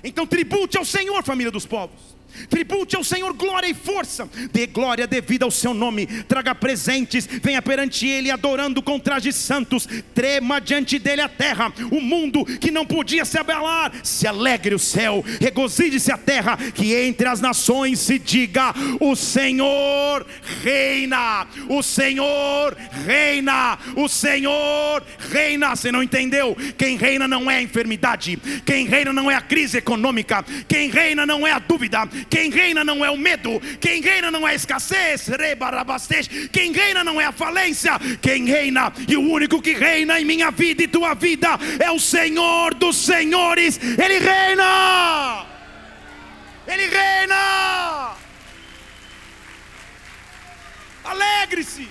Então 0.01 0.25
tribute 0.25 0.77
ao 0.77 0.85
Senhor, 0.85 1.21
família 1.23 1.51
dos 1.51 1.65
povos. 1.65 2.20
Tribute 2.49 2.95
ao 2.95 3.03
Senhor 3.03 3.33
glória 3.33 3.67
e 3.67 3.73
força, 3.73 4.29
dê 4.51 4.67
glória 4.67 5.07
devida 5.07 5.45
ao 5.45 5.51
seu 5.51 5.73
nome, 5.73 6.05
traga 6.05 6.53
presentes, 6.53 7.27
venha 7.27 7.61
perante 7.61 8.07
Ele 8.07 8.31
adorando 8.31 8.81
com 8.81 8.99
trajes 8.99 9.35
santos, 9.35 9.87
trema 10.13 10.59
diante 10.59 10.99
dele 10.99 11.21
a 11.21 11.29
terra, 11.29 11.71
o 11.91 12.01
mundo 12.01 12.45
que 12.45 12.71
não 12.71 12.85
podia 12.85 13.25
se 13.25 13.37
abalar, 13.37 13.91
se 14.03 14.27
alegre 14.27 14.75
o 14.75 14.79
céu, 14.79 15.23
regozije-se 15.39 16.11
a 16.11 16.17
terra, 16.17 16.57
que 16.57 16.93
entre 16.95 17.27
as 17.27 17.39
nações 17.39 17.99
se 17.99 18.19
diga: 18.19 18.73
O 18.99 19.15
Senhor 19.15 20.25
reina, 20.63 21.47
o 21.69 21.81
Senhor 21.81 22.75
reina, 23.05 23.77
o 23.95 24.07
Senhor 24.07 25.03
reina. 25.31 25.75
Você 25.75 25.91
não 25.91 26.03
entendeu? 26.03 26.55
Quem 26.77 26.97
reina 26.97 27.27
não 27.27 27.49
é 27.49 27.57
a 27.57 27.61
enfermidade, 27.61 28.37
quem 28.65 28.85
reina 28.85 29.13
não 29.13 29.29
é 29.29 29.35
a 29.35 29.41
crise 29.41 29.77
econômica, 29.77 30.43
quem 30.67 30.89
reina 30.89 31.25
não 31.25 31.45
é 31.47 31.51
a 31.51 31.59
dúvida 31.59 32.07
quem 32.29 32.49
reina 32.49 32.83
não 32.83 33.03
é 33.03 33.09
o 33.09 33.17
medo, 33.17 33.59
quem 33.79 34.01
reina 34.01 34.29
não 34.29 34.47
é 34.47 34.51
a 34.51 34.55
escassez, 34.55 35.29
quem 36.51 36.71
reina 36.71 37.03
não 37.03 37.19
é 37.19 37.25
a 37.25 37.31
falência, 37.31 37.93
quem 38.21 38.45
reina 38.45 38.91
e 39.07 39.15
o 39.15 39.21
único 39.21 39.61
que 39.61 39.73
reina 39.73 40.19
em 40.19 40.25
minha 40.25 40.51
vida 40.51 40.83
e 40.83 40.87
tua 40.87 41.13
vida 41.13 41.49
é 41.79 41.91
o 41.91 41.99
Senhor 41.99 42.73
dos 42.73 42.97
Senhores, 42.97 43.77
Ele 43.77 44.19
reina, 44.19 45.45
Ele 46.67 46.87
reina. 46.87 48.15
Alegre-se, 51.03 51.89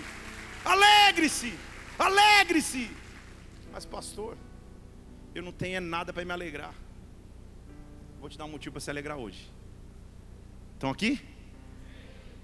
alegre-se, 0.64 1.52
alegre-se. 1.98 2.90
Mas, 3.72 3.84
pastor, 3.84 4.36
eu 5.34 5.42
não 5.42 5.52
tenho 5.52 5.80
nada 5.80 6.12
para 6.12 6.24
me 6.24 6.32
alegrar. 6.32 6.74
Vou 8.20 8.28
te 8.28 8.36
dar 8.36 8.44
um 8.44 8.50
motivo 8.50 8.72
para 8.72 8.80
se 8.80 8.90
alegrar 8.90 9.16
hoje. 9.16 9.50
Estão 10.80 10.88
aqui? 10.88 11.20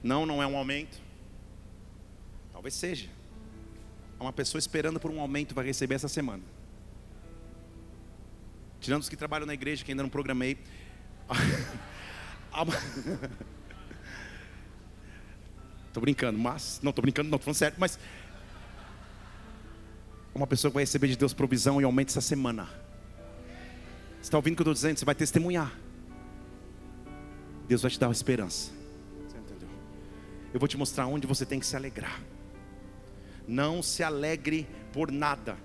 Não, 0.03 0.27
não 0.27 0.43
é 0.43 0.47
um 0.47 0.59
aumento. 0.59 1.01
Talvez 2.53 2.75
seja. 2.75 3.09
Uma 4.21 4.31
pessoa 4.31 4.59
esperando 4.59 5.01
por 5.01 5.11
um 5.11 5.23
aumento 5.23 5.55
vai 5.55 5.65
receber 5.65 5.95
essa 5.95 6.07
semana. 6.07 6.43
Tirando 8.79 9.01
os 9.01 9.09
que 9.09 9.17
trabalham 9.17 9.47
na 9.47 9.55
igreja, 9.55 9.83
que 9.83 9.91
ainda 9.91 10.03
não 10.03 10.11
programei. 10.11 10.59
Estou 15.89 16.03
brincando, 16.05 16.39
mas. 16.39 16.79
Não, 16.83 16.91
estou 16.91 17.01
brincando, 17.01 17.31
não, 17.31 17.37
estou 17.37 17.55
falando 17.55 17.59
sério, 17.59 17.79
mas. 17.81 17.99
Uma 20.35 20.47
pessoa 20.47 20.71
que 20.71 20.75
vai 20.75 20.83
receber 20.83 21.09
de 21.09 21.17
Deus 21.17 21.33
provisão 21.33 21.81
e 21.81 21.85
aumento 21.85 22.11
essa 22.11 22.21
semana. 22.21 22.65
Você 24.17 24.25
está 24.25 24.37
ouvindo 24.37 24.53
o 24.53 24.57
que 24.57 24.61
eu 24.61 24.65
estou 24.65 24.75
dizendo? 24.75 24.99
Você 24.99 25.07
vai 25.07 25.15
testemunhar. 25.15 25.86
Deus 27.67 27.83
vai 27.83 27.91
te 27.91 27.99
dar 27.99 28.07
uma 28.07 28.13
esperança. 28.13 28.71
Você 29.27 29.37
entendeu? 29.37 29.69
Eu 30.55 30.61
vou 30.61 30.69
te 30.69 30.77
mostrar 30.77 31.07
onde 31.07 31.27
você 31.27 31.45
tem 31.45 31.59
que 31.59 31.67
se 31.67 31.75
alegrar. 31.75 32.23
Não 33.47 33.83
se 33.83 34.03
alegre 34.03 34.69
por 34.93 35.11
nada. 35.11 35.57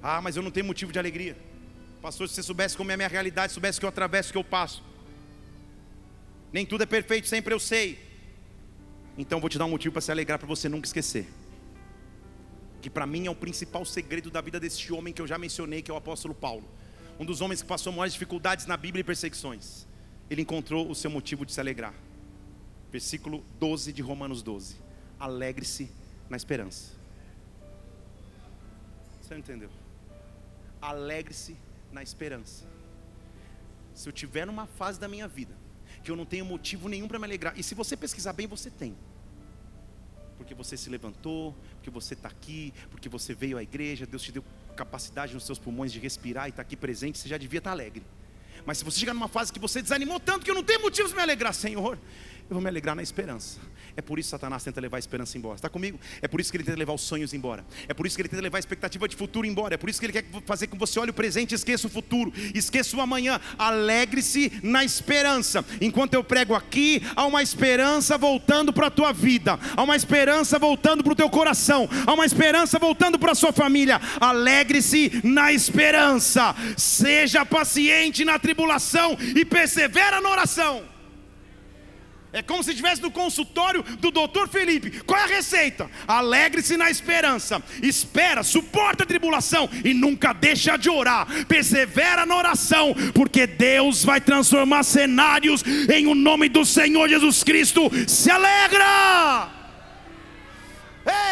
Ah, 0.00 0.20
mas 0.20 0.36
eu 0.36 0.42
não 0.42 0.50
tenho 0.50 0.66
motivo 0.66 0.92
de 0.92 0.98
alegria. 0.98 1.36
Pastor, 2.00 2.28
se 2.28 2.36
você 2.36 2.42
soubesse 2.44 2.76
como 2.76 2.90
é 2.92 2.94
a 2.94 2.96
minha 2.96 3.08
realidade, 3.08 3.52
soubesse 3.52 3.80
que 3.80 3.84
eu 3.84 3.88
atravesso, 3.88 4.30
que 4.30 4.38
eu 4.38 4.44
passo. 4.44 4.84
Nem 6.52 6.64
tudo 6.64 6.82
é 6.82 6.86
perfeito, 6.86 7.26
sempre 7.26 7.52
eu 7.52 7.58
sei. 7.58 7.98
Então 9.16 9.40
vou 9.40 9.50
te 9.50 9.58
dar 9.58 9.64
um 9.64 9.70
motivo 9.70 9.92
para 9.92 10.00
se 10.00 10.12
alegrar, 10.12 10.38
para 10.38 10.46
você 10.46 10.68
nunca 10.68 10.86
esquecer. 10.86 11.26
Que 12.80 12.88
para 12.88 13.04
mim 13.04 13.26
é 13.26 13.30
o 13.30 13.34
principal 13.34 13.84
segredo 13.84 14.30
da 14.30 14.40
vida 14.40 14.60
deste 14.60 14.92
homem 14.92 15.12
que 15.12 15.20
eu 15.20 15.26
já 15.26 15.36
mencionei, 15.36 15.82
que 15.82 15.90
é 15.90 15.94
o 15.94 15.96
apóstolo 15.96 16.34
Paulo. 16.34 16.64
Um 17.18 17.24
dos 17.24 17.40
homens 17.40 17.60
que 17.60 17.66
passou 17.66 17.92
maiores 17.92 18.12
dificuldades 18.12 18.66
na 18.66 18.76
Bíblia 18.76 19.00
e 19.00 19.04
perseguições 19.04 19.87
ele 20.30 20.42
encontrou 20.42 20.90
o 20.90 20.94
seu 20.94 21.10
motivo 21.10 21.44
de 21.46 21.52
se 21.52 21.60
alegrar. 21.60 21.94
Versículo 22.90 23.44
12 23.58 23.92
de 23.92 24.02
Romanos 24.02 24.42
12. 24.42 24.76
Alegre-se 25.18 25.90
na 26.28 26.36
esperança. 26.36 26.92
Você 29.20 29.34
não 29.34 29.40
entendeu? 29.40 29.70
Alegre-se 30.80 31.56
na 31.92 32.02
esperança. 32.02 32.66
Se 33.94 34.08
eu 34.08 34.12
tiver 34.12 34.46
numa 34.46 34.66
fase 34.66 34.98
da 35.00 35.08
minha 35.08 35.26
vida 35.26 35.54
que 36.02 36.10
eu 36.10 36.16
não 36.16 36.24
tenho 36.24 36.44
motivo 36.44 36.88
nenhum 36.88 37.08
para 37.08 37.18
me 37.18 37.24
alegrar, 37.24 37.58
e 37.58 37.62
se 37.62 37.74
você 37.74 37.96
pesquisar 37.96 38.32
bem, 38.32 38.46
você 38.46 38.70
tem. 38.70 38.96
Porque 40.36 40.54
você 40.54 40.76
se 40.76 40.88
levantou, 40.88 41.56
porque 41.74 41.90
você 41.90 42.14
está 42.14 42.28
aqui, 42.28 42.72
porque 42.90 43.08
você 43.08 43.34
veio 43.34 43.58
à 43.58 43.62
igreja, 43.62 44.06
Deus 44.06 44.22
te 44.22 44.30
deu 44.30 44.44
capacidade 44.76 45.34
nos 45.34 45.44
seus 45.44 45.58
pulmões 45.58 45.92
de 45.92 45.98
respirar 45.98 46.46
e 46.46 46.50
está 46.50 46.62
aqui 46.62 46.76
presente, 46.76 47.18
você 47.18 47.28
já 47.28 47.36
devia 47.36 47.58
estar 47.58 47.70
tá 47.70 47.74
alegre. 47.74 48.04
Mas 48.66 48.78
se 48.78 48.84
você 48.84 48.98
chegar 48.98 49.14
numa 49.14 49.28
fase 49.28 49.52
que 49.52 49.58
você 49.58 49.80
desanimou 49.82 50.20
tanto 50.20 50.44
que 50.44 50.50
eu 50.50 50.54
não 50.54 50.62
tenho 50.62 50.80
motivos 50.82 51.10
de 51.10 51.16
me 51.16 51.22
alegrar, 51.22 51.52
Senhor, 51.54 51.98
eu 52.50 52.54
vou 52.54 52.62
me 52.62 52.68
alegrar 52.68 52.96
na 52.96 53.02
esperança. 53.02 53.58
É 53.94 54.00
por 54.00 54.18
isso 54.18 54.28
que 54.28 54.30
Satanás 54.30 54.62
tenta 54.64 54.80
levar 54.80 54.96
a 54.96 55.00
esperança 55.00 55.36
embora. 55.36 55.56
Está 55.56 55.68
comigo? 55.68 55.98
É 56.22 56.28
por 56.28 56.40
isso 56.40 56.50
que 56.50 56.56
ele 56.56 56.64
tenta 56.64 56.78
levar 56.78 56.94
os 56.94 57.02
sonhos 57.02 57.34
embora. 57.34 57.64
É 57.86 57.92
por 57.92 58.06
isso 58.06 58.16
que 58.16 58.22
ele 58.22 58.28
tenta 58.28 58.40
levar 58.40 58.56
a 58.56 58.60
expectativa 58.60 59.06
de 59.06 59.16
futuro 59.16 59.46
embora. 59.46 59.74
É 59.74 59.76
por 59.76 59.90
isso 59.90 60.00
que 60.00 60.06
ele 60.06 60.12
quer 60.12 60.24
fazer 60.46 60.66
com 60.66 60.76
que 60.76 60.78
você 60.78 60.98
olhe 60.98 61.10
o 61.10 61.14
presente 61.14 61.52
e 61.52 61.54
esqueça 61.56 61.88
o 61.88 61.90
futuro. 61.90 62.32
Esqueça 62.54 62.96
o 62.96 63.00
amanhã. 63.00 63.40
Alegre-se 63.58 64.60
na 64.62 64.84
esperança. 64.84 65.64
Enquanto 65.80 66.14
eu 66.14 66.24
prego 66.24 66.54
aqui, 66.54 67.02
há 67.14 67.26
uma 67.26 67.42
esperança 67.42 68.16
voltando 68.16 68.72
para 68.72 68.86
a 68.86 68.90
tua 68.90 69.12
vida. 69.12 69.58
Há 69.76 69.82
uma 69.82 69.96
esperança 69.96 70.58
voltando 70.58 71.02
para 71.02 71.12
o 71.12 71.16
teu 71.16 71.28
coração. 71.28 71.88
Há 72.06 72.14
uma 72.14 72.24
esperança 72.24 72.78
voltando 72.78 73.18
para 73.18 73.32
a 73.32 73.34
sua 73.34 73.52
família. 73.52 74.00
Alegre-se 74.20 75.20
na 75.22 75.52
esperança. 75.52 76.54
Seja 76.76 77.44
paciente 77.44 78.24
na 78.24 78.38
tribulação 78.38 79.18
e 79.34 79.44
persevera 79.44 80.20
na 80.20 80.30
oração. 80.30 80.97
É 82.30 82.42
como 82.42 82.62
se 82.62 82.70
estivesse 82.70 83.00
no 83.00 83.10
consultório 83.10 83.82
do 83.82 84.10
doutor 84.10 84.48
Felipe. 84.48 85.00
Qual 85.00 85.18
é 85.18 85.24
a 85.24 85.26
receita? 85.26 85.90
Alegre-se 86.06 86.76
na 86.76 86.90
esperança, 86.90 87.62
espera, 87.82 88.42
suporta 88.42 89.04
a 89.04 89.06
tribulação 89.06 89.68
e 89.82 89.94
nunca 89.94 90.34
deixa 90.34 90.76
de 90.76 90.90
orar. 90.90 91.26
Persevera 91.46 92.26
na 92.26 92.36
oração, 92.36 92.94
porque 93.14 93.46
Deus 93.46 94.04
vai 94.04 94.20
transformar 94.20 94.82
cenários 94.82 95.64
em 95.90 96.06
o 96.06 96.14
nome 96.14 96.50
do 96.50 96.66
Senhor 96.66 97.08
Jesus 97.08 97.42
Cristo. 97.42 97.90
Se 98.06 98.30
alegra! 98.30 99.50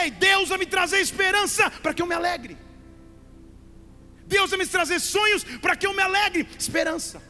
Ei, 0.02 0.10
Deus 0.10 0.48
vai 0.48 0.56
me 0.56 0.66
trazer 0.66 1.00
esperança 1.00 1.70
para 1.82 1.92
que 1.92 2.00
eu 2.00 2.06
me 2.06 2.14
alegre. 2.14 2.56
Deus 4.26 4.48
vai 4.48 4.58
me 4.60 4.66
trazer 4.66 4.98
sonhos 4.98 5.44
para 5.44 5.76
que 5.76 5.86
eu 5.86 5.92
me 5.92 6.02
alegre. 6.02 6.48
Esperança. 6.58 7.22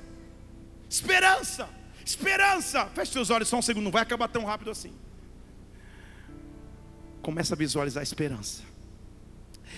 Esperança. 0.88 1.75
Esperança. 2.06 2.86
Feche 2.94 3.12
seus 3.12 3.30
olhos 3.30 3.48
só 3.48 3.58
um 3.58 3.62
segundo, 3.62 3.84
não 3.84 3.90
vai 3.90 4.02
acabar 4.02 4.28
tão 4.28 4.44
rápido 4.44 4.70
assim. 4.70 4.94
Começa 7.20 7.54
a 7.54 7.58
visualizar 7.58 8.00
a 8.00 8.04
esperança. 8.04 8.62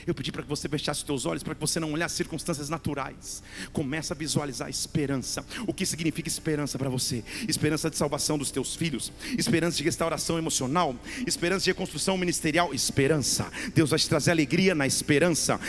Eu 0.07 0.14
pedi 0.14 0.32
para 0.32 0.43
que 0.43 0.49
você 0.49 0.68
fechasse 0.68 1.01
os 1.01 1.07
teus 1.07 1.26
olhos, 1.26 1.43
para 1.43 1.55
que 1.55 1.61
você 1.61 1.78
não 1.80 1.93
olhasse 1.93 2.16
circunstâncias 2.16 2.68
naturais. 2.68 3.43
Começa 3.72 4.14
a 4.14 4.16
visualizar 4.16 4.66
a 4.66 4.70
esperança. 4.70 5.45
O 5.66 5.74
que 5.74 5.84
significa 5.84 6.28
esperança 6.28 6.78
para 6.78 6.89
você? 6.89 7.24
Esperança 7.49 7.91
de 7.91 7.97
salvação 7.97 8.39
dos 8.39 8.51
teus 8.51 8.74
filhos, 8.76 9.12
esperança 9.36 9.76
de 9.76 9.82
restauração 9.82 10.39
emocional, 10.39 10.95
esperança 11.26 11.64
de 11.64 11.70
reconstrução 11.70 12.16
ministerial, 12.16 12.72
esperança. 12.74 13.51
Deus 13.74 13.91
vai 13.91 13.99
te 13.99 14.09
trazer 14.09 14.30
alegria 14.30 14.74
na 14.74 14.86
esperança. 14.86 15.61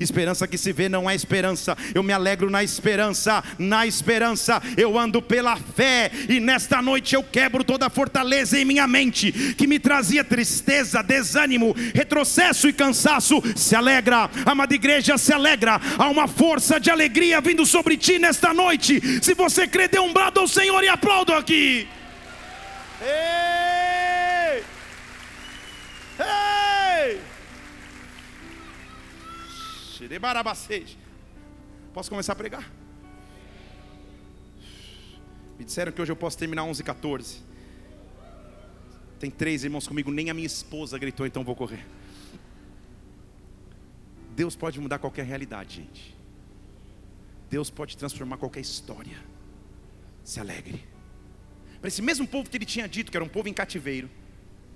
Esperança 0.00 0.48
que 0.48 0.58
se 0.58 0.72
vê 0.72 0.88
não 0.88 1.08
é 1.08 1.14
esperança. 1.14 1.76
Eu 1.94 2.02
me 2.02 2.12
alegro 2.12 2.50
na 2.50 2.62
esperança, 2.62 3.42
na 3.58 3.86
esperança. 3.86 4.62
Eu 4.76 4.98
ando 4.98 5.22
pela 5.22 5.56
fé 5.56 6.10
e 6.28 6.40
nesta 6.40 6.82
noite 6.82 7.14
eu 7.14 7.22
quebro 7.22 7.64
toda 7.64 7.86
a 7.86 7.90
fortaleza 7.90 8.58
em 8.58 8.64
minha 8.64 8.86
mente 8.86 9.32
que 9.54 9.66
me 9.66 9.78
trazia 9.78 10.24
tristeza, 10.24 11.02
desânimo, 11.02 11.74
retrocesso 11.94 12.68
e 12.68 12.72
cansaço, 12.72 13.42
se 13.56 13.74
alegra, 13.74 14.30
amada 14.44 14.74
igreja, 14.74 15.16
se 15.18 15.32
alegra, 15.32 15.80
há 15.98 16.08
uma 16.08 16.26
força 16.26 16.78
de 16.78 16.90
alegria 16.90 17.40
vindo 17.40 17.64
sobre 17.66 17.96
ti 17.96 18.18
nesta 18.18 18.52
noite. 18.54 19.00
Se 19.22 19.34
você 19.34 19.66
crê, 19.66 19.88
dê 19.88 19.98
um 19.98 20.12
brado 20.12 20.40
ao 20.40 20.48
Senhor 20.48 20.82
e 20.82 20.88
aplaudo 20.88 21.32
aqui. 21.32 21.88
Ei! 23.00 24.64
Ei! 26.18 27.20
Posso 31.92 32.08
começar 32.08 32.32
a 32.32 32.36
pregar? 32.36 32.70
Me 35.58 35.64
disseram 35.64 35.92
que 35.92 36.00
hoje 36.00 36.12
eu 36.12 36.16
posso 36.16 36.38
terminar 36.38 36.64
11 36.64 36.82
14 36.82 37.49
Tem 39.20 39.30
três 39.30 39.62
irmãos 39.62 39.86
comigo, 39.86 40.10
nem 40.10 40.30
a 40.30 40.34
minha 40.34 40.46
esposa 40.46 40.98
gritou, 40.98 41.26
então 41.26 41.44
vou 41.44 41.54
correr. 41.54 41.86
Deus 44.34 44.56
pode 44.56 44.80
mudar 44.80 44.98
qualquer 44.98 45.26
realidade, 45.26 45.76
gente. 45.76 46.16
Deus 47.50 47.68
pode 47.68 47.98
transformar 47.98 48.38
qualquer 48.38 48.60
história. 48.60 49.22
Se 50.24 50.40
alegre. 50.40 50.82
Para 51.80 51.88
esse 51.88 52.00
mesmo 52.00 52.26
povo 52.26 52.48
que 52.48 52.56
ele 52.56 52.64
tinha 52.64 52.88
dito, 52.88 53.10
que 53.10 53.16
era 53.16 53.24
um 53.24 53.28
povo 53.28 53.46
em 53.46 53.52
cativeiro, 53.52 54.08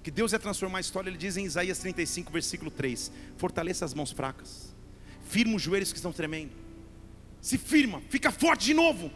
que 0.02 0.10
Deus 0.10 0.32
ia 0.32 0.38
transformar 0.38 0.76
a 0.78 0.80
história, 0.82 1.08
ele 1.08 1.16
diz 1.16 1.38
em 1.38 1.46
Isaías 1.46 1.78
35, 1.78 2.30
versículo 2.30 2.70
3: 2.70 3.10
Fortaleça 3.38 3.86
as 3.86 3.94
mãos 3.94 4.12
fracas, 4.12 4.74
firma 5.26 5.56
os 5.56 5.62
joelhos 5.62 5.90
que 5.90 5.96
estão 5.96 6.12
tremendo, 6.12 6.52
se 7.40 7.56
firma, 7.56 8.02
fica 8.10 8.30
forte 8.30 8.66
de 8.66 8.74
novo. 8.74 9.10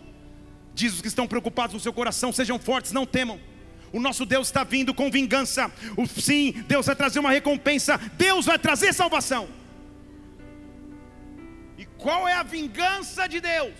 Diz 0.74 0.94
os 0.94 1.02
que 1.02 1.08
estão 1.08 1.26
preocupados 1.26 1.74
no 1.74 1.80
seu 1.80 1.92
coração: 1.92 2.32
sejam 2.32 2.58
fortes, 2.58 2.92
não 2.92 3.04
temam. 3.04 3.38
O 3.92 4.00
nosso 4.00 4.26
Deus 4.26 4.48
está 4.48 4.64
vindo 4.64 4.92
com 4.94 5.10
vingança. 5.10 5.70
O, 5.96 6.06
sim, 6.06 6.52
Deus 6.66 6.86
vai 6.86 6.96
trazer 6.96 7.18
uma 7.18 7.30
recompensa. 7.30 7.98
Deus 8.14 8.46
vai 8.46 8.58
trazer 8.58 8.92
salvação. 8.92 9.48
E 11.76 11.84
qual 11.84 12.28
é 12.28 12.34
a 12.34 12.42
vingança 12.42 13.26
de 13.26 13.40
Deus? 13.40 13.74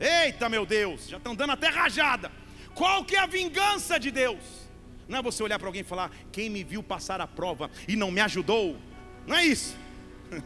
Eita, 0.00 0.48
meu 0.48 0.64
Deus, 0.64 1.08
já 1.08 1.16
estão 1.16 1.34
dando 1.34 1.52
até 1.52 1.68
rajada. 1.68 2.30
Qual 2.74 3.04
que 3.04 3.16
é 3.16 3.20
a 3.20 3.26
vingança 3.26 3.98
de 3.98 4.10
Deus? 4.10 4.38
Não 5.08 5.18
é 5.18 5.22
você 5.22 5.42
olhar 5.42 5.58
para 5.58 5.66
alguém 5.66 5.80
e 5.80 5.84
falar: 5.84 6.12
quem 6.30 6.48
me 6.48 6.62
viu 6.62 6.82
passar 6.82 7.20
a 7.20 7.26
prova 7.26 7.70
e 7.88 7.96
não 7.96 8.10
me 8.10 8.20
ajudou. 8.20 8.76
Não 9.26 9.34
é 9.36 9.44
isso. 9.44 9.76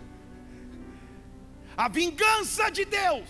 A 1.76 1.88
vingança 1.88 2.70
de 2.70 2.84
Deus 2.84 3.28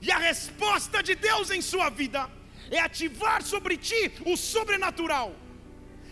e 0.00 0.10
a 0.10 0.18
resposta 0.18 1.02
de 1.02 1.14
Deus 1.14 1.50
em 1.50 1.60
sua 1.60 1.90
vida 1.90 2.30
é 2.70 2.80
ativar 2.80 3.42
sobre 3.42 3.76
ti 3.76 4.12
o 4.24 4.36
sobrenatural. 4.36 5.34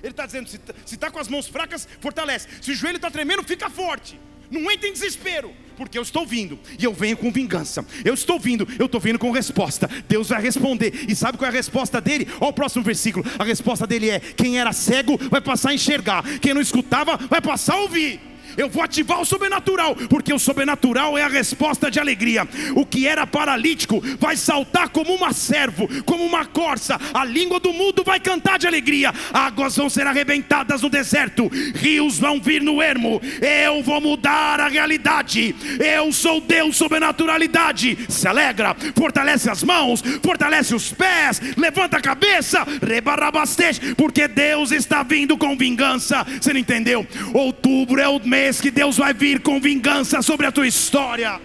Ele 0.02 0.10
está 0.10 0.26
dizendo: 0.26 0.48
se 0.48 0.56
está 0.56 1.06
tá 1.06 1.10
com 1.10 1.18
as 1.18 1.28
mãos 1.28 1.46
fracas, 1.46 1.88
fortalece. 2.00 2.48
Se 2.60 2.72
o 2.72 2.74
joelho 2.74 2.96
está 2.96 3.10
tremendo, 3.10 3.42
fica 3.42 3.70
forte. 3.70 4.20
Não 4.50 4.70
entre 4.70 4.88
em 4.88 4.92
desespero, 4.92 5.52
porque 5.76 5.96
eu 5.96 6.02
estou 6.02 6.26
vindo 6.26 6.58
e 6.78 6.84
eu 6.84 6.92
venho 6.92 7.16
com 7.16 7.32
vingança. 7.32 7.84
Eu 8.04 8.12
estou 8.12 8.38
vindo, 8.38 8.68
eu 8.78 8.86
estou 8.86 9.00
vindo 9.00 9.18
com 9.18 9.30
resposta. 9.30 9.88
Deus 10.06 10.28
vai 10.28 10.42
responder. 10.42 11.06
E 11.08 11.16
sabe 11.16 11.38
qual 11.38 11.46
é 11.46 11.52
a 11.52 11.56
resposta 11.56 12.00
dele? 12.00 12.28
Olha 12.40 12.50
o 12.50 12.52
próximo 12.52 12.84
versículo. 12.84 13.24
A 13.38 13.44
resposta 13.44 13.86
dele 13.86 14.10
é: 14.10 14.20
quem 14.20 14.58
era 14.58 14.72
cego 14.72 15.16
vai 15.30 15.40
passar 15.40 15.70
a 15.70 15.74
enxergar, 15.74 16.22
quem 16.40 16.52
não 16.52 16.60
escutava 16.60 17.16
vai 17.16 17.40
passar 17.40 17.74
a 17.74 17.80
ouvir. 17.80 18.33
Eu 18.56 18.68
vou 18.68 18.82
ativar 18.82 19.20
o 19.20 19.24
sobrenatural, 19.24 19.96
porque 20.08 20.32
o 20.32 20.38
sobrenatural 20.38 21.16
é 21.18 21.22
a 21.22 21.28
resposta 21.28 21.90
de 21.90 21.98
alegria. 21.98 22.46
O 22.74 22.86
que 22.86 23.06
era 23.06 23.26
paralítico 23.26 24.02
vai 24.18 24.36
saltar 24.36 24.88
como 24.88 25.14
uma 25.14 25.32
servo, 25.32 25.88
como 26.04 26.24
uma 26.24 26.44
corça. 26.44 27.00
A 27.12 27.24
língua 27.24 27.58
do 27.58 27.72
mundo 27.72 28.04
vai 28.04 28.20
cantar 28.20 28.58
de 28.58 28.66
alegria. 28.66 29.12
Águas 29.32 29.76
vão 29.76 29.90
ser 29.90 30.06
arrebentadas 30.06 30.82
no 30.82 30.88
deserto, 30.88 31.48
rios 31.74 32.18
vão 32.18 32.40
vir 32.40 32.62
no 32.62 32.82
ermo. 32.82 33.20
Eu 33.40 33.82
vou 33.82 34.00
mudar 34.00 34.60
a 34.60 34.68
realidade. 34.68 35.54
Eu 35.78 36.12
sou 36.12 36.40
Deus 36.40 36.76
sobrenaturalidade. 36.76 37.98
Se 38.08 38.28
alegra, 38.28 38.76
fortalece 38.96 39.50
as 39.50 39.62
mãos, 39.62 40.02
fortalece 40.22 40.74
os 40.74 40.92
pés, 40.92 41.40
levanta 41.56 41.96
a 41.96 42.00
cabeça, 42.00 42.66
rebarabastece, 42.86 43.94
porque 43.94 44.28
Deus 44.28 44.70
está 44.70 45.02
vindo 45.02 45.36
com 45.36 45.56
vingança. 45.56 46.24
Você 46.40 46.52
não 46.52 46.60
entendeu? 46.60 47.06
Outubro 47.32 48.00
é 48.00 48.08
o 48.08 48.20
mês 48.20 48.43
mês 48.44 48.60
que 48.60 48.70
Deus 48.70 48.98
vai 48.98 49.14
vir 49.14 49.40
com 49.40 49.58
vingança 49.58 50.20
sobre 50.20 50.46
a 50.46 50.52
tua 50.52 50.66
história. 50.66 51.40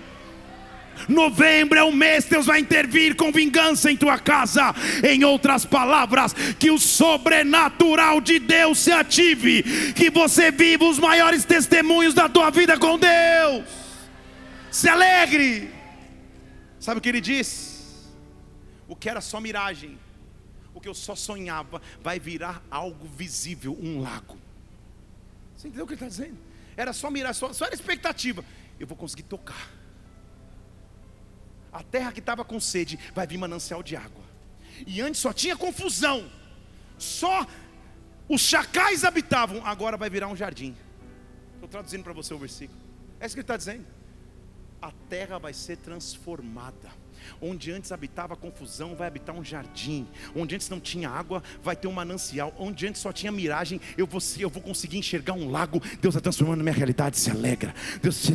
Novembro 1.07 1.79
é 1.79 1.83
o 1.83 1.93
mês 1.93 2.25
Deus 2.25 2.45
vai 2.45 2.59
intervir 2.59 3.15
com 3.15 3.31
vingança 3.31 3.89
em 3.89 3.95
tua 3.95 4.19
casa. 4.19 4.75
Em 5.01 5.23
outras 5.23 5.65
palavras, 5.65 6.33
que 6.59 6.69
o 6.69 6.77
sobrenatural 6.77 8.19
de 8.19 8.37
Deus 8.37 8.79
se 8.79 8.91
ative, 8.91 9.63
que 9.93 10.09
você 10.09 10.51
viva 10.51 10.83
os 10.83 10.99
maiores 10.99 11.45
testemunhos 11.45 12.13
da 12.13 12.27
tua 12.27 12.49
vida 12.49 12.77
com 12.77 12.99
Deus. 12.99 13.63
Se 14.69 14.89
alegre. 14.89 15.71
Sabe 16.81 16.97
o 16.97 17.01
que 17.01 17.07
ele 17.07 17.21
diz? 17.21 18.09
O 18.89 18.95
que 18.95 19.09
era 19.09 19.21
só 19.21 19.39
miragem, 19.39 19.97
o 20.73 20.81
que 20.81 20.89
eu 20.89 20.93
só 20.93 21.15
sonhava, 21.15 21.81
vai 22.01 22.19
virar 22.19 22.61
algo 22.69 23.07
visível, 23.07 23.77
um 23.81 24.01
lago. 24.01 24.37
Você 25.55 25.69
entendeu 25.69 25.85
o 25.85 25.87
que 25.87 25.93
ele 25.93 26.03
está 26.03 26.07
dizendo? 26.07 26.48
Era 26.75 26.93
só 26.93 27.09
mirar, 27.09 27.33
só, 27.33 27.51
só 27.53 27.65
era 27.65 27.75
expectativa. 27.75 28.43
Eu 28.79 28.87
vou 28.87 28.97
conseguir 28.97 29.23
tocar. 29.23 29.71
A 31.71 31.83
terra 31.83 32.11
que 32.11 32.19
estava 32.19 32.43
com 32.43 32.59
sede 32.59 32.99
vai 33.13 33.27
vir 33.27 33.37
manancial 33.37 33.83
de 33.83 33.95
água. 33.95 34.23
E 34.87 35.01
antes 35.01 35.21
só 35.21 35.31
tinha 35.33 35.55
confusão. 35.55 36.29
Só 36.97 37.45
os 38.27 38.41
chacais 38.41 39.03
habitavam. 39.03 39.65
Agora 39.65 39.97
vai 39.97 40.09
virar 40.09 40.27
um 40.27 40.35
jardim. 40.35 40.75
Estou 41.55 41.69
traduzindo 41.69 42.03
para 42.03 42.13
você 42.13 42.33
o 42.33 42.39
versículo. 42.39 42.79
É 43.19 43.25
isso 43.25 43.35
que 43.35 43.39
ele 43.39 43.43
está 43.43 43.57
dizendo. 43.57 43.85
A 44.81 44.91
terra 45.09 45.37
vai 45.37 45.53
ser 45.53 45.77
transformada. 45.77 46.89
Onde 47.41 47.71
antes 47.71 47.91
habitava 47.91 48.35
confusão, 48.35 48.95
vai 48.95 49.07
habitar 49.07 49.35
um 49.35 49.43
jardim. 49.43 50.07
Onde 50.35 50.55
antes 50.55 50.69
não 50.69 50.79
tinha 50.79 51.09
água, 51.09 51.43
vai 51.63 51.75
ter 51.75 51.87
um 51.87 51.93
manancial. 51.93 52.53
Onde 52.57 52.87
antes 52.87 53.01
só 53.01 53.11
tinha 53.11 53.31
miragem, 53.31 53.79
eu 53.97 54.05
vou, 54.05 54.21
eu 54.39 54.49
vou 54.49 54.61
conseguir 54.61 54.97
enxergar 54.97 55.33
um 55.33 55.49
lago. 55.49 55.81
Deus 56.01 56.15
está 56.15 56.21
transformando 56.21 56.63
minha 56.63 56.75
realidade. 56.75 57.17
Se 57.17 57.29
alegra. 57.29 57.73
Deus 58.01 58.15
se 58.15 58.33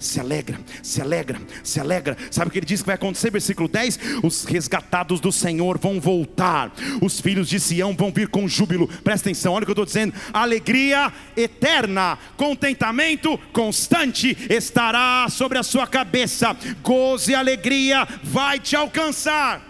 se 0.00 0.20
alegra, 0.20 0.58
se 0.82 1.00
alegra, 1.00 1.40
se 1.62 1.80
alegra. 1.80 2.16
Sabe 2.30 2.48
o 2.48 2.50
que 2.50 2.58
ele 2.58 2.66
diz 2.66 2.80
que 2.80 2.86
vai 2.86 2.94
acontecer? 2.94 3.30
Versículo 3.30 3.68
10: 3.68 3.98
Os 4.22 4.44
resgatados 4.44 5.20
do 5.20 5.32
Senhor 5.32 5.78
vão 5.78 6.00
voltar, 6.00 6.72
os 7.00 7.20
filhos 7.20 7.48
de 7.48 7.58
Sião 7.58 7.94
vão 7.94 8.12
vir 8.12 8.28
com 8.28 8.48
júbilo. 8.48 8.88
Presta 8.88 9.28
atenção, 9.28 9.52
olha 9.52 9.62
o 9.62 9.66
que 9.66 9.70
eu 9.70 9.74
estou 9.74 9.84
dizendo: 9.84 10.14
alegria 10.32 11.12
eterna, 11.36 12.18
contentamento 12.36 13.38
constante 13.52 14.36
estará 14.50 15.26
sobre 15.28 15.58
a 15.58 15.62
sua 15.62 15.86
cabeça, 15.86 16.56
goze 16.82 17.32
e 17.32 17.34
alegria 17.34 17.93
vai 18.22 18.58
te 18.58 18.74
alcançar. 18.74 19.62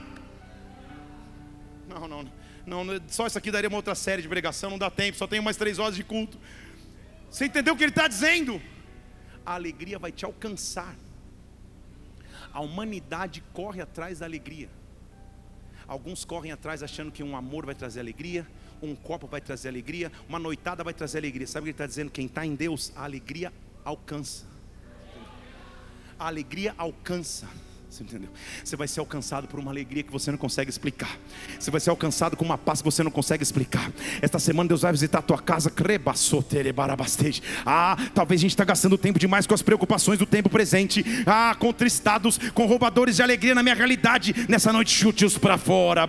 Não, 1.89 2.09
não, 2.09 2.85
não, 2.85 3.01
só 3.09 3.27
isso 3.27 3.39
aqui 3.39 3.51
daria 3.51 3.69
uma 3.69 3.77
outra 3.77 3.95
série 3.95 4.23
de 4.23 4.29
pregação, 4.29 4.71
não 4.71 4.79
dá 4.79 4.91
tempo, 4.91 5.19
só 5.19 5.27
tenho 5.27 5.43
mais 5.43 5.57
três 5.57 5.79
horas 5.79 5.95
de 5.95 6.03
culto. 6.03 6.39
Você 7.31 7.47
entendeu 7.47 7.75
o 7.75 7.77
que 7.77 7.85
ele 7.85 7.91
está 7.91 8.09
dizendo? 8.09 8.61
A 9.45 9.55
alegria 9.55 9.99
vai 9.99 10.11
te 10.11 10.25
alcançar. 10.25 10.95
A 12.53 12.61
humanidade 12.61 13.43
corre 13.53 13.81
atrás 13.81 14.21
da 14.21 14.27
alegria. 14.27 14.71
Alguns 15.87 16.25
correm 16.25 16.53
atrás 16.53 16.83
achando 16.83 17.13
que 17.13 17.23
um 17.23 17.37
amor 17.37 17.67
vai 17.67 17.75
trazer 17.75 18.01
alegria, 18.01 18.47
um 18.81 18.95
copo 18.95 19.27
vai 19.27 19.41
trazer 19.41 19.69
alegria, 19.69 20.11
uma 20.29 20.39
noitada 20.39 20.83
vai 20.83 20.95
trazer 20.95 21.19
alegria. 21.19 21.47
Sabe 21.47 21.63
o 21.63 21.65
que 21.65 21.71
ele 21.71 21.75
está 21.75 21.87
dizendo? 21.87 22.11
Quem 22.11 22.27
está 22.27 22.47
em 22.47 22.55
Deus, 22.55 22.93
a 22.97 23.05
alegria 23.05 23.53
alcança. 23.85 24.47
A 26.19 26.27
alegria 26.27 26.75
alcança. 26.79 27.49
Você 27.95 28.03
entendeu? 28.03 28.29
Você 28.65 28.75
vai 28.75 28.89
ser 28.89 28.99
alcançado 28.99 29.47
por 29.47 29.61
uma 29.61 29.71
alegria 29.71 30.03
que 30.03 30.11
você 30.11 30.29
não 30.29 30.37
consegue 30.37 30.69
explicar. 30.69 31.17
Você 31.57 31.71
vai 31.71 31.81
ser 31.81 31.91
alcançado 31.91 32.37
com 32.37 32.45
uma 32.45 32.59
paz 32.59 32.83
que 32.83 32.85
você 32.85 33.05
não 33.05 33.11
consegue 33.11 33.45
explicar. 33.45 33.93
Esta 34.21 34.41
semana 34.41 34.67
Deus 34.67 34.83
vai 34.83 34.91
visitar 34.91 35.21
a 35.21 35.23
tua 35.23 35.39
casa. 35.39 35.73
Ah, 37.65 37.97
talvez 38.13 38.41
a 38.41 38.43
gente 38.43 38.51
está 38.51 38.65
gastando 38.65 38.99
tempo 38.99 39.17
demais 39.17 39.47
com 39.47 39.55
as 39.55 39.63
preocupações 39.63 40.19
do 40.19 40.27
tempo 40.27 40.49
presente. 40.49 41.05
Ah, 41.25 41.55
contristados, 41.57 42.37
com 42.53 42.67
roubadores 42.67 43.15
de 43.15 43.23
alegria 43.23 43.55
na 43.55 43.63
minha 43.63 43.77
realidade. 43.77 44.35
Nessa 44.49 44.73
noite, 44.73 44.91
chute-os 44.91 45.39
para 45.39 45.57
fora. 45.57 46.05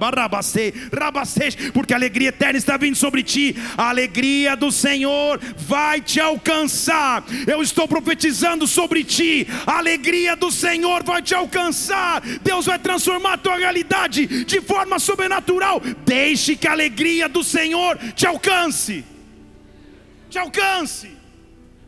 Porque 1.72 1.94
a 1.94 1.98
alegria 1.98 2.30
eterna 2.30 2.58
está 2.58 2.78
vindo 2.78 2.96
sobre 2.96 3.22
ti. 3.22 3.56
A 3.78 3.90
alegria 3.90 4.56
do 4.56 4.72
Senhor 4.72 5.40
vai 5.56 6.02
te 6.02 6.20
alcançar. 6.20 7.24
Eu 7.46 7.62
estou 7.62 7.88
profetizando 7.88 8.66
sobre 8.66 9.04
ti. 9.04 9.46
A 9.68 9.78
alegria 9.78 10.36
do 10.36 10.52
Senhor 10.52 11.04
vai 11.04 11.22
te 11.22 11.36
alcançar 11.36 11.75
Deus 12.42 12.66
vai 12.66 12.80
transformar 12.80 13.34
a 13.34 13.38
tua 13.38 13.58
realidade 13.58 14.46
de 14.46 14.62
forma 14.62 15.00
sobrenatural. 15.00 15.80
Deixe 16.06 16.56
que 16.56 16.68
a 16.68 16.72
alegria 16.72 17.28
do 17.28 17.44
Senhor 17.44 17.98
te 18.14 18.26
alcance. 18.26 19.04
Te 20.30 20.38
alcance. 20.38 21.16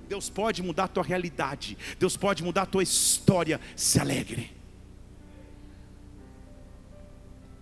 Deus 0.08 0.30
pode 0.30 0.64
mudar 0.64 0.86
a 0.86 0.88
tua 0.88 1.04
realidade. 1.04 1.78
Deus 2.00 2.16
pode 2.16 2.44
mudar 2.44 2.64
a 2.64 2.66
tua 2.66 2.84
história. 2.84 3.60
Se 3.76 4.00
alegre. 4.00 4.52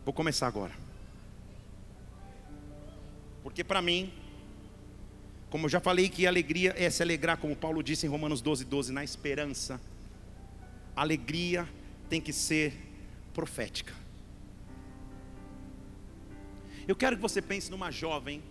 Vou 0.03 0.13
começar 0.13 0.47
agora. 0.47 0.73
Porque 3.41 3.63
para 3.63 3.81
mim, 3.81 4.11
como 5.49 5.65
eu 5.65 5.69
já 5.69 5.79
falei 5.79 6.09
que 6.09 6.27
alegria 6.27 6.73
é 6.77 6.89
se 6.89 7.01
alegrar, 7.01 7.37
como 7.37 7.55
Paulo 7.55 7.81
disse 7.81 8.05
em 8.05 8.09
Romanos 8.09 8.41
12, 8.41 8.65
12, 8.65 8.91
na 8.91 9.03
esperança. 9.03 9.81
Alegria 10.95 11.67
tem 12.09 12.21
que 12.21 12.33
ser 12.33 12.73
profética. 13.33 13.93
Eu 16.87 16.95
quero 16.95 17.15
que 17.15 17.21
você 17.21 17.41
pense 17.41 17.71
numa 17.71 17.91
jovem 17.91 18.43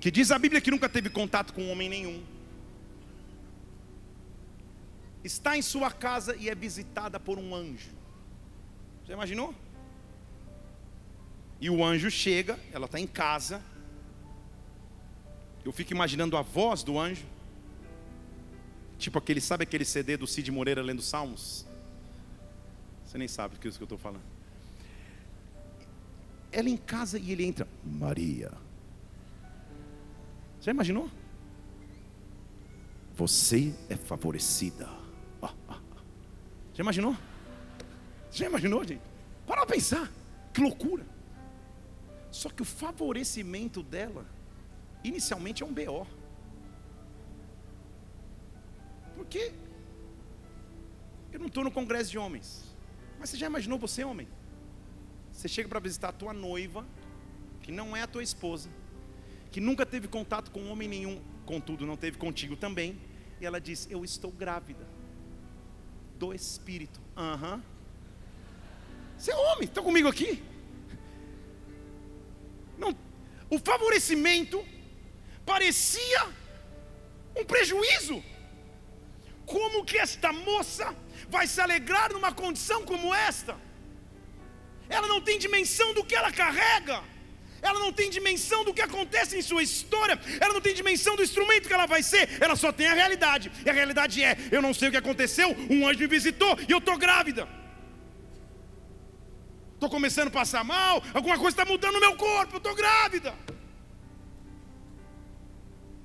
que 0.00 0.10
diz 0.10 0.30
a 0.30 0.38
Bíblia 0.38 0.60
que 0.60 0.70
nunca 0.70 0.88
teve 0.88 1.08
contato 1.08 1.52
com 1.52 1.70
homem 1.70 1.88
nenhum. 1.88 2.22
Está 5.24 5.56
em 5.56 5.62
sua 5.62 5.90
casa 5.90 6.36
e 6.36 6.48
é 6.48 6.54
visitada 6.54 7.18
por 7.18 7.38
um 7.38 7.54
anjo. 7.54 7.90
Já 9.06 9.14
imaginou? 9.14 9.54
E 11.60 11.70
o 11.70 11.82
anjo 11.82 12.10
chega, 12.10 12.58
ela 12.72 12.84
está 12.84 13.00
em 13.00 13.06
casa. 13.06 13.62
Eu 15.64 15.72
fico 15.72 15.92
imaginando 15.92 16.36
a 16.36 16.42
voz 16.42 16.82
do 16.82 16.98
anjo. 16.98 17.24
Tipo 18.98 19.18
aquele, 19.18 19.40
sabe 19.40 19.64
aquele 19.64 19.84
CD 19.84 20.16
do 20.16 20.26
Cid 20.26 20.50
Moreira 20.50 20.82
lendo 20.82 21.02
Salmos? 21.02 21.66
Você 23.04 23.18
nem 23.18 23.28
sabe 23.28 23.56
o 23.56 23.58
que 23.58 23.68
é 23.68 23.70
eu 23.70 23.84
estou 23.84 23.98
falando. 23.98 24.22
Ela 26.50 26.68
em 26.68 26.76
casa 26.76 27.18
e 27.18 27.32
ele 27.32 27.44
entra, 27.44 27.66
Maria. 27.84 28.52
Já 30.60 30.70
imaginou? 30.70 31.10
Você 33.16 33.74
é 33.88 33.96
favorecida. 33.96 34.88
Já 36.74 36.82
imaginou? 36.82 37.16
Já 38.32 38.46
imaginou, 38.46 38.84
gente? 38.84 39.00
Para 39.46 39.64
pra 39.64 39.74
pensar. 39.74 40.10
Que 40.52 40.60
loucura. 40.60 41.06
Só 42.30 42.50
que 42.50 42.62
o 42.62 42.64
favorecimento 42.64 43.80
dela, 43.82 44.26
inicialmente 45.04 45.62
é 45.62 45.66
um 45.66 45.72
BO. 45.72 46.06
Porque 49.16 49.52
eu 51.32 51.38
não 51.38 51.46
estou 51.46 51.64
no 51.64 51.70
congresso 51.70 52.10
de 52.10 52.18
homens. 52.18 52.64
Mas 53.18 53.30
você 53.30 53.36
já 53.36 53.46
imaginou 53.46 53.78
você, 53.78 54.04
homem? 54.04 54.28
Você 55.32 55.48
chega 55.48 55.68
para 55.68 55.80
visitar 55.80 56.10
a 56.10 56.12
tua 56.12 56.32
noiva, 56.32 56.86
que 57.60 57.72
não 57.72 57.96
é 57.96 58.02
a 58.02 58.06
tua 58.06 58.22
esposa, 58.22 58.70
que 59.50 59.60
nunca 59.60 59.84
teve 59.84 60.06
contato 60.06 60.50
com 60.50 60.68
homem 60.70 60.88
nenhum, 60.88 61.20
contudo 61.44 61.86
não 61.86 61.96
teve 61.96 62.18
contigo 62.18 62.56
também, 62.56 63.00
e 63.40 63.46
ela 63.46 63.60
diz: 63.60 63.88
Eu 63.90 64.04
estou 64.04 64.30
grávida 64.30 64.86
do 66.18 66.32
Espírito. 66.32 67.00
Aham. 67.16 67.54
Uhum. 67.54 67.62
Você 69.16 69.30
é 69.30 69.36
homem, 69.36 69.64
está 69.64 69.80
comigo 69.80 70.08
aqui? 70.08 70.42
Não, 72.76 72.96
o 73.48 73.58
favorecimento 73.58 74.64
parecia 75.46 76.28
um 77.36 77.44
prejuízo. 77.44 78.22
Como 79.46 79.84
que 79.84 79.98
esta 79.98 80.32
moça 80.32 80.94
vai 81.28 81.46
se 81.46 81.60
alegrar 81.60 82.12
numa 82.12 82.32
condição 82.32 82.84
como 82.84 83.14
esta? 83.14 83.56
Ela 84.88 85.06
não 85.08 85.20
tem 85.20 85.38
dimensão 85.38 85.94
do 85.94 86.04
que 86.04 86.14
ela 86.14 86.32
carrega 86.32 87.02
ela 87.64 87.80
não 87.80 87.90
tem 87.90 88.10
dimensão 88.10 88.62
do 88.62 88.74
que 88.74 88.82
acontece 88.82 89.38
em 89.38 89.42
sua 89.42 89.62
história, 89.62 90.20
ela 90.38 90.52
não 90.52 90.60
tem 90.60 90.74
dimensão 90.74 91.16
do 91.16 91.22
instrumento 91.22 91.66
que 91.66 91.72
ela 91.72 91.86
vai 91.86 92.02
ser, 92.02 92.28
ela 92.40 92.56
só 92.56 92.70
tem 92.70 92.86
a 92.86 92.92
realidade, 92.92 93.50
e 93.64 93.70
a 93.70 93.72
realidade 93.72 94.22
é: 94.22 94.36
eu 94.50 94.60
não 94.60 94.74
sei 94.74 94.88
o 94.88 94.90
que 94.90 94.98
aconteceu, 94.98 95.48
um 95.70 95.88
anjo 95.88 95.98
me 95.98 96.06
visitou 96.06 96.58
e 96.68 96.72
eu 96.72 96.78
estou 96.78 96.98
grávida. 96.98 97.48
Estou 99.72 99.88
começando 99.88 100.28
a 100.28 100.30
passar 100.30 100.62
mal, 100.62 101.02
alguma 101.14 101.38
coisa 101.38 101.50
está 101.50 101.64
mudando 101.64 101.94
no 101.94 102.00
meu 102.00 102.16
corpo, 102.16 102.58
estou 102.58 102.74
grávida. 102.74 103.34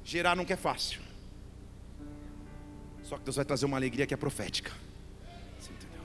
Gerar 0.03 0.35
nunca 0.35 0.53
é 0.53 0.57
fácil. 0.57 1.08
Só 3.09 3.17
que 3.17 3.23
Deus 3.23 3.37
vai 3.37 3.45
trazer 3.45 3.65
uma 3.65 3.75
alegria 3.75 4.05
que 4.05 4.13
é 4.13 4.17
profética. 4.17 4.71
Você 5.59 5.71
entendeu? 5.71 6.03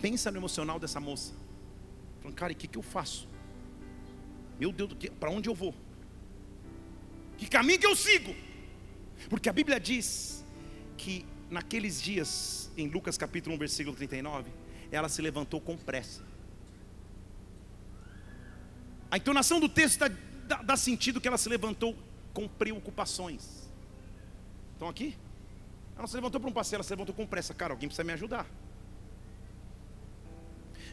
Pensa 0.00 0.30
no 0.30 0.38
emocional 0.38 0.78
dessa 0.78 1.00
moça. 1.00 1.34
Falando, 2.20 2.36
cara, 2.36 2.52
e 2.52 2.54
o 2.54 2.56
que, 2.56 2.68
que 2.68 2.78
eu 2.78 2.84
faço? 2.84 3.26
Meu 4.60 4.70
Deus, 4.70 4.94
para 5.18 5.28
onde 5.28 5.48
eu 5.48 5.54
vou? 5.56 5.74
Que 7.36 7.48
caminho 7.48 7.80
que 7.80 7.86
eu 7.86 7.96
sigo? 7.96 8.32
Porque 9.28 9.48
a 9.48 9.52
Bíblia 9.52 9.80
diz 9.80 10.44
que 10.96 11.26
naqueles 11.50 12.00
dias, 12.00 12.70
em 12.76 12.86
Lucas 12.86 13.18
capítulo 13.18 13.56
1, 13.56 13.58
versículo 13.58 13.96
39, 13.96 14.52
ela 14.92 15.08
se 15.08 15.20
levantou 15.20 15.60
com 15.60 15.76
pressa. 15.76 16.22
A 19.10 19.16
entonação 19.16 19.58
do 19.58 19.68
texto 19.68 19.98
dá, 19.98 20.08
dá, 20.46 20.62
dá 20.62 20.76
sentido 20.76 21.20
que 21.20 21.26
ela 21.26 21.38
se 21.38 21.48
levantou 21.48 21.98
com 22.32 22.46
preocupações. 22.46 23.68
Estão 24.74 24.88
aqui? 24.88 25.16
Ela 25.94 26.02
não 26.02 26.06
se 26.06 26.16
levantou 26.16 26.40
para 26.40 26.50
um 26.50 26.52
passeio, 26.52 26.76
ela 26.76 26.84
se 26.84 26.90
levantou 26.90 27.14
com 27.14 27.26
pressa. 27.26 27.54
Cara, 27.54 27.72
alguém 27.72 27.88
precisa 27.88 28.04
me 28.04 28.12
ajudar. 28.12 28.46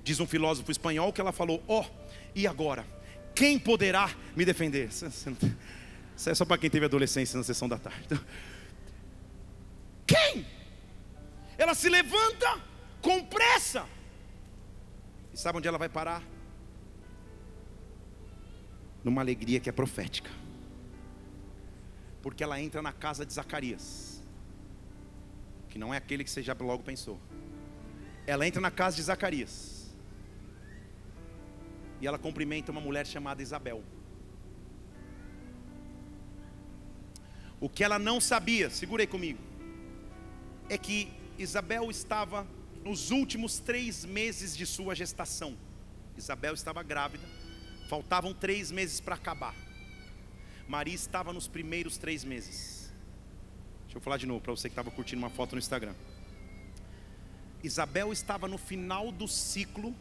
Diz 0.03 0.19
um 0.19 0.27
filósofo 0.27 0.71
espanhol 0.71 1.11
que 1.11 1.21
ela 1.21 1.31
falou: 1.31 1.63
Ó, 1.67 1.81
oh, 1.81 1.85
e 2.35 2.47
agora? 2.47 2.85
Quem 3.35 3.57
poderá 3.57 4.13
me 4.35 4.45
defender? 4.45 4.89
Isso 4.89 6.29
é 6.29 6.35
só 6.35 6.45
para 6.45 6.57
quem 6.57 6.69
teve 6.69 6.85
adolescência 6.85 7.37
na 7.37 7.43
sessão 7.43 7.67
da 7.67 7.77
tarde. 7.77 8.01
Então, 8.05 8.19
quem? 10.05 10.45
Ela 11.57 11.73
se 11.73 11.89
levanta 11.89 12.61
com 13.01 13.23
pressa. 13.23 13.87
E 15.33 15.37
sabe 15.37 15.57
onde 15.57 15.67
ela 15.67 15.77
vai 15.77 15.87
parar? 15.87 16.21
Numa 19.03 19.21
alegria 19.21 19.59
que 19.59 19.69
é 19.69 19.71
profética. 19.71 20.29
Porque 22.21 22.43
ela 22.43 22.59
entra 22.59 22.81
na 22.81 22.91
casa 22.91 23.25
de 23.25 23.33
Zacarias. 23.33 24.10
Que 25.71 25.79
não 25.79 25.91
é 25.91 25.97
aquele 25.97 26.23
que 26.23 26.29
você 26.29 26.43
já 26.43 26.55
logo 26.59 26.83
pensou. 26.83 27.19
Ela 28.27 28.45
entra 28.45 28.61
na 28.61 28.69
casa 28.69 28.97
de 28.97 29.01
Zacarias 29.01 29.81
e 32.01 32.07
ela 32.07 32.19
cumprimenta 32.19 32.71
uma 32.71 32.81
mulher 32.81 33.07
chamada 33.07 33.41
Isabel. 33.41 33.83
O 37.59 37.69
que 37.69 37.83
ela 37.83 37.99
não 37.99 38.19
sabia, 38.19 38.69
segurei 38.71 39.05
comigo, 39.05 39.39
é 40.67 40.77
que 40.77 41.11
Isabel 41.37 41.91
estava 41.91 42.47
nos 42.83 43.11
últimos 43.11 43.59
três 43.59 44.03
meses 44.03 44.57
de 44.57 44.65
sua 44.65 44.95
gestação. 44.95 45.55
Isabel 46.17 46.55
estava 46.55 46.81
grávida, 46.81 47.27
faltavam 47.87 48.33
três 48.33 48.71
meses 48.71 48.99
para 48.99 49.15
acabar. 49.15 49.55
Maria 50.67 50.95
estava 50.95 51.31
nos 51.31 51.47
primeiros 51.47 51.97
três 51.97 52.23
meses. 52.23 52.80
Deixa 53.91 53.97
eu 53.97 54.03
falar 54.03 54.15
de 54.15 54.25
novo 54.25 54.39
para 54.39 54.53
você 54.53 54.69
que 54.69 54.71
estava 54.71 54.89
curtindo 54.89 55.21
uma 55.21 55.29
foto 55.29 55.51
no 55.51 55.59
Instagram. 55.59 55.93
Isabel 57.61 58.13
estava 58.13 58.47
no 58.47 58.57
final 58.57 59.11
do 59.11 59.27
ciclo 59.27 59.93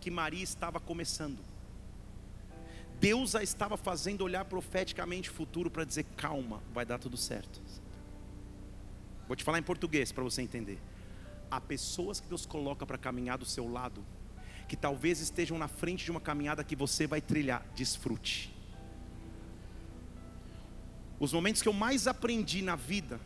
que 0.00 0.10
Maria 0.10 0.42
estava 0.42 0.80
começando. 0.80 1.38
Deus 2.98 3.36
a 3.36 3.42
estava 3.44 3.76
fazendo 3.76 4.22
olhar 4.22 4.44
profeticamente 4.46 5.30
o 5.30 5.32
futuro 5.32 5.70
para 5.70 5.84
dizer: 5.84 6.06
calma, 6.16 6.60
vai 6.74 6.84
dar 6.84 6.98
tudo 6.98 7.16
certo. 7.16 7.62
Vou 9.28 9.36
te 9.36 9.44
falar 9.44 9.60
em 9.60 9.62
português 9.62 10.10
para 10.10 10.24
você 10.24 10.42
entender. 10.42 10.80
Há 11.48 11.60
pessoas 11.60 12.18
que 12.18 12.26
Deus 12.26 12.44
coloca 12.44 12.84
para 12.84 12.98
caminhar 12.98 13.38
do 13.38 13.44
seu 13.44 13.70
lado, 13.70 14.04
que 14.66 14.76
talvez 14.76 15.20
estejam 15.20 15.56
na 15.56 15.68
frente 15.68 16.04
de 16.04 16.10
uma 16.10 16.20
caminhada 16.20 16.64
que 16.64 16.74
você 16.74 17.06
vai 17.06 17.20
trilhar. 17.20 17.64
Desfrute. 17.76 18.59
Os 21.20 21.34
momentos 21.34 21.60
que 21.60 21.68
eu 21.68 21.72
mais 21.74 22.06
aprendi 22.06 22.62
na 22.62 22.74
vida, 22.74 23.20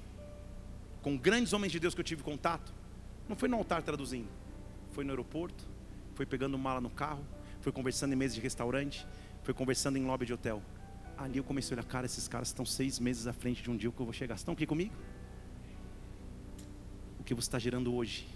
com 1.01 1.17
grandes 1.17 1.53
homens 1.53 1.71
de 1.71 1.79
Deus 1.79 1.95
que 1.95 2.01
eu 2.01 2.05
tive 2.05 2.25
contato, 2.25 2.75
não 3.29 3.37
foi 3.37 3.49
no 3.49 3.57
altar 3.57 3.83
traduzindo, 3.83 4.29
foi 4.91 5.05
no 5.05 5.11
aeroporto, 5.11 5.65
foi 6.17 6.27
pegando 6.27 6.59
mala 6.59 6.81
no 6.81 6.91
carro, 6.91 7.25
foi 7.61 7.71
conversando 7.71 8.13
em 8.13 8.17
mesa 8.17 8.35
de 8.35 8.41
restaurante, 8.41 9.07
foi 9.45 9.55
conversando 9.55 9.97
em 9.97 10.05
lobby 10.05 10.27
de 10.27 10.33
hotel. 10.33 10.61
Ali 11.17 11.39
eu 11.39 11.45
comecei 11.45 11.73
a 11.73 11.79
olhar, 11.79 11.89
cara, 11.89 12.05
esses 12.05 12.27
caras 12.27 12.49
estão 12.49 12.67
seis 12.67 12.99
meses 12.99 13.29
à 13.29 13.33
frente 13.33 13.63
de 13.63 13.71
um 13.71 13.77
dia 13.77 13.93
que 13.93 14.01
eu 14.01 14.05
vou 14.05 14.13
chegar. 14.13 14.35
Estão 14.35 14.55
aqui 14.55 14.67
comigo? 14.67 14.93
O 17.21 17.23
que 17.23 17.33
você 17.33 17.47
está 17.47 17.61
gerando 17.61 17.95
hoje? 17.95 18.27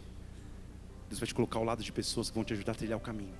Deus 1.08 1.18
vai 1.18 1.26
te 1.26 1.34
colocar 1.34 1.58
ao 1.58 1.64
lado 1.64 1.82
de 1.82 1.90
pessoas 1.90 2.30
que 2.30 2.34
vão 2.36 2.44
te 2.44 2.52
ajudar 2.52 2.72
a 2.72 2.74
trilhar 2.76 2.96
o 2.96 3.00
caminho. 3.00 3.34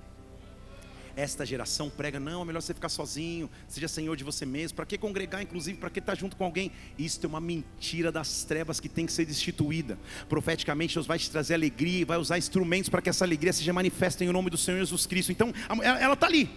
Esta 1.19 1.45
geração 1.45 1.89
prega, 1.89 2.17
não, 2.17 2.43
é 2.43 2.45
melhor 2.45 2.61
você 2.61 2.73
ficar 2.73 2.87
sozinho, 2.87 3.49
seja 3.67 3.89
senhor 3.89 4.15
de 4.15 4.23
você 4.23 4.45
mesmo. 4.45 4.77
Para 4.77 4.85
que 4.85 4.97
congregar, 4.97 5.41
inclusive, 5.41 5.77
para 5.77 5.89
que 5.89 5.99
estar 5.99 6.13
tá 6.13 6.17
junto 6.17 6.37
com 6.37 6.45
alguém? 6.45 6.71
Isso 6.97 7.19
é 7.25 7.27
uma 7.27 7.41
mentira 7.41 8.09
das 8.09 8.45
trevas 8.45 8.79
que 8.79 8.87
tem 8.87 9.05
que 9.05 9.11
ser 9.11 9.25
destituída. 9.25 9.99
Profeticamente, 10.29 10.93
Deus 10.93 11.05
vai 11.05 11.19
te 11.19 11.29
trazer 11.29 11.55
alegria 11.55 11.99
e 11.99 12.05
vai 12.05 12.17
usar 12.17 12.37
instrumentos 12.37 12.87
para 12.87 13.01
que 13.01 13.09
essa 13.09 13.25
alegria 13.25 13.51
seja 13.51 13.73
manifesta 13.73 14.23
em 14.23 14.29
nome 14.29 14.49
do 14.49 14.57
Senhor 14.57 14.77
Jesus 14.77 15.05
Cristo. 15.05 15.29
Então, 15.33 15.53
ela 15.83 16.13
está 16.13 16.25
ali, 16.25 16.49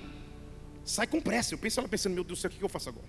sai 0.84 1.08
com 1.08 1.20
pressa. 1.20 1.54
Eu 1.54 1.58
penso 1.58 1.80
ela 1.80 1.88
pensando, 1.88 2.14
meu 2.14 2.22
Deus 2.22 2.38
do 2.38 2.42
céu, 2.42 2.48
o 2.48 2.54
que 2.54 2.62
eu 2.62 2.68
faço 2.68 2.88
agora? 2.88 3.08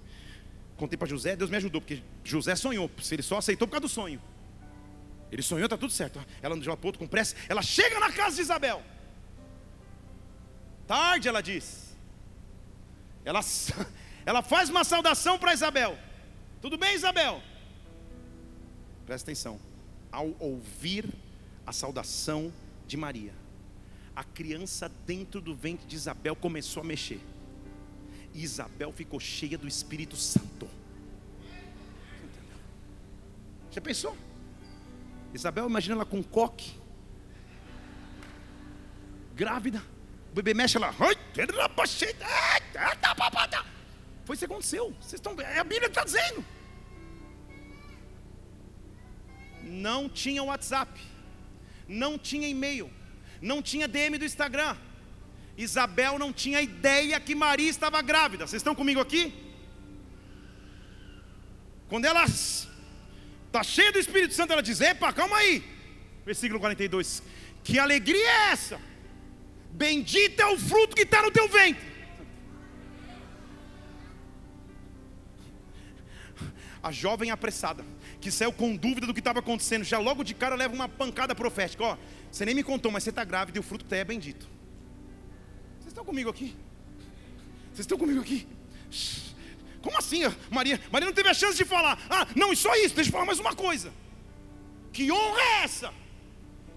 Contei 0.75 0.97
para 0.97 1.07
José, 1.07 1.35
Deus 1.35 1.51
me 1.51 1.57
ajudou, 1.57 1.81
porque 1.81 2.01
José 2.23 2.55
sonhou, 2.55 2.89
se 2.99 3.13
ele 3.13 3.21
só 3.21 3.37
aceitou 3.37 3.67
por 3.67 3.73
causa 3.73 3.81
do 3.81 3.89
sonho. 3.89 4.19
Ele 5.31 5.43
sonhou, 5.43 5.65
está 5.65 5.77
tudo 5.77 5.93
certo. 5.93 6.19
Ela 6.41 6.57
para 6.57 6.87
outro 6.87 6.97
com 6.97 7.05
pressa, 7.05 7.35
ela 7.47 7.61
chega 7.61 7.99
na 7.99 8.11
casa 8.11 8.37
de 8.37 8.41
Isabel. 8.41 8.83
Tarde, 10.87 11.27
ela 11.27 11.41
diz. 11.41 11.95
Ela, 13.23 13.41
ela 14.25 14.41
faz 14.41 14.69
uma 14.69 14.83
saudação 14.83 15.37
para 15.39 15.53
Isabel. 15.53 15.97
Tudo 16.61 16.77
bem, 16.77 16.95
Isabel? 16.95 17.41
Presta 19.05 19.29
atenção. 19.29 19.59
Ao 20.11 20.33
ouvir 20.39 21.09
a 21.65 21.71
saudação 21.71 22.53
de 22.85 22.95
Maria, 22.97 23.33
a 24.15 24.23
criança 24.23 24.89
dentro 25.05 25.41
do 25.41 25.55
ventre 25.55 25.87
de 25.87 25.95
Isabel 25.95 26.35
começou 26.35 26.81
a 26.81 26.85
mexer. 26.85 27.19
E 28.33 28.43
Isabel 28.43 28.91
ficou 28.91 29.19
cheia 29.19 29.57
do 29.57 29.67
Espírito 29.67 30.15
Santo. 30.15 30.67
Já 33.71 33.81
pensou? 33.81 34.15
Isabel, 35.33 35.67
imagina 35.67 35.95
ela 35.95 36.05
com 36.05 36.17
um 36.17 36.23
coque. 36.23 36.79
grávida, 39.35 39.83
o 40.33 40.35
bebê 40.35 40.51
mexe 40.55 40.79
lá. 40.79 40.91
Foi 40.91 41.15
isso 44.33 44.39
que 44.39 44.45
aconteceu. 44.45 44.95
Vocês 44.99 45.13
estão, 45.13 45.39
é 45.39 45.59
a 45.59 45.63
Bíblia 45.63 45.91
que 45.91 45.99
está 45.99 46.03
dizendo. 46.03 46.43
Não 49.61 50.09
tinha 50.09 50.43
WhatsApp, 50.43 50.99
não 51.87 52.17
tinha 52.17 52.47
e-mail, 52.47 52.89
não 53.39 53.61
tinha 53.61 53.87
DM 53.87 54.17
do 54.17 54.25
Instagram. 54.25 54.75
Isabel 55.55 56.17
não 56.17 56.33
tinha 56.33 56.59
ideia 56.61 57.19
que 57.19 57.35
Maria 57.35 57.69
estava 57.69 58.01
grávida. 58.01 58.47
Vocês 58.47 58.61
estão 58.61 58.73
comigo 58.73 58.99
aqui? 58.99 59.31
Quando 61.89 62.05
ela 62.05 62.25
está 62.25 63.61
cheia 63.61 63.91
do 63.91 63.99
Espírito 63.99 64.33
Santo, 64.33 64.51
ela 64.51 64.63
diz: 64.63 64.81
Epa, 64.81 65.13
calma 65.13 65.37
aí. 65.37 65.63
Versículo 66.25 66.59
42. 66.59 67.21
Que 67.63 67.77
alegria 67.77 68.27
é 68.27 68.51
essa? 68.51 68.92
Bendito 69.73 70.39
é 70.39 70.45
o 70.45 70.57
fruto 70.57 70.95
que 70.95 71.01
está 71.01 71.21
no 71.23 71.31
teu 71.31 71.47
ventre. 71.49 71.91
A 76.81 76.91
jovem 76.91 77.31
apressada, 77.31 77.83
que 78.21 78.29
saiu 78.29 78.53
com 78.53 78.75
dúvida 78.75 79.07
do 79.07 79.13
que 79.13 79.19
estava 79.19 79.39
acontecendo, 79.39 79.83
já 79.83 79.97
logo 79.97 80.23
de 80.23 80.35
cara 80.35 80.55
leva 80.55 80.75
uma 80.75 80.87
pancada 80.87 81.33
profética. 81.33 81.83
Ó, 81.83 81.97
você 82.31 82.45
nem 82.45 82.53
me 82.53 82.61
contou, 82.61 82.91
mas 82.91 83.03
você 83.03 83.09
está 83.09 83.23
grávida 83.23 83.57
e 83.57 83.61
o 83.61 83.63
fruto 83.63 83.85
que 83.85 83.95
é 83.95 84.03
bendito. 84.03 84.47
Vocês 85.79 85.87
estão 85.87 86.05
comigo 86.05 86.29
aqui? 86.29 86.55
Vocês 87.67 87.79
estão 87.79 87.97
comigo 87.97 88.21
aqui? 88.21 88.47
Como 89.81 89.97
assim, 89.97 90.21
Maria? 90.51 90.79
Maria 90.91 91.07
não 91.07 91.13
teve 91.13 91.29
a 91.29 91.33
chance 91.33 91.57
de 91.57 91.65
falar. 91.65 91.97
Ah, 92.09 92.27
não, 92.35 92.53
e 92.53 92.55
só 92.55 92.75
isso, 92.75 92.93
deixa 92.93 93.09
eu 93.09 93.13
falar 93.13 93.25
mais 93.25 93.39
uma 93.39 93.55
coisa. 93.55 93.91
Que 94.91 95.11
honra 95.11 95.41
é 95.41 95.63
essa? 95.63 96.02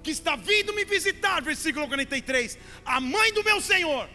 Que 0.07 0.13
está 0.13 0.37
vindo 0.37 0.73
me 0.73 0.85
visitar, 0.85 1.43
versículo 1.43 1.89
43. 1.89 2.57
A 2.85 3.01
mãe 3.01 3.33
do 3.33 3.43
meu 3.43 3.61
Senhor. 3.61 4.09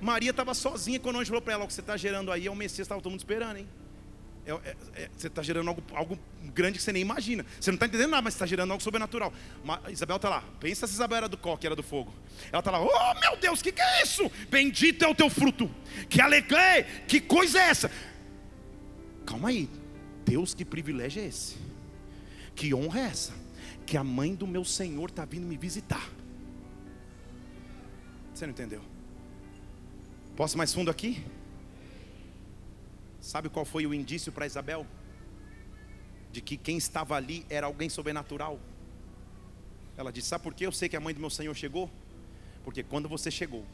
Maria 0.00 0.30
estava 0.30 0.54
sozinha 0.54 0.98
quando 0.98 1.16
o 1.16 1.18
anjo 1.18 1.28
falou 1.28 1.42
para 1.42 1.52
ela: 1.52 1.64
O 1.64 1.66
que 1.66 1.74
você 1.74 1.82
está 1.82 1.98
gerando 1.98 2.32
aí 2.32 2.46
é 2.46 2.50
o 2.50 2.56
Messias, 2.56 2.86
estava 2.86 2.98
todo 3.02 3.10
mundo 3.10 3.20
esperando, 3.20 3.58
hein? 3.58 3.68
É, 4.46 4.52
é, 4.52 4.76
é, 4.94 5.10
você 5.14 5.26
está 5.26 5.42
gerando 5.42 5.68
algo, 5.68 5.82
algo, 5.92 6.18
grande 6.54 6.78
que 6.78 6.82
você 6.82 6.94
nem 6.94 7.02
imagina. 7.02 7.44
Você 7.60 7.70
não 7.70 7.76
está 7.76 7.84
entendendo 7.84 8.08
nada, 8.08 8.22
mas 8.22 8.32
está 8.32 8.46
gerando 8.46 8.70
algo 8.70 8.82
sobrenatural. 8.82 9.34
Isabel 9.90 10.16
está 10.16 10.30
lá. 10.30 10.42
Pensa 10.58 10.86
se 10.86 10.94
Isabel 10.94 11.18
era 11.18 11.28
do 11.28 11.36
coque, 11.36 11.66
era 11.66 11.76
do 11.76 11.82
fogo. 11.82 12.10
Ela 12.50 12.60
está 12.60 12.70
lá. 12.70 12.80
Oh 12.80 13.20
meu 13.20 13.36
Deus, 13.36 13.60
o 13.60 13.62
que, 13.62 13.70
que 13.70 13.82
é 13.82 14.02
isso? 14.02 14.32
Bendito 14.48 15.04
é 15.04 15.08
o 15.08 15.14
teu 15.14 15.28
fruto. 15.28 15.70
Que 16.08 16.22
alegria, 16.22 16.84
que 17.06 17.20
coisa 17.20 17.60
é 17.60 17.68
essa? 17.68 17.90
Calma 19.26 19.50
aí. 19.50 19.68
Deus, 20.24 20.54
que 20.54 20.64
privilégio 20.64 21.22
é 21.22 21.26
esse? 21.26 21.69
Que 22.60 22.74
honra 22.74 23.00
é 23.00 23.04
essa? 23.04 23.32
Que 23.86 23.96
a 23.96 24.04
mãe 24.04 24.34
do 24.34 24.46
meu 24.46 24.66
Senhor 24.66 25.08
está 25.08 25.24
vindo 25.24 25.46
me 25.46 25.56
visitar. 25.56 26.10
Você 28.34 28.44
não 28.44 28.52
entendeu? 28.52 28.82
Posso 30.36 30.58
mais 30.58 30.74
fundo 30.74 30.90
aqui? 30.90 31.24
Sabe 33.18 33.48
qual 33.48 33.64
foi 33.64 33.86
o 33.86 33.94
indício 33.94 34.30
para 34.30 34.44
Isabel? 34.44 34.86
De 36.30 36.42
que 36.42 36.58
quem 36.58 36.76
estava 36.76 37.14
ali 37.16 37.46
era 37.48 37.66
alguém 37.66 37.88
sobrenatural. 37.88 38.60
Ela 39.96 40.12
disse: 40.12 40.28
Sabe 40.28 40.44
por 40.44 40.52
que 40.52 40.66
eu 40.66 40.72
sei 40.72 40.86
que 40.86 40.98
a 40.98 41.00
mãe 41.00 41.14
do 41.14 41.20
meu 41.20 41.30
Senhor 41.30 41.54
chegou? 41.54 41.90
Porque 42.62 42.82
quando 42.82 43.08
você 43.08 43.30
chegou, 43.30 43.64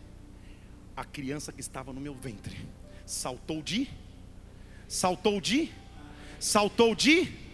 a 0.97 1.05
criança 1.05 1.51
que 1.51 1.61
estava 1.61 1.93
no 1.93 2.01
meu 2.01 2.15
ventre 2.15 2.57
saltou 3.05 3.61
de, 3.61 3.91
saltou 4.87 5.41
de, 5.41 5.73
saltou 6.39 6.95
de 6.95 7.46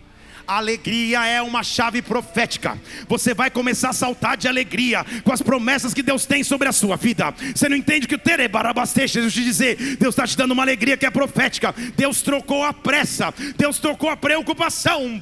alegria 0.47 1.25
é 1.27 1.41
uma 1.41 1.63
chave 1.63 2.03
profética. 2.03 2.79
Você 3.09 3.35
vai 3.35 3.51
começar 3.51 3.91
a 3.91 3.93
saltar 3.93 4.37
de 4.37 4.49
alegria 4.49 5.05
com 5.25 5.33
as 5.33 5.43
promessas 5.43 5.95
que 5.95 6.03
Deus 6.03 6.27
tem 6.27 6.43
sobre 6.43 6.69
a 6.69 6.73
sua 6.73 6.97
vida. 6.97 7.35
Você 7.55 7.69
não 7.69 7.77
entende 7.77 8.07
que 8.07 8.15
o 8.15 8.19
Terebarabasteja, 8.19 9.21
eu 9.21 9.31
te 9.31 9.45
dizer, 9.45 9.97
Deus 9.97 10.15
está 10.15 10.27
te 10.27 10.37
dando 10.37 10.53
uma 10.53 10.63
alegria 10.63 10.97
que 10.97 11.07
é 11.07 11.11
profética. 11.11 11.75
Deus 11.97 12.23
trocou 12.23 12.65
a 12.65 12.73
pressa, 12.73 13.33
Deus 13.57 13.79
trocou 13.79 14.11
a 14.11 14.17
preocupação, 14.17 15.19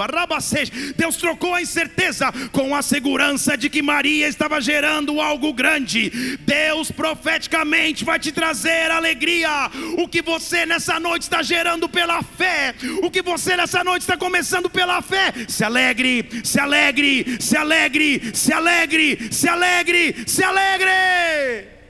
Deus 0.97 1.17
trocou 1.17 1.55
a 1.55 1.63
incerteza 1.63 2.33
com 2.53 2.75
a 2.75 2.83
segurança 2.83 3.57
de 3.57 3.69
que 3.69 3.83
Maria 3.83 4.29
estava 4.29 4.61
gerando 4.61 5.21
algo 5.21 5.53
grande. 5.53 6.39
Deus 6.41 6.91
profeticamente 6.91 8.05
vai 8.05 8.19
te 8.19 8.33
trazer 8.33 8.91
alegria. 8.91 9.71
O 9.99 10.09
que 10.09 10.23
você 10.23 10.67
nessa 10.67 10.99
noite 10.99 11.23
está 11.23 11.43
gerando 11.43 11.89
pela 11.89 12.23
fé, 12.23 12.75
o 13.03 13.11
que 13.11 13.23
você 13.23 13.57
nessa 13.57 13.83
noite 13.85 14.03
está 14.03 14.17
começando 14.17 14.69
pela 14.71 15.01
fé 15.03 15.10
fé, 15.11 15.47
se 15.49 15.65
alegre, 15.65 16.29
se 16.45 16.61
alegre, 16.61 17.41
se 17.41 17.57
alegre, 17.57 18.35
se 18.35 18.53
alegre, 18.53 19.33
se 19.33 19.49
alegre, 19.49 20.15
se 20.27 20.45
alegre. 20.45 21.81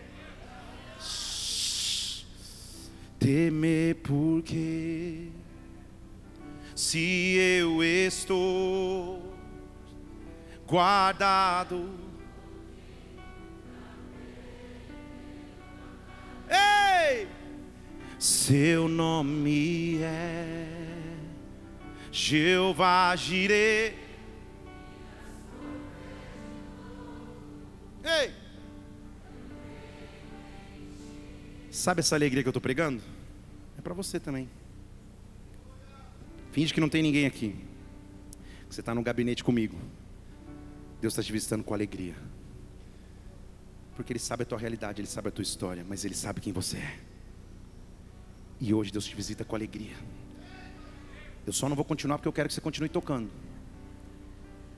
Temer 3.19 3.97
porque 3.97 5.29
se 6.75 7.37
eu 7.37 7.85
estou 7.85 9.37
guardado. 10.67 11.91
Ei! 16.49 17.29
Seu 18.19 18.89
nome 18.89 19.99
é 20.03 20.70
Jeová 22.21 23.17
Jireh. 23.17 23.95
Ei! 28.05 28.35
Sabe 31.71 32.01
essa 32.01 32.15
alegria 32.15 32.43
que 32.43 32.49
eu 32.49 32.51
estou 32.51 32.61
pregando? 32.61 33.03
É 33.79 33.81
para 33.81 33.95
você 33.95 34.21
também. 34.21 34.51
Finge 36.53 36.75
que 36.75 36.81
não 36.81 36.91
tem 36.91 37.03
ninguém 37.03 37.25
aqui. 37.25 37.57
Você 38.69 38.81
está 38.81 38.95
no 38.95 39.03
gabinete 39.03 39.43
comigo. 39.43 39.79
Deus 41.01 41.15
está 41.15 41.23
te 41.23 41.33
visitando 41.33 41.65
com 41.65 41.73
alegria. 41.73 42.15
Porque 43.97 44.13
Ele 44.13 44.21
sabe 44.21 44.43
a 44.43 44.47
tua 44.47 44.59
realidade, 44.59 45.01
Ele 45.01 45.09
sabe 45.09 45.29
a 45.29 45.31
tua 45.31 45.43
história, 45.43 45.87
mas 45.89 46.05
Ele 46.05 46.15
sabe 46.15 46.41
quem 46.41 46.53
você 46.53 46.77
é. 46.77 46.99
E 48.61 48.75
hoje 48.75 48.93
Deus 48.93 49.07
te 49.07 49.17
visita 49.17 49.43
com 49.43 49.57
alegria. 49.57 49.97
Eu 51.47 51.53
só 51.53 51.69
não 51.69 51.77
vou 51.77 51.85
continuar 51.85 52.19
porque 52.19 52.29
eu 52.29 52.33
quero 52.33 52.49
que 52.49 52.55
você 52.55 52.61
continue 52.61 52.89
tocando. 52.89 53.31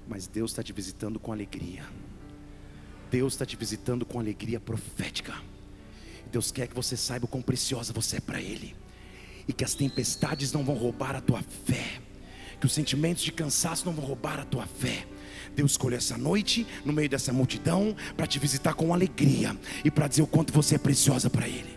Mas 0.09 0.27
Deus 0.27 0.51
está 0.51 0.63
te 0.63 0.73
visitando 0.73 1.19
com 1.19 1.33
alegria. 1.33 1.85
Deus 3.11 3.35
está 3.35 3.45
te 3.45 3.57
visitando 3.57 4.07
com 4.07 4.19
alegria 4.19 4.59
profética. 4.59 5.35
Deus 6.31 6.51
quer 6.51 6.67
que 6.67 6.75
você 6.75 6.97
saiba 6.97 7.27
o 7.27 7.29
quão 7.29 7.43
preciosa 7.43 7.93
você 7.93 8.17
é 8.17 8.21
para 8.21 8.41
Ele. 8.41 8.75
E 9.47 9.53
que 9.53 9.65
as 9.65 9.75
tempestades 9.75 10.53
não 10.53 10.65
vão 10.65 10.77
roubar 10.77 11.15
a 11.15 11.21
tua 11.21 11.43
fé. 11.43 12.01
Que 12.59 12.67
os 12.67 12.73
sentimentos 12.73 13.23
de 13.23 13.33
cansaço 13.33 13.85
não 13.85 13.93
vão 13.93 14.05
roubar 14.05 14.41
a 14.41 14.45
tua 14.45 14.67
fé. 14.67 15.07
Deus 15.55 15.73
escolheu 15.73 15.99
essa 15.99 16.17
noite, 16.17 16.67
no 16.85 16.93
meio 16.93 17.09
dessa 17.09 17.33
multidão, 17.33 17.95
para 18.17 18.27
te 18.27 18.39
visitar 18.39 18.75
com 18.75 18.95
alegria 18.95 19.57
e 19.85 19.91
para 19.91 20.09
dizer 20.09 20.23
o 20.23 20.27
quanto 20.27 20.53
você 20.53 20.77
é 20.77 20.79
preciosa 20.79 21.29
para 21.29 21.47
Ele. 21.47 21.72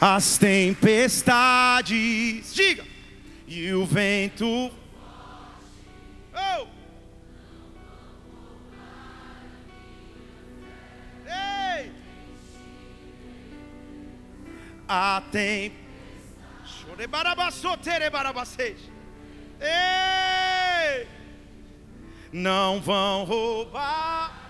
As 0.00 0.38
tempestades, 0.38 1.94
diga, 2.54 2.84
e 3.46 3.72
o 3.72 3.84
vento. 3.84 4.70
Oh! 6.32 6.66
Ei! 11.26 11.92
A 14.88 15.20
tem. 15.32 15.72
Ei! 19.60 21.08
Não 22.32 22.80
vão 22.80 23.24
roubar 23.24 24.47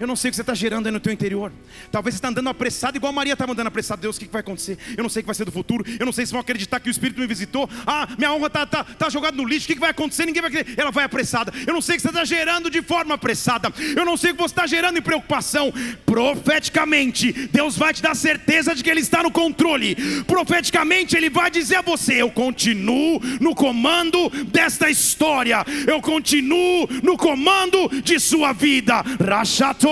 eu 0.00 0.06
não 0.06 0.14
sei 0.14 0.28
o 0.28 0.32
que 0.32 0.36
você 0.36 0.42
está 0.42 0.54
gerando 0.54 0.86
aí 0.86 0.92
no 0.92 1.00
teu 1.00 1.12
interior. 1.12 1.52
Talvez 1.90 2.14
você 2.14 2.18
está 2.18 2.28
andando 2.28 2.48
apressado, 2.48 2.96
igual 2.96 3.12
Maria 3.12 3.32
estava 3.32 3.52
andando 3.52 3.66
apressada. 3.66 4.00
Deus, 4.00 4.16
o 4.16 4.20
que 4.20 4.26
vai 4.26 4.40
acontecer? 4.40 4.78
Eu 4.96 5.02
não 5.02 5.10
sei 5.10 5.20
o 5.20 5.22
que 5.24 5.26
vai 5.26 5.34
ser 5.34 5.44
do 5.44 5.52
futuro. 5.52 5.84
Eu 5.98 6.06
não 6.06 6.12
sei 6.12 6.24
se 6.24 6.32
vão 6.32 6.40
acreditar 6.40 6.78
que 6.78 6.88
o 6.88 6.90
Espírito 6.90 7.20
me 7.20 7.26
visitou. 7.26 7.68
Ah, 7.86 8.08
minha 8.16 8.32
honra 8.32 8.46
está 8.46 8.66
tá, 8.66 8.84
tá 8.84 9.08
jogada 9.08 9.36
no 9.36 9.44
lixo. 9.44 9.66
O 9.66 9.74
que 9.74 9.80
vai 9.80 9.90
acontecer? 9.90 10.24
Ninguém 10.26 10.42
vai 10.42 10.50
acreditar. 10.50 10.80
Ela 10.80 10.90
vai 10.90 11.04
apressada. 11.04 11.52
Eu 11.66 11.74
não 11.74 11.80
sei 11.80 11.96
o 11.96 11.96
que 11.96 12.02
você 12.02 12.08
está 12.08 12.24
gerando 12.24 12.70
de 12.70 12.80
forma 12.80 13.14
apressada. 13.14 13.72
Eu 13.96 14.04
não 14.04 14.16
sei 14.16 14.30
o 14.30 14.34
que 14.34 14.40
você 14.40 14.52
está 14.52 14.66
gerando 14.66 14.98
em 14.98 15.02
preocupação. 15.02 15.72
Profeticamente, 16.06 17.32
Deus 17.48 17.76
vai 17.76 17.92
te 17.92 18.02
dar 18.02 18.14
certeza 18.14 18.74
de 18.74 18.84
que 18.84 18.90
Ele 18.90 19.00
está 19.00 19.22
no 19.22 19.30
controle. 19.30 19.96
Profeticamente, 20.24 21.16
Ele 21.16 21.28
vai 21.28 21.50
dizer 21.50 21.76
a 21.76 21.82
você: 21.82 22.22
Eu 22.22 22.30
continuo 22.30 23.20
no 23.40 23.54
comando 23.54 24.30
desta 24.46 24.88
história. 24.88 25.64
Eu 25.86 26.00
continuo 26.00 26.88
no 27.02 27.16
comando 27.16 27.88
de 28.02 28.20
sua 28.20 28.52
vida. 28.52 29.02
Rachato 29.18 29.87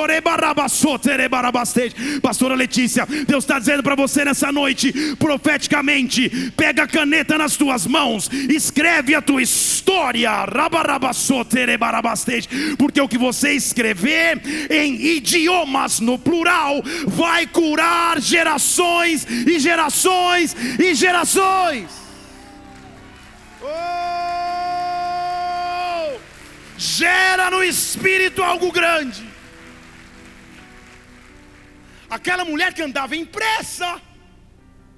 Pastora 2.22 2.54
Letícia, 2.54 3.06
Deus 3.26 3.44
está 3.44 3.58
dizendo 3.58 3.82
para 3.82 3.94
você 3.94 4.24
nessa 4.24 4.52
noite, 4.52 4.92
profeticamente, 5.16 6.52
pega 6.56 6.82
a 6.84 6.86
caneta 6.86 7.38
nas 7.38 7.56
tuas 7.56 7.86
mãos, 7.86 8.30
escreve 8.48 9.14
a 9.14 9.22
tua 9.22 9.42
história, 9.42 10.30
porque 12.78 13.00
o 13.00 13.08
que 13.08 13.18
você 13.18 13.52
escrever 13.52 14.40
em 14.70 15.16
idiomas 15.16 16.00
no 16.00 16.18
plural 16.18 16.82
vai 17.06 17.46
curar 17.46 18.20
gerações 18.20 19.26
e 19.26 19.58
gerações 19.58 20.54
e 20.78 20.94
gerações. 20.94 21.86
Oh! 23.62 24.16
Gera 26.78 27.50
no 27.50 27.62
espírito 27.62 28.42
algo 28.42 28.70
grande. 28.70 29.35
Aquela 32.08 32.44
mulher 32.44 32.72
que 32.72 32.82
andava 32.82 33.16
em 33.16 33.24
pressa, 33.24 34.00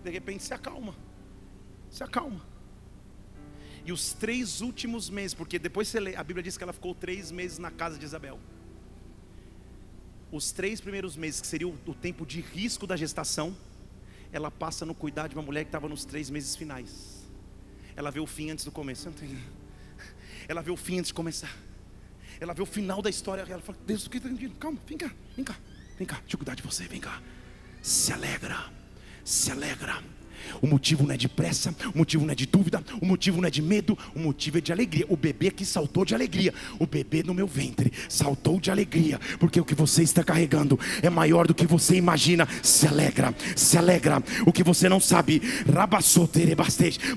de 0.05 0.11
repente 0.11 0.43
se 0.43 0.53
acalma, 0.53 0.95
se 1.91 2.03
acalma. 2.03 2.47
E 3.85 3.93
os 3.93 4.13
três 4.13 4.61
últimos 4.61 5.09
meses, 5.09 5.33
porque 5.33 5.59
depois 5.59 5.89
você 5.89 5.99
lê, 5.99 6.15
a 6.15 6.23
Bíblia 6.23 6.43
diz 6.43 6.59
que 6.59 6.63
ela 6.63 6.73
ficou 6.73 6.95
três 6.95 7.31
meses 7.31 7.59
na 7.59 7.71
casa 7.71 7.99
de 7.99 8.05
Isabel. 8.05 8.39
Os 10.31 10.53
três 10.53 10.81
primeiros 10.81 11.17
meses, 11.17 11.41
que 11.41 11.47
seria 11.47 11.67
o, 11.67 11.79
o 11.87 11.95
tempo 11.95 12.27
de 12.27 12.43
risco 12.43 12.87
da 12.87 12.97
gestação, 12.97 13.57
ela 14.31 14.51
passa 14.51 14.85
no 14.85 14.95
cuidar 14.95 15.27
de 15.29 15.35
uma 15.35 15.43
mulher 15.43 15.65
que 15.65 15.69
estava 15.69 15.89
nos 15.89 16.05
três 16.05 16.29
meses 16.29 16.55
finais. 16.55 17.27
Ela 17.97 18.11
vê 18.11 18.21
o 18.21 18.27
fim 18.27 18.51
antes 18.51 18.65
do 18.65 18.71
começo. 18.71 19.11
Ela 20.47 20.63
vê 20.63 20.71
o 20.71 20.77
fim 20.77 20.99
antes 20.99 21.09
de 21.09 21.15
começar. 21.15 21.55
Ela 22.41 22.55
vê 22.55 22.63
o 22.63 22.67
final 22.67 23.03
da 23.03 23.11
história. 23.11 23.43
Ela 23.43 23.61
fala: 23.61 23.79
Deus, 23.87 24.07
o 24.07 24.11
que 24.11 24.19
está 24.19 24.29
Calma, 24.61 24.79
vem 24.87 24.97
cá, 24.97 25.11
vem 25.35 25.45
cá, 25.45 25.59
vem 25.99 26.07
cá. 26.07 26.17
Deixa 26.21 26.35
eu 26.35 26.39
cuidar 26.39 26.55
de 26.55 26.63
você, 26.63 26.85
vem 26.85 27.01
cá. 27.01 27.21
Se 27.83 28.13
alegra, 28.13 28.71
se 29.25 29.51
alegra 29.51 30.03
o 30.61 30.67
motivo 30.67 31.05
não 31.05 31.15
é 31.15 31.17
de 31.17 31.29
pressa, 31.29 31.75
o 31.95 31.99
motivo 31.99 32.25
não 32.25 32.33
é 32.33 32.35
de 32.35 32.47
dúvida, 32.47 32.83
o 33.01 33.07
motivo 33.07 33.41
não 33.41 33.49
é 33.49 33.51
de 33.51 33.63
medo, 33.63 33.97
o 34.15 34.19
motivo 34.19 34.59
é 34.59 34.61
de 34.61 34.73
alegria. 34.73 35.07
O 35.09 35.17
bebê 35.17 35.51
que 35.51 35.65
saltou 35.65 36.05
de 36.05 36.15
alegria, 36.15 36.53
o 36.79 36.87
bebê 36.87 37.23
no 37.23 37.35
meu 37.35 37.47
ventre 37.47 37.93
saltou 38.09 38.61
de 38.61 38.71
alegria, 38.71 39.21
porque 39.39 39.61
o 39.61 39.65
que 39.65 39.75
você 39.75 40.03
está 40.03 40.23
carregando 40.23 40.79
é 41.03 41.11
maior 41.11 41.47
do 41.47 41.55
que 41.55 41.67
você 41.67 41.97
imagina. 41.97 42.49
Se 42.63 42.87
alegra, 42.87 43.35
se 43.57 43.77
alegra. 43.77 44.23
O 44.47 44.53
que 44.53 44.63
você 44.63 44.89
não 44.89 45.01
sabe, 45.01 45.43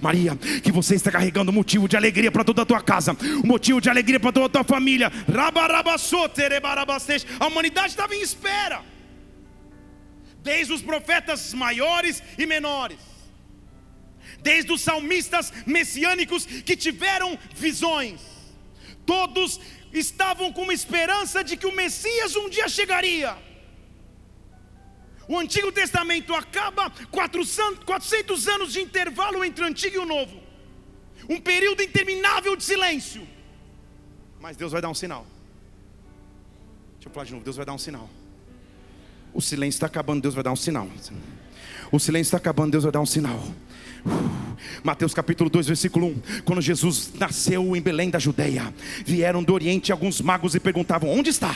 Maria, 0.02 0.36
que 0.36 0.72
você 0.72 0.96
está 0.96 1.12
carregando 1.12 1.52
motivo 1.52 1.88
de 1.88 1.98
alegria 1.98 2.32
para 2.32 2.44
toda 2.44 2.62
a 2.62 2.66
tua 2.66 2.82
casa, 2.82 3.16
motivo 3.44 3.82
de 3.82 3.90
alegria 3.90 4.20
para 4.20 4.32
toda 4.32 4.46
a 4.46 4.50
tua 4.50 4.64
família. 4.64 5.12
A 7.40 7.48
humanidade 7.48 7.90
estava 7.90 8.16
em 8.16 8.22
espera 8.22 8.82
desde 10.44 10.74
os 10.74 10.82
profetas 10.82 11.54
maiores 11.54 12.22
e 12.38 12.46
menores 12.46 13.11
desde 14.42 14.72
os 14.72 14.82
salmistas 14.82 15.52
messiânicos 15.66 16.46
que 16.46 16.76
tiveram 16.76 17.38
visões, 17.56 18.22
todos 19.06 19.60
estavam 19.94 20.52
com 20.52 20.64
uma 20.64 20.74
esperança 20.74 21.44
de 21.44 21.58
que 21.58 21.68
o 21.68 21.76
Messias 21.76 22.36
um 22.36 22.50
dia 22.50 22.68
chegaria. 22.68 23.38
O 25.28 25.38
Antigo 25.38 25.72
Testamento 25.72 26.34
acaba 26.34 26.90
400, 27.12 27.84
400 27.84 28.48
anos 28.48 28.74
de 28.74 28.82
intervalo 28.82 29.44
entre 29.44 29.64
o 29.64 29.68
Antigo 29.68 29.96
e 29.96 30.00
o 30.00 30.06
Novo, 30.06 30.42
um 31.30 31.40
período 31.40 31.82
interminável 31.82 32.56
de 32.56 32.64
silêncio. 32.64 33.26
Mas 34.40 34.58
Deus 34.58 34.72
vai 34.72 34.82
dar 34.82 34.90
um 34.90 34.94
sinal. 34.94 35.26
Deixa 36.96 37.10
eu 37.10 37.14
falar 37.14 37.26
de 37.26 37.32
novo: 37.32 37.44
Deus 37.44 37.56
vai 37.56 37.66
dar 37.66 37.74
um 37.74 37.78
sinal. 37.78 38.10
O 39.34 39.42
silêncio 39.42 39.78
está 39.78 39.88
acabando, 39.88 40.22
Deus 40.22 40.34
vai 40.34 40.44
dar 40.44 40.52
um 40.52 40.56
sinal. 40.56 40.90
O 41.92 42.00
silêncio 42.00 42.30
está 42.30 42.38
acabando, 42.38 42.72
Deus 42.72 42.84
vai 42.84 42.92
dar 42.92 43.00
um 43.00 43.06
sinal. 43.06 43.42
Mateus 44.84 45.14
capítulo 45.14 45.50
2, 45.50 45.68
versículo 45.68 46.08
1. 46.08 46.16
Quando 46.46 46.62
Jesus 46.62 47.12
nasceu 47.20 47.76
em 47.76 47.82
Belém 47.82 48.10
da 48.10 48.20
Judeia, 48.20 48.74
vieram 49.06 49.44
do 49.44 49.54
Oriente 49.54 49.92
alguns 49.92 50.22
magos 50.22 50.56
e 50.56 50.60
perguntavam: 50.60 51.10
Onde 51.10 51.30
está? 51.30 51.56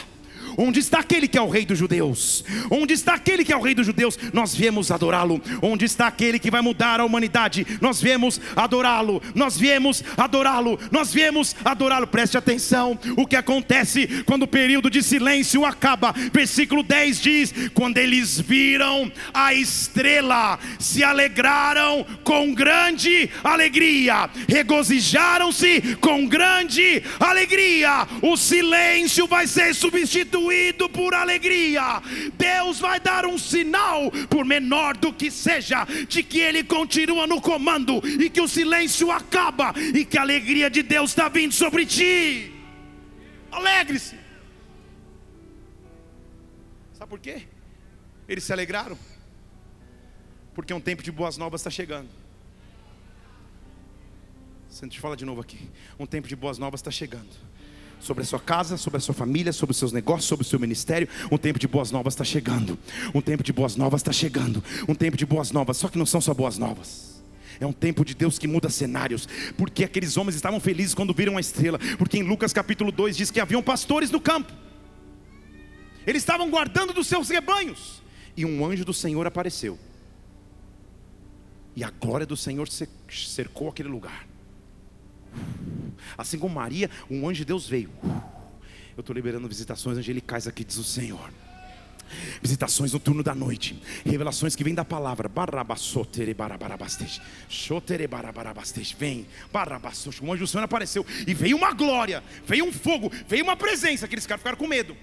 Onde 0.57 0.79
está 0.79 0.99
aquele 0.99 1.27
que 1.27 1.37
é 1.37 1.41
o 1.41 1.49
rei 1.49 1.65
dos 1.65 1.77
judeus? 1.77 2.43
Onde 2.69 2.93
está 2.93 3.13
aquele 3.13 3.43
que 3.43 3.51
é 3.51 3.57
o 3.57 3.61
rei 3.61 3.75
dos 3.75 3.85
judeus? 3.85 4.17
Nós 4.33 4.55
viemos 4.55 4.91
adorá-lo. 4.91 5.41
Onde 5.61 5.85
está 5.85 6.07
aquele 6.07 6.39
que 6.39 6.51
vai 6.51 6.61
mudar 6.61 6.99
a 6.99 7.05
humanidade? 7.05 7.65
Nós 7.81 8.01
viemos 8.01 8.39
adorá-lo. 8.55 9.21
Nós 9.33 9.57
viemos 9.57 10.03
adorá-lo. 10.17 10.79
Nós 10.91 11.13
viemos 11.13 11.55
adorá-lo. 11.63 12.07
Preste 12.07 12.37
atenção. 12.37 12.97
O 13.17 13.27
que 13.27 13.35
acontece 13.35 14.23
quando 14.25 14.43
o 14.43 14.47
período 14.47 14.89
de 14.89 15.03
silêncio 15.03 15.65
acaba? 15.65 16.13
Versículo 16.31 16.83
10 16.83 17.21
diz: 17.21 17.53
Quando 17.73 17.97
eles 17.97 18.39
viram 18.39 19.11
a 19.33 19.53
estrela, 19.53 20.57
se 20.79 21.03
alegraram 21.03 22.05
com 22.23 22.53
grande 22.53 23.29
alegria, 23.43 24.29
regozijaram-se 24.47 25.97
com 25.99 26.25
grande 26.27 27.03
alegria. 27.19 28.07
O 28.21 28.37
silêncio 28.37 29.27
vai 29.27 29.47
ser 29.47 29.73
substituído 29.73 30.44
possuído 30.45 30.89
por 30.89 31.13
alegria, 31.13 32.01
Deus 32.37 32.79
vai 32.79 32.99
dar 32.99 33.25
um 33.25 33.37
sinal, 33.37 34.11
por 34.29 34.45
menor 34.45 34.95
do 34.95 35.11
que 35.11 35.31
seja, 35.31 35.85
de 36.07 36.21
que 36.23 36.39
Ele 36.39 36.63
continua 36.63 37.25
no 37.25 37.41
comando 37.41 38.01
e 38.21 38.29
que 38.29 38.39
o 38.39 38.47
silêncio 38.47 39.11
acaba 39.11 39.73
e 39.77 40.05
que 40.05 40.17
a 40.17 40.21
alegria 40.21 40.69
de 40.69 40.83
Deus 40.83 41.11
está 41.11 41.27
vindo 41.27 41.53
sobre 41.53 41.85
ti. 41.85 42.53
Alegre-se. 43.51 44.17
Sabe 46.93 47.09
por 47.09 47.19
quê? 47.19 47.43
Eles 48.27 48.43
se 48.43 48.53
alegraram, 48.53 48.97
porque 50.53 50.73
um 50.73 50.81
tempo 50.81 51.01
de 51.03 51.11
boas 51.11 51.37
novas 51.37 51.61
está 51.61 51.69
chegando. 51.69 52.09
Deixa 54.69 54.85
eu 54.85 54.89
te 54.89 54.99
falar 54.99 55.15
de 55.15 55.25
novo 55.25 55.41
aqui. 55.41 55.69
Um 55.97 56.05
tempo 56.05 56.27
de 56.27 56.35
boas 56.35 56.57
novas 56.57 56.79
está 56.79 56.91
chegando 56.91 57.44
sobre 58.05 58.23
a 58.23 58.25
sua 58.25 58.39
casa, 58.39 58.77
sobre 58.77 58.97
a 58.97 59.01
sua 59.01 59.15
família, 59.15 59.51
sobre 59.51 59.71
os 59.71 59.77
seus 59.77 59.91
negócios, 59.91 60.25
sobre 60.25 60.45
o 60.45 60.47
seu 60.47 60.59
ministério. 60.59 61.09
Um 61.31 61.37
tempo 61.37 61.57
de 61.57 61.67
boas 61.67 61.91
novas 61.91 62.13
está 62.13 62.23
chegando. 62.23 62.77
Um 63.13 63.21
tempo 63.21 63.43
de 63.43 63.51
boas 63.51 63.75
novas 63.75 64.01
está 64.01 64.13
chegando. 64.13 64.63
Um 64.87 64.93
tempo 64.93 65.17
de 65.17 65.25
boas 65.25 65.51
novas, 65.51 65.77
só 65.77 65.87
que 65.87 65.97
não 65.97 66.05
são 66.05 66.21
só 66.21 66.33
boas 66.33 66.57
novas. 66.57 67.23
É 67.59 67.65
um 67.65 67.73
tempo 67.73 68.05
de 68.05 68.13
Deus 68.13 68.37
que 68.37 68.47
muda 68.47 68.69
cenários. 68.69 69.27
Porque 69.57 69.83
aqueles 69.83 70.17
homens 70.17 70.35
estavam 70.35 70.59
felizes 70.59 70.93
quando 70.93 71.13
viram 71.13 71.37
a 71.37 71.39
estrela. 71.39 71.79
Porque 71.97 72.17
em 72.17 72.23
Lucas 72.23 72.53
capítulo 72.53 72.91
2 72.91 73.17
diz 73.17 73.31
que 73.31 73.39
haviam 73.39 73.63
pastores 73.63 74.11
no 74.11 74.21
campo. 74.21 74.53
Eles 76.05 76.21
estavam 76.21 76.49
guardando 76.49 76.93
dos 76.93 77.07
seus 77.07 77.29
rebanhos. 77.29 78.03
E 78.37 78.45
um 78.45 78.63
anjo 78.65 78.85
do 78.85 78.93
Senhor 78.93 79.25
apareceu. 79.25 79.79
E 81.75 81.83
a 81.83 81.89
glória 81.89 82.25
do 82.25 82.37
Senhor 82.37 82.67
cercou 83.09 83.69
aquele 83.69 83.89
lugar. 83.89 84.27
Assim 86.17 86.37
como 86.37 86.55
Maria, 86.55 86.89
um 87.09 87.27
anjo 87.27 87.39
de 87.39 87.45
Deus 87.45 87.67
veio. 87.67 87.89
Eu 88.95 89.01
estou 89.01 89.13
liberando 89.13 89.47
visitações 89.47 89.97
angelicais 89.97 90.47
aqui, 90.47 90.63
diz 90.63 90.77
o 90.77 90.83
Senhor. 90.83 91.29
Visitações 92.41 92.93
no 92.93 92.99
turno 92.99 93.23
da 93.23 93.33
noite, 93.33 93.81
revelações 94.05 94.55
que 94.55 94.63
vêm 94.63 94.75
da 94.75 94.85
palavra. 94.85 95.29
Vem, 98.97 99.27
o 100.21 100.31
anjo 100.31 100.43
do 100.43 100.47
Senhor 100.47 100.63
apareceu 100.63 101.05
e 101.27 101.33
veio 101.33 101.57
uma 101.57 101.73
glória, 101.73 102.23
veio 102.45 102.65
um 102.65 102.71
fogo, 102.71 103.11
veio 103.27 103.43
uma 103.43 103.57
presença. 103.57 104.05
Aqueles 104.05 104.25
caras 104.25 104.41
ficaram 104.41 104.57
com 104.57 104.67
medo. 104.67 104.95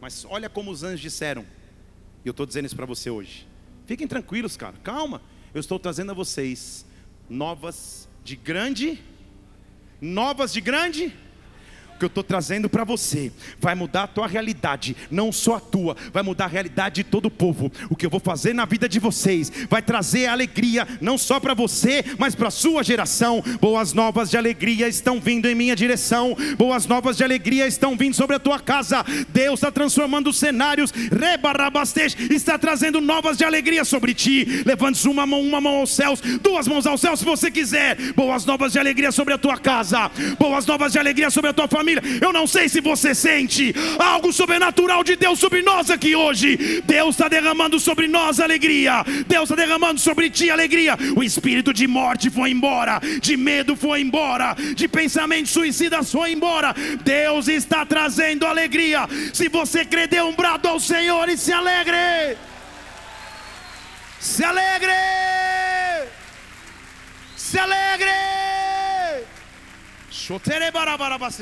Mas 0.00 0.24
olha 0.28 0.48
como 0.48 0.70
os 0.70 0.82
anjos 0.82 1.00
disseram, 1.00 1.44
e 2.24 2.28
eu 2.28 2.30
estou 2.30 2.46
dizendo 2.46 2.66
isso 2.66 2.76
para 2.76 2.86
você 2.86 3.10
hoje. 3.10 3.48
Fiquem 3.86 4.06
tranquilos, 4.06 4.56
cara, 4.56 4.76
calma. 4.84 5.22
Eu 5.52 5.60
estou 5.60 5.78
trazendo 5.78 6.10
a 6.10 6.14
vocês 6.14 6.86
novas 7.28 8.07
de 8.28 8.36
grande, 8.36 8.98
novas 10.00 10.52
de 10.52 10.60
grande 10.60 11.12
que 11.98 12.04
eu 12.04 12.08
estou 12.08 12.22
trazendo 12.22 12.68
para 12.68 12.84
você 12.84 13.32
vai 13.58 13.74
mudar 13.74 14.04
a 14.04 14.06
tua 14.06 14.26
realidade, 14.26 14.96
não 15.10 15.32
só 15.32 15.56
a 15.56 15.60
tua, 15.60 15.96
vai 16.12 16.22
mudar 16.22 16.44
a 16.44 16.48
realidade 16.48 16.96
de 16.96 17.04
todo 17.04 17.26
o 17.26 17.30
povo. 17.30 17.70
O 17.90 17.96
que 17.96 18.06
eu 18.06 18.10
vou 18.10 18.20
fazer 18.20 18.54
na 18.54 18.64
vida 18.64 18.88
de 18.88 18.98
vocês 18.98 19.50
vai 19.68 19.82
trazer 19.82 20.26
alegria, 20.26 20.86
não 21.00 21.18
só 21.18 21.40
para 21.40 21.54
você, 21.54 22.04
mas 22.18 22.34
para 22.34 22.48
a 22.48 22.52
sua 22.52 22.82
geração. 22.82 23.42
Boas 23.60 23.92
novas 23.92 24.30
de 24.30 24.36
alegria 24.36 24.88
estão 24.88 25.20
vindo 25.20 25.46
em 25.46 25.54
minha 25.54 25.74
direção, 25.74 26.36
boas 26.56 26.86
novas 26.86 27.16
de 27.16 27.24
alegria 27.24 27.66
estão 27.66 27.96
vindo 27.96 28.14
sobre 28.14 28.36
a 28.36 28.38
tua 28.38 28.58
casa. 28.58 29.04
Deus 29.28 29.58
está 29.58 29.70
transformando 29.70 30.32
cenários, 30.32 30.90
rebarabastej, 30.90 32.14
está 32.30 32.58
trazendo 32.58 33.00
novas 33.00 33.36
de 33.36 33.44
alegria 33.44 33.84
sobre 33.84 34.14
ti. 34.14 34.62
Levante 34.64 35.06
uma 35.08 35.26
mão, 35.26 35.40
uma 35.40 35.60
mão 35.60 35.76
aos 35.78 35.94
céus, 35.94 36.20
duas 36.42 36.66
mãos 36.68 36.86
aos 36.86 37.00
céus 37.00 37.20
se 37.20 37.24
você 37.24 37.50
quiser. 37.50 37.96
Boas 38.12 38.44
novas 38.44 38.72
de 38.72 38.78
alegria 38.78 39.10
sobre 39.10 39.34
a 39.34 39.38
tua 39.38 39.58
casa, 39.58 40.10
boas 40.38 40.66
novas 40.66 40.92
de 40.92 40.98
alegria 40.98 41.30
sobre 41.30 41.50
a 41.50 41.52
tua 41.52 41.68
família 41.68 41.87
família. 41.88 42.02
Eu 42.20 42.32
não 42.32 42.46
sei 42.46 42.68
se 42.68 42.80
você 42.80 43.14
sente 43.14 43.74
algo 43.98 44.32
sobrenatural 44.32 45.02
de 45.02 45.16
Deus 45.16 45.38
sobre 45.38 45.62
nós 45.62 45.90
aqui 45.90 46.14
hoje. 46.14 46.82
Deus 46.84 47.14
está 47.14 47.28
derramando 47.28 47.80
sobre 47.80 48.06
nós 48.06 48.40
alegria. 48.40 49.04
Deus 49.26 49.50
está 49.50 49.54
derramando 49.54 49.98
sobre 49.98 50.28
ti 50.28 50.50
alegria. 50.50 50.96
O 51.16 51.22
espírito 51.22 51.72
de 51.72 51.86
morte 51.86 52.30
foi 52.30 52.50
embora, 52.50 53.00
de 53.20 53.36
medo 53.36 53.74
foi 53.74 54.00
embora, 54.00 54.54
de 54.74 54.86
pensamentos 54.86 55.52
suicidas 55.52 56.12
foi 56.12 56.32
embora. 56.32 56.74
Deus 57.02 57.48
está 57.48 57.86
trazendo 57.86 58.46
alegria. 58.46 59.08
Se 59.32 59.48
você 59.48 59.84
crê, 59.84 60.06
dê 60.06 60.20
um 60.20 60.34
brado 60.34 60.68
ao 60.68 60.78
Senhor 60.78 61.28
e 61.28 61.36
se 61.36 61.52
alegre. 61.52 62.36
Se 64.20 64.44
alegre! 64.44 64.92
Se 67.36 67.58
alegre! 67.58 68.37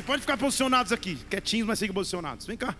Pode 0.04 0.20
ficar 0.20 0.36
posicionados 0.36 0.92
aqui, 0.92 1.16
quietinhos, 1.28 1.66
mas 1.66 1.80
fiquem 1.80 1.92
posicionados. 1.92 2.46
Vem 2.46 2.56
cá. 2.56 2.76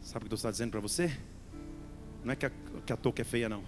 Sabe 0.00 0.22
o 0.22 0.26
que 0.26 0.28
Deus 0.28 0.38
está 0.38 0.50
dizendo 0.52 0.70
para 0.70 0.78
você? 0.78 1.10
Não 2.22 2.34
é 2.34 2.36
que 2.36 2.46
a, 2.46 2.50
que 2.86 2.92
a 2.92 2.96
touca 2.96 3.22
é 3.22 3.24
feia, 3.24 3.48
não. 3.48 3.64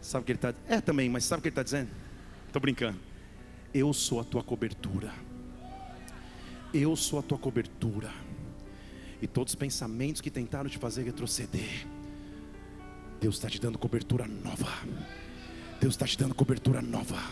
Sabe 0.00 0.22
o 0.22 0.24
que 0.24 0.32
ele 0.32 0.38
está 0.38 0.54
É 0.66 0.80
também, 0.80 1.10
mas 1.10 1.24
sabe 1.24 1.40
o 1.40 1.42
que 1.42 1.48
ele 1.48 1.52
está 1.52 1.62
dizendo? 1.62 1.90
Estou 2.46 2.62
brincando. 2.62 2.98
Eu 3.74 3.92
sou 3.92 4.18
a 4.18 4.24
tua 4.24 4.42
cobertura. 4.42 5.12
Eu 6.72 6.96
sou 6.96 7.18
a 7.18 7.22
tua 7.22 7.36
cobertura. 7.36 8.10
E 9.22 9.28
todos 9.28 9.52
os 9.52 9.54
pensamentos 9.54 10.20
que 10.20 10.30
tentaram 10.30 10.68
te 10.68 10.78
fazer 10.78 11.04
retroceder, 11.04 11.86
Deus 13.20 13.36
está 13.36 13.48
te 13.48 13.60
dando 13.60 13.78
cobertura 13.78 14.26
nova. 14.26 14.68
Deus 15.80 15.94
está 15.94 16.06
te 16.06 16.18
dando 16.18 16.34
cobertura 16.34 16.82
nova. 16.82 17.22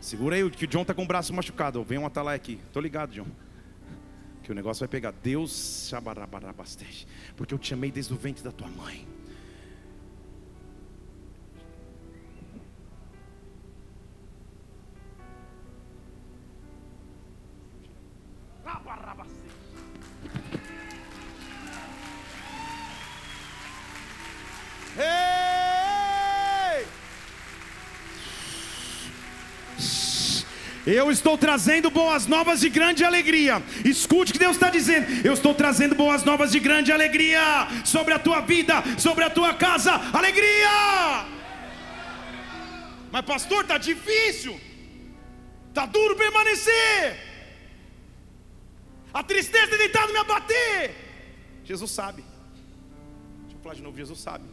Segura 0.00 0.36
aí, 0.36 0.50
que 0.50 0.64
o 0.64 0.68
John 0.68 0.80
está 0.80 0.94
com 0.94 1.04
o 1.04 1.06
braço 1.06 1.34
machucado. 1.34 1.84
Vem 1.84 1.98
um 1.98 2.06
atalaia 2.06 2.36
aqui. 2.36 2.58
Estou 2.66 2.80
ligado, 2.80 3.12
John. 3.12 3.26
Que 4.42 4.50
o 4.50 4.54
negócio 4.54 4.80
vai 4.80 4.88
pegar. 4.88 5.12
Deus, 5.12 5.92
porque 7.36 7.52
eu 7.52 7.58
te 7.58 7.74
amei 7.74 7.90
desde 7.92 8.14
o 8.14 8.16
ventre 8.16 8.42
da 8.42 8.50
tua 8.50 8.68
mãe. 8.68 9.06
Eu 30.86 31.10
estou 31.10 31.36
trazendo 31.36 31.90
boas 31.90 32.26
novas 32.26 32.60
de 32.60 32.68
grande 32.68 33.04
alegria. 33.04 33.62
Escute 33.84 34.30
o 34.30 34.32
que 34.32 34.38
Deus 34.38 34.56
está 34.56 34.70
dizendo. 34.70 35.06
Eu 35.24 35.34
estou 35.34 35.54
trazendo 35.54 35.94
boas 35.94 36.24
novas 36.24 36.50
de 36.50 36.58
grande 36.58 36.90
alegria 36.90 37.40
sobre 37.84 38.14
a 38.14 38.18
tua 38.18 38.40
vida, 38.40 38.82
sobre 38.98 39.24
a 39.24 39.30
tua 39.30 39.54
casa. 39.54 39.92
Alegria! 40.12 41.26
Mas, 43.12 43.24
pastor, 43.24 43.62
está 43.62 43.78
difícil. 43.78 44.58
Está 45.68 45.86
duro 45.86 46.16
permanecer. 46.16 47.16
A 49.12 49.22
tristeza 49.22 49.68
tem 49.68 49.78
tentado 49.78 50.12
me 50.12 50.18
abater. 50.18 50.94
Jesus 51.64 51.90
sabe. 51.90 52.24
Deixa 53.42 53.56
eu 53.56 53.62
falar 53.62 53.74
de 53.74 53.82
novo: 53.82 53.96
Jesus 53.96 54.18
sabe. 54.18 54.44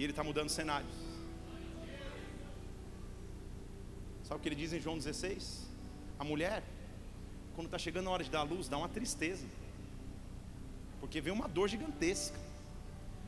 E 0.00 0.02
Ele 0.02 0.12
está 0.12 0.24
mudando 0.24 0.48
cenários. 0.48 0.94
Sabe 4.24 4.40
o 4.40 4.42
que 4.42 4.48
ele 4.48 4.56
diz 4.56 4.72
em 4.72 4.80
João 4.80 4.96
16? 4.96 5.68
A 6.18 6.24
mulher, 6.24 6.62
quando 7.54 7.66
está 7.66 7.76
chegando 7.76 8.08
a 8.08 8.12
hora 8.12 8.24
de 8.24 8.30
dar 8.30 8.42
luz, 8.42 8.66
dá 8.66 8.78
uma 8.78 8.88
tristeza, 8.88 9.44
porque 11.00 11.20
vem 11.20 11.30
uma 11.30 11.46
dor 11.46 11.68
gigantesca. 11.68 12.38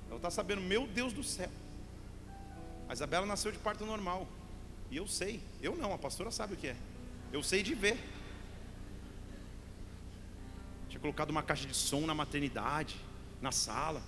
Ela 0.06 0.16
está 0.16 0.30
sabendo, 0.30 0.62
meu 0.62 0.86
Deus 0.86 1.12
do 1.12 1.22
céu. 1.22 1.50
A 2.88 2.94
Isabela 2.94 3.26
nasceu 3.26 3.52
de 3.52 3.58
parto 3.58 3.84
normal, 3.84 4.26
e 4.90 4.96
eu 4.96 5.06
sei, 5.06 5.42
eu 5.60 5.76
não, 5.76 5.92
a 5.92 5.98
pastora 5.98 6.30
sabe 6.30 6.54
o 6.54 6.56
que 6.56 6.68
é. 6.68 6.76
Eu 7.30 7.42
sei 7.42 7.62
de 7.62 7.74
ver. 7.74 8.02
Tinha 10.88 11.00
colocado 11.00 11.28
uma 11.28 11.42
caixa 11.42 11.68
de 11.68 11.74
som 11.76 12.06
na 12.06 12.14
maternidade, 12.14 12.96
na 13.42 13.52
sala. 13.52 14.02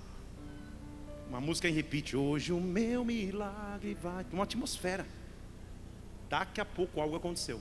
Uma 1.28 1.40
música 1.40 1.68
em 1.68 1.72
repeat. 1.72 2.16
Hoje 2.16 2.52
o 2.52 2.60
meu 2.60 3.04
milagre 3.04 3.94
vai. 3.94 4.24
Uma 4.32 4.44
atmosfera. 4.44 5.06
Daqui 6.28 6.60
a 6.60 6.64
pouco 6.64 7.00
algo 7.00 7.16
aconteceu. 7.16 7.60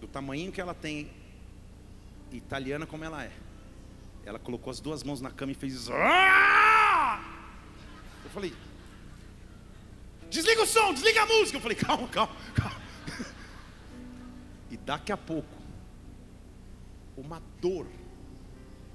Do 0.00 0.06
tamanho 0.06 0.52
que 0.52 0.60
ela 0.60 0.74
tem, 0.74 1.10
italiana 2.32 2.86
como 2.86 3.04
ela 3.04 3.24
é. 3.24 3.32
Ela 4.24 4.38
colocou 4.38 4.70
as 4.70 4.80
duas 4.80 5.02
mãos 5.02 5.20
na 5.20 5.30
cama 5.30 5.52
e 5.52 5.54
fez. 5.54 5.88
Ah! 5.90 7.20
Eu 8.24 8.30
falei, 8.30 8.52
desliga 10.28 10.62
o 10.62 10.66
som, 10.66 10.92
desliga 10.92 11.22
a 11.22 11.26
música. 11.26 11.56
Eu 11.56 11.62
falei, 11.62 11.76
calma, 11.76 12.08
calma, 12.08 12.34
calma. 12.54 12.80
E 14.70 14.76
daqui 14.76 15.10
a 15.10 15.16
pouco, 15.16 15.48
uma 17.16 17.42
dor. 17.60 17.86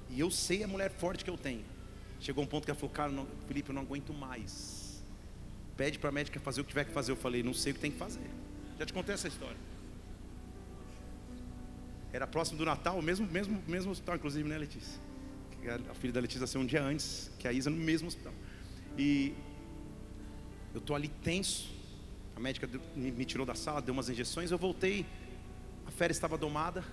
E 0.08 0.20
eu 0.20 0.30
sei 0.30 0.62
a 0.62 0.68
mulher 0.68 0.90
forte 0.90 1.24
que 1.24 1.30
eu 1.30 1.36
tenho. 1.36 1.64
Chegou 2.24 2.42
um 2.42 2.46
ponto 2.46 2.64
que 2.64 2.70
ela 2.70 2.78
falou, 2.78 2.92
cara, 2.92 3.12
não, 3.12 3.26
Felipe, 3.46 3.70
eu 3.70 3.74
não 3.74 3.82
aguento 3.82 4.12
mais 4.12 4.84
pede 5.76 5.98
para 5.98 6.08
a 6.08 6.12
médica 6.12 6.40
fazer 6.40 6.60
o 6.60 6.64
que 6.64 6.70
tiver 6.70 6.84
que 6.84 6.92
fazer. 6.92 7.12
Eu 7.12 7.16
falei, 7.16 7.42
não 7.42 7.54
sei 7.54 7.72
o 7.72 7.74
que 7.74 7.80
tem 7.80 7.90
que 7.90 7.98
fazer. 7.98 8.28
Já 8.78 8.86
te 8.86 8.92
contei 8.92 9.14
essa 9.14 9.28
história. 9.28 9.56
Era 12.12 12.26
próximo 12.26 12.58
do 12.58 12.64
Natal, 12.64 13.00
mesmo, 13.02 13.26
mesmo, 13.26 13.62
mesmo 13.66 13.90
hospital, 13.90 14.16
inclusive, 14.16 14.48
né, 14.48 14.56
Letícia? 14.56 15.00
A 15.90 15.94
filha 15.94 16.12
da 16.12 16.20
Letícia 16.20 16.42
nasceu 16.42 16.60
um 16.60 16.66
dia 16.66 16.82
antes 16.82 17.30
que 17.38 17.48
a 17.48 17.52
Isa 17.52 17.70
no 17.70 17.76
mesmo 17.76 18.08
hospital. 18.08 18.32
E 18.96 19.34
eu 20.72 20.78
estou 20.78 20.94
ali 20.94 21.08
tenso. 21.08 21.72
A 22.36 22.40
médica 22.40 22.68
me 22.94 23.24
tirou 23.24 23.46
da 23.46 23.54
sala, 23.54 23.80
deu 23.80 23.92
umas 23.92 24.08
injeções. 24.08 24.50
Eu 24.50 24.58
voltei, 24.58 25.06
a 25.86 25.90
férias 25.90 26.16
estava 26.16 26.36
domada 26.36 26.84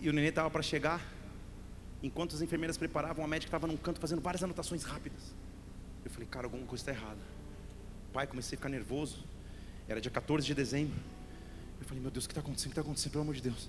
e 0.00 0.08
o 0.08 0.12
neném 0.12 0.30
estava 0.30 0.50
para 0.50 0.62
chegar. 0.62 1.00
Enquanto 2.02 2.34
as 2.34 2.42
enfermeiras 2.42 2.76
preparavam, 2.76 3.24
a 3.24 3.28
médica 3.28 3.48
estava 3.48 3.66
num 3.66 3.76
canto 3.76 4.00
fazendo 4.00 4.22
várias 4.22 4.42
anotações 4.42 4.84
rápidas. 4.84 5.34
Eu 6.04 6.10
falei, 6.10 6.26
cara, 6.26 6.46
alguma 6.46 6.66
coisa 6.66 6.82
está 6.82 6.92
errada. 6.92 7.20
Pai, 8.12 8.26
comecei 8.26 8.56
a 8.56 8.58
ficar 8.58 8.68
nervoso. 8.68 9.24
Era 9.86 10.00
dia 10.00 10.10
14 10.10 10.46
de 10.46 10.54
dezembro. 10.54 10.96
Eu 11.80 11.86
falei, 11.86 12.02
meu 12.02 12.10
Deus, 12.10 12.24
o 12.24 12.28
que 12.28 12.32
está 12.32 12.40
acontecendo? 12.40 12.70
O 12.70 12.74
que 12.74 12.80
está 12.80 12.88
acontecendo? 12.88 13.12
Pelo 13.12 13.22
amor 13.22 13.34
de 13.34 13.42
Deus. 13.42 13.68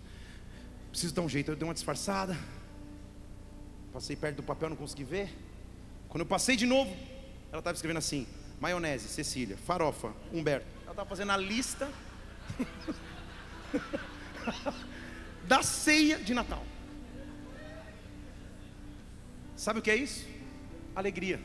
Preciso 0.90 1.14
dar 1.14 1.22
um 1.22 1.30
jeito. 1.30 1.52
Eu 1.52 1.56
dei 1.56 1.68
uma 1.68 1.74
disfarçada. 1.74 2.38
Passei 3.92 4.16
perto 4.16 4.38
do 4.38 4.44
papel, 4.44 4.70
não 4.70 4.78
consegui 4.78 5.04
ver. 5.04 5.30
Quando 6.08 6.22
eu 6.22 6.26
passei 6.26 6.56
de 6.56 6.66
novo, 6.66 6.92
ela 7.52 7.60
estava 7.60 7.76
escrevendo 7.76 7.98
assim: 7.98 8.28
maionese, 8.60 9.08
Cecília, 9.08 9.58
farofa, 9.58 10.14
Humberto. 10.32 10.68
Ela 10.84 10.92
estava 10.92 11.10
fazendo 11.10 11.32
a 11.32 11.38
lista 11.38 11.90
da 15.48 15.64
ceia 15.64 16.18
de 16.18 16.34
Natal. 16.34 16.64
Sabe 19.62 19.78
o 19.78 19.82
que 19.84 19.92
é 19.92 19.96
isso? 19.96 20.26
Alegria. 20.96 21.40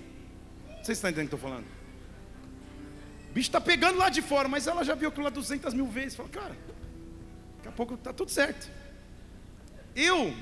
Vocês 0.82 0.96
estão 0.96 1.10
entendendo 1.10 1.26
o 1.26 1.28
que 1.28 1.34
eu 1.34 1.36
estou 1.36 1.50
falando? 1.50 1.66
bicho 3.34 3.48
está 3.48 3.60
pegando 3.60 3.98
lá 3.98 4.08
de 4.08 4.22
fora, 4.22 4.48
mas 4.48 4.66
ela 4.66 4.82
já 4.82 4.94
viu 4.94 5.10
aquilo 5.10 5.24
lá 5.24 5.28
200 5.28 5.74
mil 5.74 5.86
vezes. 5.86 6.16
Fala, 6.16 6.30
cara, 6.30 6.56
daqui 7.56 7.68
a 7.68 7.72
pouco 7.72 7.92
está 7.92 8.14
tudo 8.14 8.30
certo. 8.30 8.70
Eu, 9.94 10.34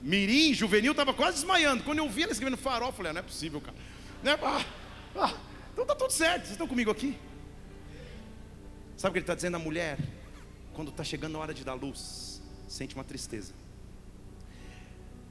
mirim, 0.00 0.54
juvenil, 0.54 0.92
estava 0.92 1.12
quase 1.12 1.38
desmaiando. 1.38 1.82
Quando 1.82 1.98
eu 1.98 2.08
vi 2.08 2.22
ela 2.22 2.30
escrevendo 2.30 2.56
farol, 2.56 2.92
falei, 2.92 3.10
ah, 3.10 3.14
não 3.14 3.18
é 3.18 3.24
possível, 3.24 3.60
cara. 3.60 3.76
Não 4.22 4.30
é, 4.30 4.38
ah, 4.40 4.64
ah, 5.16 5.34
então 5.72 5.82
está 5.82 5.96
tudo 5.96 6.12
certo. 6.12 6.42
Vocês 6.42 6.52
estão 6.52 6.68
comigo 6.68 6.92
aqui? 6.92 7.18
Sabe 8.96 9.10
o 9.10 9.12
que 9.14 9.18
ele 9.18 9.24
está 9.24 9.34
dizendo? 9.34 9.56
A 9.56 9.58
mulher, 9.58 9.98
quando 10.74 10.90
está 10.92 11.02
chegando 11.02 11.36
a 11.38 11.40
hora 11.40 11.52
de 11.52 11.64
dar 11.64 11.74
luz, 11.74 12.40
sente 12.68 12.94
uma 12.94 13.02
tristeza. 13.02 13.52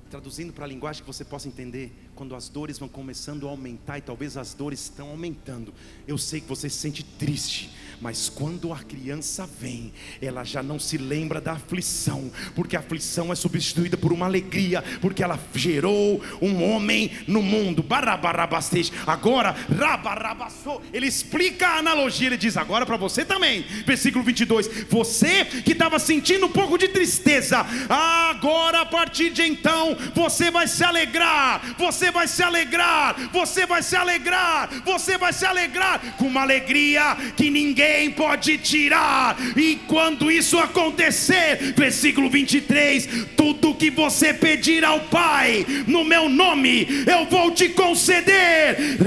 Traduzindo 0.09 0.51
para 0.51 0.65
a 0.65 0.67
linguagem 0.67 1.03
que 1.03 1.07
você 1.07 1.23
possa 1.23 1.47
entender, 1.47 1.93
quando 2.19 2.35
as 2.35 2.49
dores 2.49 2.77
vão 2.77 2.89
começando 2.89 3.47
a 3.47 3.49
aumentar 3.49 3.97
e 3.97 4.01
talvez 4.01 4.35
as 4.35 4.53
dores 4.53 4.81
estão 4.81 5.11
aumentando, 5.11 5.73
eu 6.05 6.17
sei 6.17 6.41
que 6.41 6.49
você 6.49 6.69
se 6.69 6.75
sente 6.75 7.01
triste, 7.01 7.71
mas 8.01 8.29
quando 8.29 8.73
a 8.73 8.79
criança 8.79 9.47
vem, 9.59 9.93
ela 10.21 10.43
já 10.43 10.61
não 10.61 10.79
se 10.79 10.97
lembra 10.97 11.39
da 11.41 11.53
aflição, 11.53 12.31
porque 12.55 12.75
a 12.75 12.79
aflição 12.79 13.31
é 13.31 13.35
substituída 13.35 13.97
por 13.97 14.13
uma 14.13 14.25
alegria, 14.25 14.83
porque 15.01 15.23
ela 15.23 15.39
gerou 15.53 16.21
um 16.41 16.63
homem 16.63 17.11
no 17.27 17.41
mundo. 17.41 17.83
Barabarabastej. 17.83 18.91
Agora, 19.05 19.51
rabarabassou. 19.51 20.81
Ele 20.93 21.07
explica 21.07 21.67
a 21.67 21.77
analogia, 21.79 22.27
ele 22.27 22.37
diz: 22.37 22.55
agora 22.55 22.85
para 22.85 22.97
você 22.97 23.25
também, 23.25 23.63
versículo 23.85 24.23
22. 24.23 24.85
Você 24.89 25.45
que 25.45 25.73
estava 25.73 25.99
sentindo 25.99 26.45
um 26.45 26.51
pouco 26.51 26.77
de 26.77 26.87
tristeza, 26.87 27.65
agora 27.89 28.81
a 28.81 28.85
partir 28.85 29.29
de 29.31 29.43
então, 29.43 29.97
você 30.13 30.49
vai 30.49 30.67
se 30.67 30.83
alegrar, 30.83 31.75
você 31.77 32.08
vai 32.11 32.27
se 32.27 32.43
alegrar, 32.43 33.15
você 33.31 33.65
vai 33.65 33.81
se 33.81 33.95
alegrar, 33.95 34.69
você 34.85 35.17
vai 35.17 35.33
se 35.33 35.45
alegrar 35.45 35.99
com 36.17 36.27
uma 36.27 36.41
alegria 36.41 37.15
que 37.35 37.49
ninguém 37.49 37.69
ninguém 37.69 38.11
pode 38.11 38.57
tirar. 38.57 39.37
E 39.55 39.77
quando 39.87 40.31
isso 40.31 40.57
acontecer, 40.57 41.73
versículo 41.75 42.29
23: 42.29 43.27
tudo 43.37 43.75
que 43.75 43.89
você 43.89 44.33
pedir 44.33 44.83
ao 44.83 44.99
Pai, 45.01 45.65
no 45.87 46.03
meu 46.03 46.27
nome, 46.29 46.87
eu 47.07 47.25
vou 47.25 47.51
te 47.51 47.69
conceder. 47.69 48.97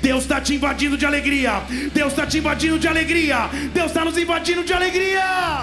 Deus 0.00 0.22
está 0.22 0.40
te 0.40 0.54
invadindo 0.54 0.96
de 0.96 1.06
alegria. 1.06 1.62
Deus 1.92 2.12
está 2.12 2.26
te 2.26 2.38
invadindo 2.38 2.78
de 2.78 2.88
alegria. 2.88 3.48
Deus 3.72 3.88
está 3.88 4.04
nos 4.04 4.16
invadindo 4.16 4.64
de 4.64 4.72
alegria. 4.72 5.60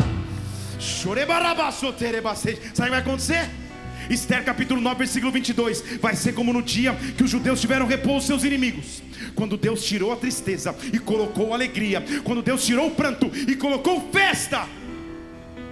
Sabe 2.74 2.82
o 2.82 2.84
que 2.84 2.90
vai 2.90 3.00
acontecer? 3.00 3.65
Esther 4.10 4.44
capítulo 4.44 4.82
9, 4.82 4.98
versículo 5.00 5.32
22. 5.32 5.84
Vai 6.02 6.16
ser 6.16 6.34
como 6.34 6.54
no 6.54 6.62
dia 6.62 6.94
que 7.18 7.24
os 7.24 7.30
judeus 7.30 7.60
tiveram 7.62 7.88
repouso 7.88 8.28
seus 8.28 8.44
inimigos. 8.44 9.02
Quando 9.36 9.58
Deus 9.58 9.84
tirou 9.84 10.12
a 10.12 10.16
tristeza 10.16 10.76
e 10.94 11.00
colocou 11.00 11.54
alegria. 11.54 12.04
Quando 12.24 12.42
Deus 12.42 12.66
tirou 12.66 12.88
o 12.88 12.92
pranto 12.92 13.32
e 13.48 13.56
colocou 13.56 14.10
festa. 14.12 14.68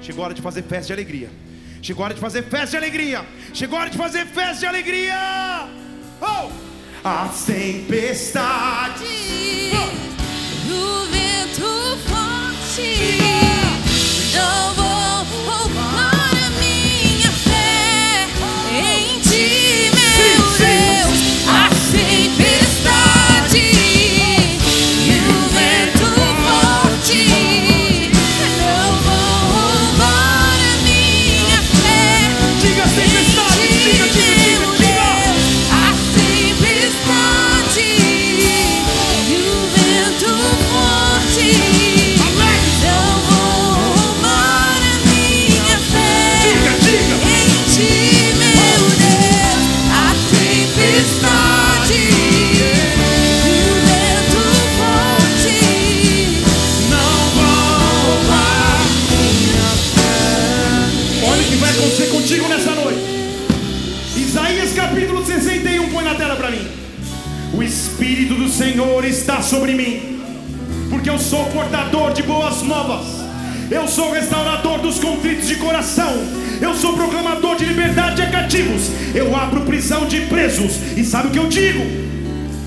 Chegou 0.02 0.24
a 0.24 0.26
hora 0.28 0.34
de 0.34 0.42
fazer 0.42 0.64
festa 0.64 0.88
de 0.88 0.94
alegria. 0.94 1.30
Chegou 1.82 2.04
a 2.04 2.06
hora 2.06 2.14
de 2.14 2.22
fazer 2.22 2.44
festa 2.44 2.68
de 2.72 2.78
alegria. 2.78 3.26
Chegou 3.54 3.78
a 3.78 3.82
hora 3.82 3.90
de 3.90 3.98
fazer 3.98 4.26
festa 4.26 4.60
de 4.60 4.66
alegria. 4.66 5.68
Oh! 6.22 6.50
A 7.04 7.30
tempestade. 7.46 9.04
Oh! 9.74 10.04
Vento 11.12 11.98
forte. 12.08 13.20
Não 14.34 14.74
vou 14.76 14.83
está 69.34 69.42
sobre 69.42 69.74
mim, 69.74 70.20
porque 70.92 71.10
eu 71.10 71.18
sou 71.18 71.44
portador 71.46 72.14
de 72.14 72.22
boas 72.22 72.62
novas, 72.62 73.04
eu 73.72 73.88
sou 73.88 74.12
restaurador 74.12 74.78
dos 74.78 75.00
conflitos 75.00 75.48
de 75.48 75.56
coração, 75.56 76.14
eu 76.62 76.76
sou 76.76 76.94
proclamador 76.94 77.56
de 77.56 77.66
liberdade 77.66 78.22
a 78.22 78.30
cativos, 78.30 78.92
eu 79.16 79.36
abro 79.36 79.62
prisão 79.62 80.06
de 80.06 80.22
presos, 80.28 80.74
e 80.96 81.04
sabe 81.04 81.30
o 81.30 81.32
que 81.32 81.40
eu 81.40 81.48
digo? 81.48 81.84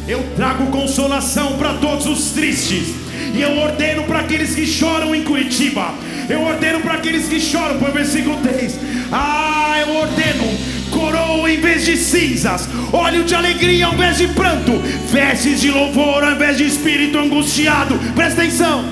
Eu 0.09 0.25
trago 0.35 0.67
consolação 0.67 1.57
para 1.57 1.75
todos 1.75 2.05
os 2.07 2.31
tristes, 2.31 2.89
e 3.33 3.41
eu 3.41 3.59
ordeno 3.59 4.03
para 4.03 4.21
aqueles 4.21 4.57
que 4.57 4.67
choram 4.67 5.15
em 5.15 5.23
Curitiba, 5.23 5.95
eu 6.29 6.43
ordeno 6.43 6.81
para 6.81 6.95
aqueles 6.95 7.29
que 7.29 7.39
choram, 7.39 7.79
põe 7.79 7.91
o 7.91 7.95
versículo 7.95 8.39
3. 8.43 8.77
Ah, 9.13 9.77
eu 9.87 9.95
ordeno 9.95 10.76
coroa 10.91 11.51
em 11.51 11.61
vez 11.61 11.85
de 11.85 11.97
cinzas, 11.97 12.69
óleo 12.93 13.25
de 13.25 13.35
alegria 13.35 13.87
ao 13.87 13.95
invés 13.95 14.19
de 14.19 14.29
pranto, 14.29 14.73
vestes 15.11 15.61
de 15.61 15.71
louvor 15.71 16.23
ao 16.25 16.33
invés 16.33 16.57
de 16.57 16.65
espírito 16.65 17.19
angustiado. 17.19 17.99
Presta 18.15 18.43
atenção. 18.43 18.85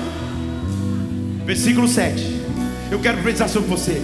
Versículo 1.45 1.87
7. 1.87 2.35
Eu 2.91 2.99
quero 2.99 3.17
profetizar 3.17 3.49
sobre 3.49 3.69
você. 3.69 4.01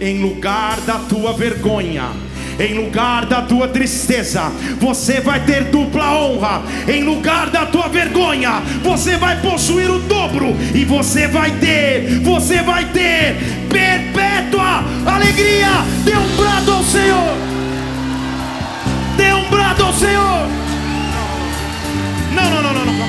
Em 0.00 0.20
lugar 0.20 0.80
da 0.82 0.98
tua 0.98 1.32
vergonha, 1.32 2.10
em 2.58 2.74
lugar 2.74 3.26
da 3.26 3.42
tua 3.42 3.68
tristeza, 3.68 4.50
você 4.78 5.20
vai 5.20 5.44
ter 5.44 5.64
dupla 5.64 6.14
honra. 6.14 6.62
Em 6.88 7.04
lugar 7.04 7.50
da 7.50 7.66
tua 7.66 7.88
vergonha, 7.88 8.62
você 8.82 9.16
vai 9.16 9.40
possuir 9.40 9.90
o 9.90 9.98
dobro 10.00 10.56
e 10.74 10.84
você 10.84 11.26
vai 11.26 11.50
ter, 11.58 12.20
você 12.20 12.62
vai 12.62 12.84
ter 12.86 13.36
perpétua 13.68 14.84
alegria. 15.06 15.68
Dê 16.04 16.16
um 16.16 16.36
brado 16.36 16.72
ao 16.72 16.82
Senhor. 16.82 17.36
Dê 19.16 19.32
um 19.32 19.48
brado 19.50 19.84
ao 19.84 19.92
Senhor. 19.92 20.48
Não, 22.34 22.50
não, 22.50 22.62
não, 22.62 22.72
não, 22.72 22.86
não. 22.86 23.08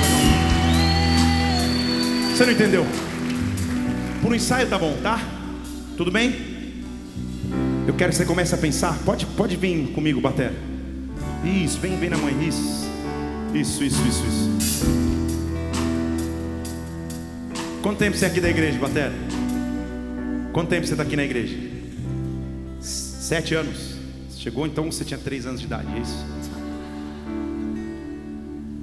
Você 2.34 2.44
não 2.44 2.52
entendeu? 2.52 2.86
Por 4.20 4.32
um 4.32 4.34
ensaio 4.34 4.66
tá 4.68 4.78
bom, 4.78 4.96
tá? 5.02 5.20
Tudo 5.96 6.10
bem? 6.10 6.51
Eu 7.86 7.94
quero 7.94 8.10
que 8.10 8.16
você 8.16 8.24
comece 8.24 8.54
a 8.54 8.58
pensar. 8.58 8.96
Pode, 9.04 9.26
pode 9.26 9.56
vir 9.56 9.88
comigo, 9.92 10.20
Batera. 10.20 10.54
Isso, 11.44 11.80
vem, 11.80 11.98
vem 11.98 12.10
na 12.10 12.16
mãe. 12.16 12.32
Isso, 12.46 12.88
isso, 13.52 13.82
isso, 13.82 14.06
isso, 14.06 14.24
isso. 14.26 14.86
Quanto 17.82 17.98
tempo 17.98 18.16
você 18.16 18.26
é 18.26 18.28
aqui 18.28 18.40
da 18.40 18.48
igreja, 18.48 18.78
Batera? 18.78 19.12
Quanto 20.52 20.68
tempo 20.68 20.86
você 20.86 20.92
está 20.92 21.02
aqui 21.02 21.16
na 21.16 21.24
igreja? 21.24 21.56
Sete 22.80 23.54
anos. 23.54 23.96
Chegou 24.36 24.66
então 24.66 24.90
você 24.90 25.04
tinha 25.04 25.18
três 25.18 25.46
anos 25.46 25.60
de 25.60 25.66
idade, 25.66 25.88
é 25.96 26.00
isso? 26.00 26.26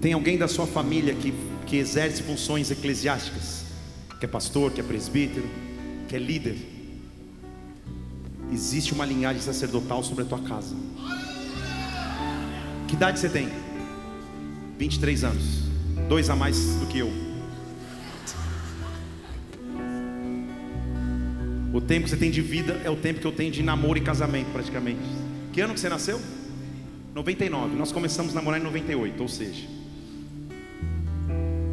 Tem 0.02 0.14
alguém 0.14 0.38
da 0.38 0.48
sua 0.48 0.66
família 0.68 1.14
que, 1.14 1.34
que 1.66 1.78
exerce 1.78 2.24
funções 2.24 2.72
eclesiásticas? 2.72 3.66
Que 4.20 4.26
é 4.26 4.28
pastor, 4.28 4.72
que 4.72 4.82
é 4.82 4.84
presbítero, 4.84 5.46
que 6.08 6.16
é 6.16 6.20
líder? 6.20 6.79
Existe 8.52 8.94
uma 8.94 9.06
linhagem 9.06 9.42
sacerdotal 9.42 10.04
sobre 10.04 10.24
a 10.24 10.28
tua 10.28 10.40
casa. 10.40 10.76
Que 12.88 12.96
idade 12.96 13.20
você 13.20 13.30
tem? 13.30 13.50
23 14.78 15.24
anos. 15.24 15.44
Dois 16.08 16.30
a 16.30 16.36
mais 16.36 16.76
do 16.76 16.88
que 16.88 17.00
eu. 17.00 17.30
O 21.72 21.80
tempo 21.80 22.06
que 22.06 22.10
você 22.10 22.18
tem 22.18 22.32
de 22.32 22.42
vida 22.42 22.82
é 22.84 22.90
o 22.90 22.96
tempo 22.96 23.20
que 23.20 23.28
eu 23.28 23.32
tenho 23.32 23.52
de 23.52 23.62
namoro 23.62 23.98
e 23.98 24.02
casamento, 24.02 24.52
praticamente. 24.52 25.00
Que 25.54 25.62
ano 25.62 25.74
que 25.74 25.80
você 25.80 25.88
nasceu? 25.88 26.20
99. 27.14 27.76
Nós 27.76 27.92
começamos 27.92 28.32
a 28.32 28.36
namorar 28.36 28.60
em 28.60 28.64
98, 28.64 29.22
ou 29.22 29.28
seja, 29.28 29.68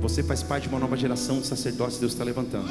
você 0.00 0.22
faz 0.22 0.42
parte 0.42 0.64
de 0.64 0.68
uma 0.68 0.78
nova 0.78 0.96
geração 0.96 1.40
de 1.40 1.46
sacerdotes 1.46 1.94
que 1.94 2.00
Deus 2.00 2.12
está 2.12 2.24
levantando. 2.24 2.68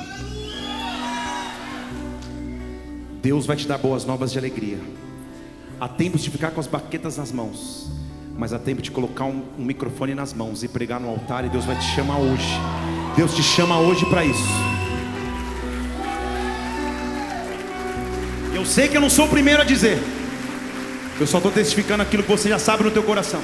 Deus 3.25 3.47
vai 3.47 3.57
te 3.57 3.67
dar 3.67 3.79
boas 3.79 4.05
novas 4.05 4.31
de 4.31 4.37
alegria. 4.37 4.77
Há 5.81 5.87
tempo 5.87 6.15
de 6.15 6.29
ficar 6.29 6.51
com 6.51 6.59
as 6.59 6.67
baquetas 6.67 7.17
nas 7.17 7.31
mãos, 7.31 7.89
mas 8.37 8.53
há 8.53 8.59
tempo 8.59 8.83
de 8.83 8.91
colocar 8.91 9.25
um, 9.25 9.41
um 9.57 9.65
microfone 9.65 10.13
nas 10.13 10.31
mãos 10.31 10.61
e 10.61 10.67
pregar 10.67 10.99
no 10.99 11.09
altar, 11.09 11.43
e 11.43 11.49
Deus 11.49 11.65
vai 11.65 11.75
te 11.75 11.85
chamar 11.85 12.19
hoje. 12.19 12.47
Deus 13.15 13.33
te 13.33 13.41
chama 13.41 13.79
hoje 13.79 14.05
para 14.05 14.23
isso. 14.23 14.47
Eu 18.53 18.63
sei 18.63 18.87
que 18.87 18.95
eu 18.95 19.01
não 19.01 19.09
sou 19.09 19.25
o 19.25 19.29
primeiro 19.29 19.59
a 19.59 19.65
dizer, 19.65 19.97
eu 21.19 21.25
só 21.25 21.37
estou 21.37 21.51
testificando 21.51 22.03
aquilo 22.03 22.21
que 22.21 22.29
você 22.29 22.49
já 22.49 22.59
sabe 22.59 22.83
no 22.83 22.91
teu 22.91 23.01
coração. 23.01 23.41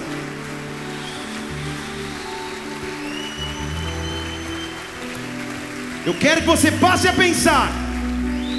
Eu 6.05 6.13
quero 6.13 6.41
que 6.41 6.47
você 6.47 6.71
passe 6.71 7.07
a 7.07 7.13
pensar 7.13 7.80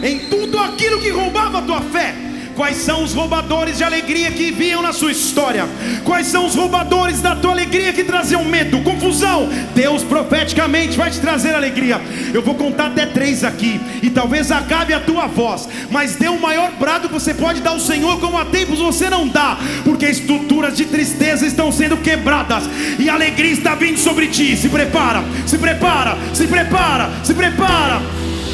em 0.03 0.19
tudo 0.21 0.59
aquilo 0.59 1.01
que 1.01 1.11
roubava 1.11 1.59
a 1.59 1.63
tua 1.63 1.81
fé, 1.81 2.15
Quais 2.55 2.77
são 2.77 3.03
os 3.03 3.15
roubadores 3.15 3.79
de 3.79 3.85
alegria 3.85 4.31
que 4.31 4.51
vinham 4.51 4.83
na 4.83 4.93
sua 4.93 5.11
história? 5.11 5.67
Quais 6.05 6.27
são 6.27 6.47
os 6.47 6.55
roubadores 6.55 7.21
da 7.21 7.35
tua 7.35 7.53
alegria 7.53 7.93
que 7.93 8.05
traziam 8.05 8.45
medo, 8.45 8.83
confusão? 8.83 9.49
Deus 9.75 10.03
profeticamente 10.03 10.97
vai 10.97 11.11
te 11.11 11.19
trazer 11.19 11.55
alegria. 11.55 12.01
Eu 12.33 12.43
vou 12.43 12.55
contar 12.55 12.87
até 12.87 13.07
três 13.07 13.43
aqui, 13.43 13.81
e 14.03 14.11
talvez 14.11 14.51
acabe 14.51 14.93
a 14.93 15.01
tua 15.01 15.27
voz, 15.27 15.69
mas 15.91 16.17
dê 16.17 16.29
o 16.29 16.39
maior 16.39 16.71
brado 16.73 17.09
que 17.09 17.15
você 17.15 17.33
pode 17.33 17.63
dar 17.63 17.71
ao 17.71 17.81
Senhor, 17.81 18.21
como 18.21 18.37
há 18.37 18.45
tempos 18.45 18.79
você 18.79 19.09
não 19.09 19.27
dá, 19.27 19.59
porque 19.83 20.07
estruturas 20.07 20.77
de 20.77 20.85
tristeza 20.85 21.47
estão 21.47 21.73
sendo 21.73 21.97
quebradas, 21.97 22.65
e 22.99 23.09
alegria 23.09 23.53
está 23.53 23.75
vindo 23.75 23.99
sobre 23.99 24.27
ti. 24.29 24.57
Se 24.57 24.69
prepara, 24.69 25.25
se 25.47 25.57
prepara, 25.57 26.19
se 26.35 26.47
prepara, 26.47 27.11
se 27.25 27.33
prepara. 27.33 28.03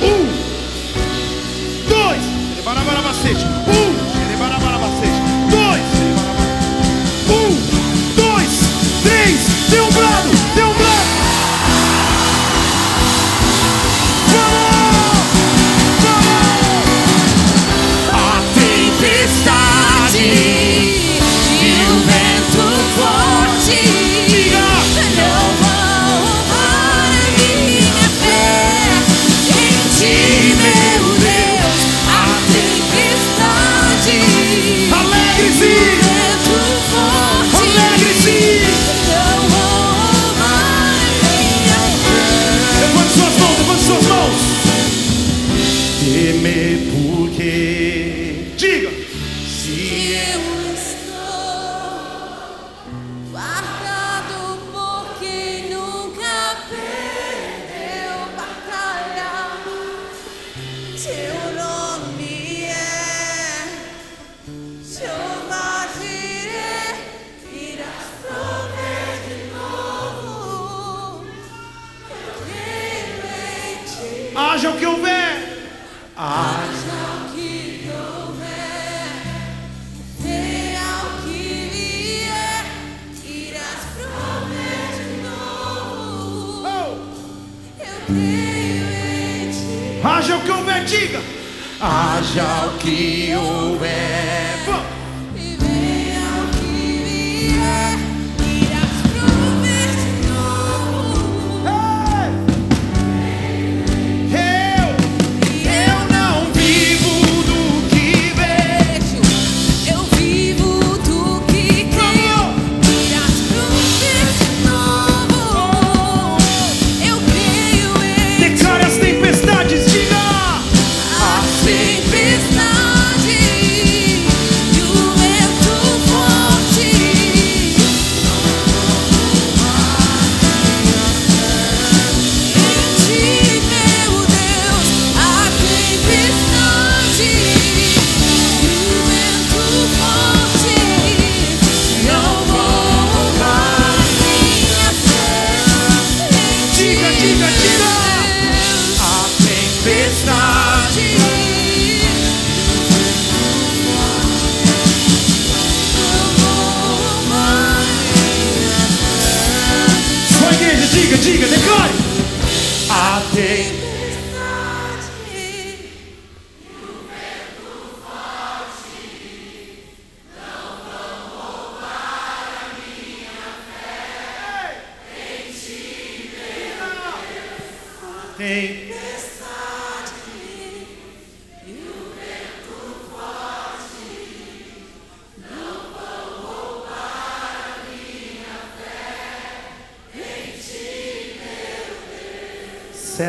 Um, 0.00 0.38
Barabarabacete. 3.18 3.46
Um, 3.46 4.38
Barabarabacete. 4.38 5.20
Dois, 5.50 5.82
um, 7.28 7.50
dois, 8.14 8.60
três, 9.02 9.40
dê 9.70 9.80
um 9.80 9.90
brado. 9.90 10.38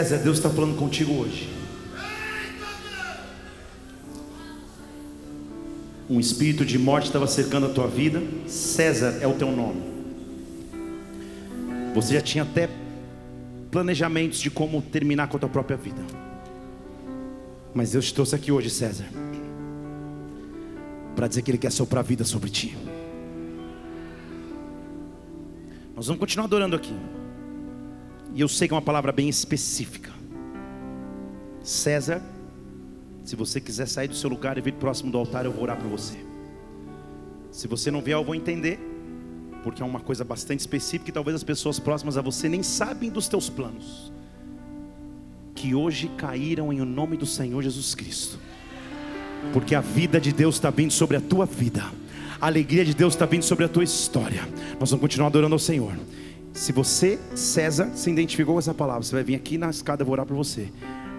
César, 0.10 0.24
Deus 0.24 0.38
está 0.38 0.50
falando 0.50 0.76
contigo 0.76 1.14
hoje. 1.14 1.48
Um 6.10 6.20
espírito 6.20 6.66
de 6.66 6.80
morte 6.80 7.06
estava 7.06 7.28
cercando 7.28 7.68
a 7.68 7.70
tua 7.70 7.88
vida. 7.88 8.20
César 8.48 9.20
é 9.22 9.28
o 9.28 9.34
teu 9.34 9.52
nome. 9.52 9.84
Você 11.94 12.16
já 12.16 12.22
tinha 12.22 12.44
até 12.44 12.68
planejamentos 13.70 14.40
de 14.40 14.50
como 14.50 14.82
terminar 14.82 15.28
com 15.28 15.38
a 15.38 15.40
tua 15.42 15.50
própria 15.50 15.78
vida. 15.78 16.02
Mas 17.72 17.92
Deus 17.92 18.06
te 18.06 18.16
trouxe 18.16 18.34
aqui 18.34 18.52
hoje, 18.52 18.72
César, 18.72 19.06
para 21.16 21.28
dizer 21.28 21.44
que 21.44 21.52
Ele 21.52 21.60
quer 21.60 21.72
soprar 21.72 22.04
vida 22.04 22.24
sobre 22.24 22.50
ti. 22.50 22.76
Nós 25.96 26.08
vamos 26.08 26.20
continuar 26.20 26.46
adorando 26.46 26.76
aqui. 26.76 26.96
E 28.34 28.42
eu 28.42 28.48
sei 28.48 28.68
que 28.68 28.74
é 28.74 28.76
uma 28.76 28.82
palavra 28.82 29.12
bem 29.12 29.28
específica. 29.28 30.12
César, 31.64 32.22
se 33.24 33.36
você 33.36 33.60
quiser 33.60 33.88
sair 33.88 34.08
do 34.08 34.16
seu 34.16 34.30
lugar 34.30 34.58
e 34.58 34.62
vir 34.62 34.74
próximo 34.74 35.12
do 35.12 35.18
altar, 35.18 35.46
eu 35.46 35.52
vou 35.52 35.64
orar 35.64 35.78
por 35.78 35.88
você. 35.88 36.18
Se 37.52 37.68
você 37.68 37.92
não 37.92 38.02
vier, 38.02 38.18
eu 38.18 38.24
vou 38.24 38.36
entender, 38.36 38.80
porque 39.64 39.82
é 39.82 39.86
uma 39.86 40.00
coisa 40.00 40.24
bastante 40.24 40.62
específica 40.62 41.10
e 41.10 41.14
talvez 41.14 41.36
as 41.36 41.44
pessoas 41.44 41.80
próximas 41.80 42.18
a 42.18 42.22
você 42.22 42.48
nem 42.48 42.64
sabem 42.64 43.10
dos 43.10 43.28
teus 43.28 43.50
planos. 43.50 44.12
Que 45.54 45.76
hoje 45.76 46.10
caíram 46.18 46.72
em 46.72 46.80
o 46.80 46.86
nome 46.86 47.18
do 47.18 47.26
Senhor 47.26 47.62
Jesus 47.62 47.94
Cristo. 47.94 48.40
Porque 49.52 49.76
a 49.76 49.82
vida 49.82 50.20
de 50.20 50.32
Deus 50.32 50.56
está 50.56 50.70
vindo 50.70 50.92
sobre 50.92 51.18
a 51.18 51.22
tua 51.22 51.46
vida. 51.46 51.84
A 52.40 52.48
alegria 52.48 52.86
de 52.86 52.94
Deus 52.94 53.14
está 53.14 53.26
vindo 53.26 53.44
sobre 53.44 53.66
a 53.66 53.70
tua 53.70 53.84
história. 53.84 54.48
Nós 54.80 54.90
vamos 54.90 55.02
continuar 55.02 55.28
adorando 55.28 55.56
ao 55.56 55.60
Senhor. 55.60 55.94
Se 56.60 56.74
você, 56.74 57.18
César, 57.36 57.90
se 57.96 58.12
identificou 58.12 58.56
com 58.56 58.60
essa 58.60 58.74
palavra, 58.74 59.02
você 59.02 59.16
vai 59.16 59.24
vir 59.24 59.34
aqui 59.34 59.58
na 59.58 59.70
escada, 59.70 60.02
eu 60.02 60.06
vou 60.06 60.12
orar 60.12 60.26
por 60.26 60.36
você. 60.36 60.68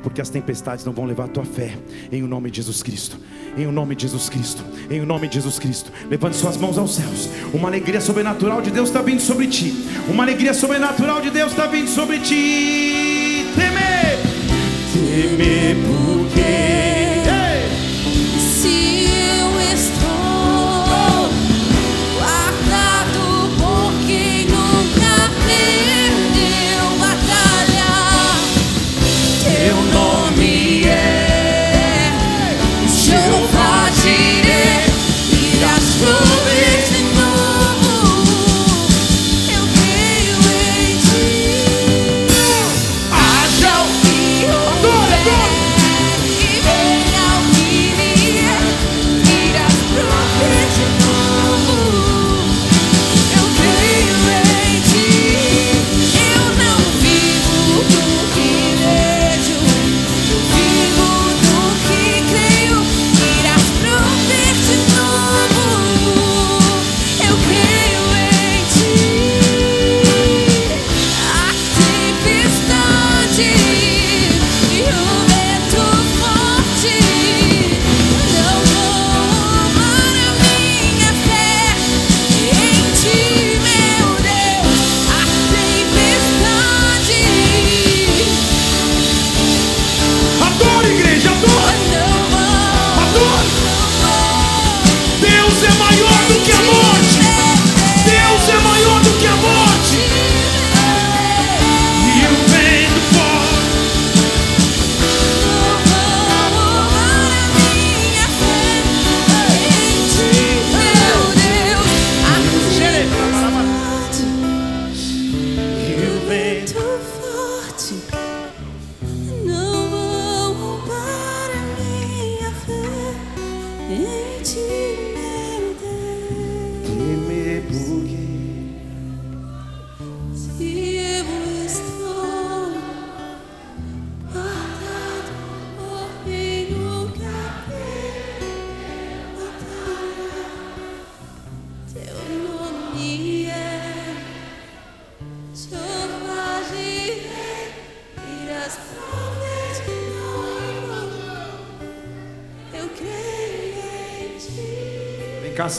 Porque 0.03 0.21
as 0.21 0.29
tempestades 0.29 0.85
não 0.85 0.93
vão 0.93 1.07
levar 1.07 1.25
a 1.25 1.29
tua 1.29 1.47
fé. 1.47 1.79
Em 2.12 2.23
o 2.23 2.29
nome 2.29 2.51
de 2.51 2.59
Jesus 2.59 2.83
Cristo. 2.83 3.19
Em 3.57 3.67
o 3.67 3.73
nome 3.73 3.95
de 3.97 4.03
Jesus 4.03 4.29
Cristo. 4.29 4.62
Em 4.91 5.01
o 5.01 5.07
nome 5.07 5.29
de 5.29 5.37
Jesus 5.37 5.59
Cristo. 5.59 5.91
Levante 6.11 6.37
suas 6.37 6.59
mãos 6.59 6.77
aos 6.77 6.95
céus. 6.95 7.31
Uma 7.55 7.69
alegria 7.69 8.03
sobrenatural 8.03 8.61
de 8.61 8.71
Deus 8.71 8.91
está 8.91 9.01
vindo 9.01 9.23
sobre 9.23 9.47
ti. 9.47 9.73
Uma 10.11 10.25
alegria 10.25 10.53
sobrenatural 10.53 11.23
de 11.23 11.31
Deus 11.31 11.53
está 11.53 11.67
vindo 11.67 11.89
sobre 11.89 12.19
ti. 12.19 13.47
Temer. 13.57 14.19
Temer 14.93 15.77
porque. 15.87 16.19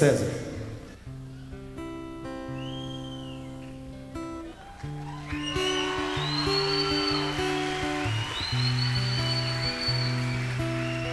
César. 0.01 0.25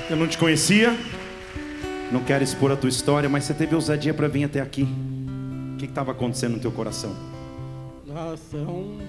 Eu 0.09 0.17
não 0.17 0.27
te 0.27 0.39
conhecia, 0.39 0.97
não 2.11 2.25
quero 2.25 2.43
expor 2.43 2.73
a 2.73 2.77
tua 2.77 2.89
história, 2.89 3.29
mas 3.29 3.45
você 3.45 3.53
teve 3.53 3.75
ousadia 3.75 4.15
para 4.15 4.27
vir 4.27 4.45
até 4.45 4.59
aqui. 4.59 4.89
O 5.75 5.77
que 5.77 5.85
estava 5.85 6.13
acontecendo 6.13 6.55
no 6.55 6.59
teu 6.59 6.73
coração? 6.73 7.15
Nossa, 8.07 8.57
é 8.57 8.61
um. 8.61 9.01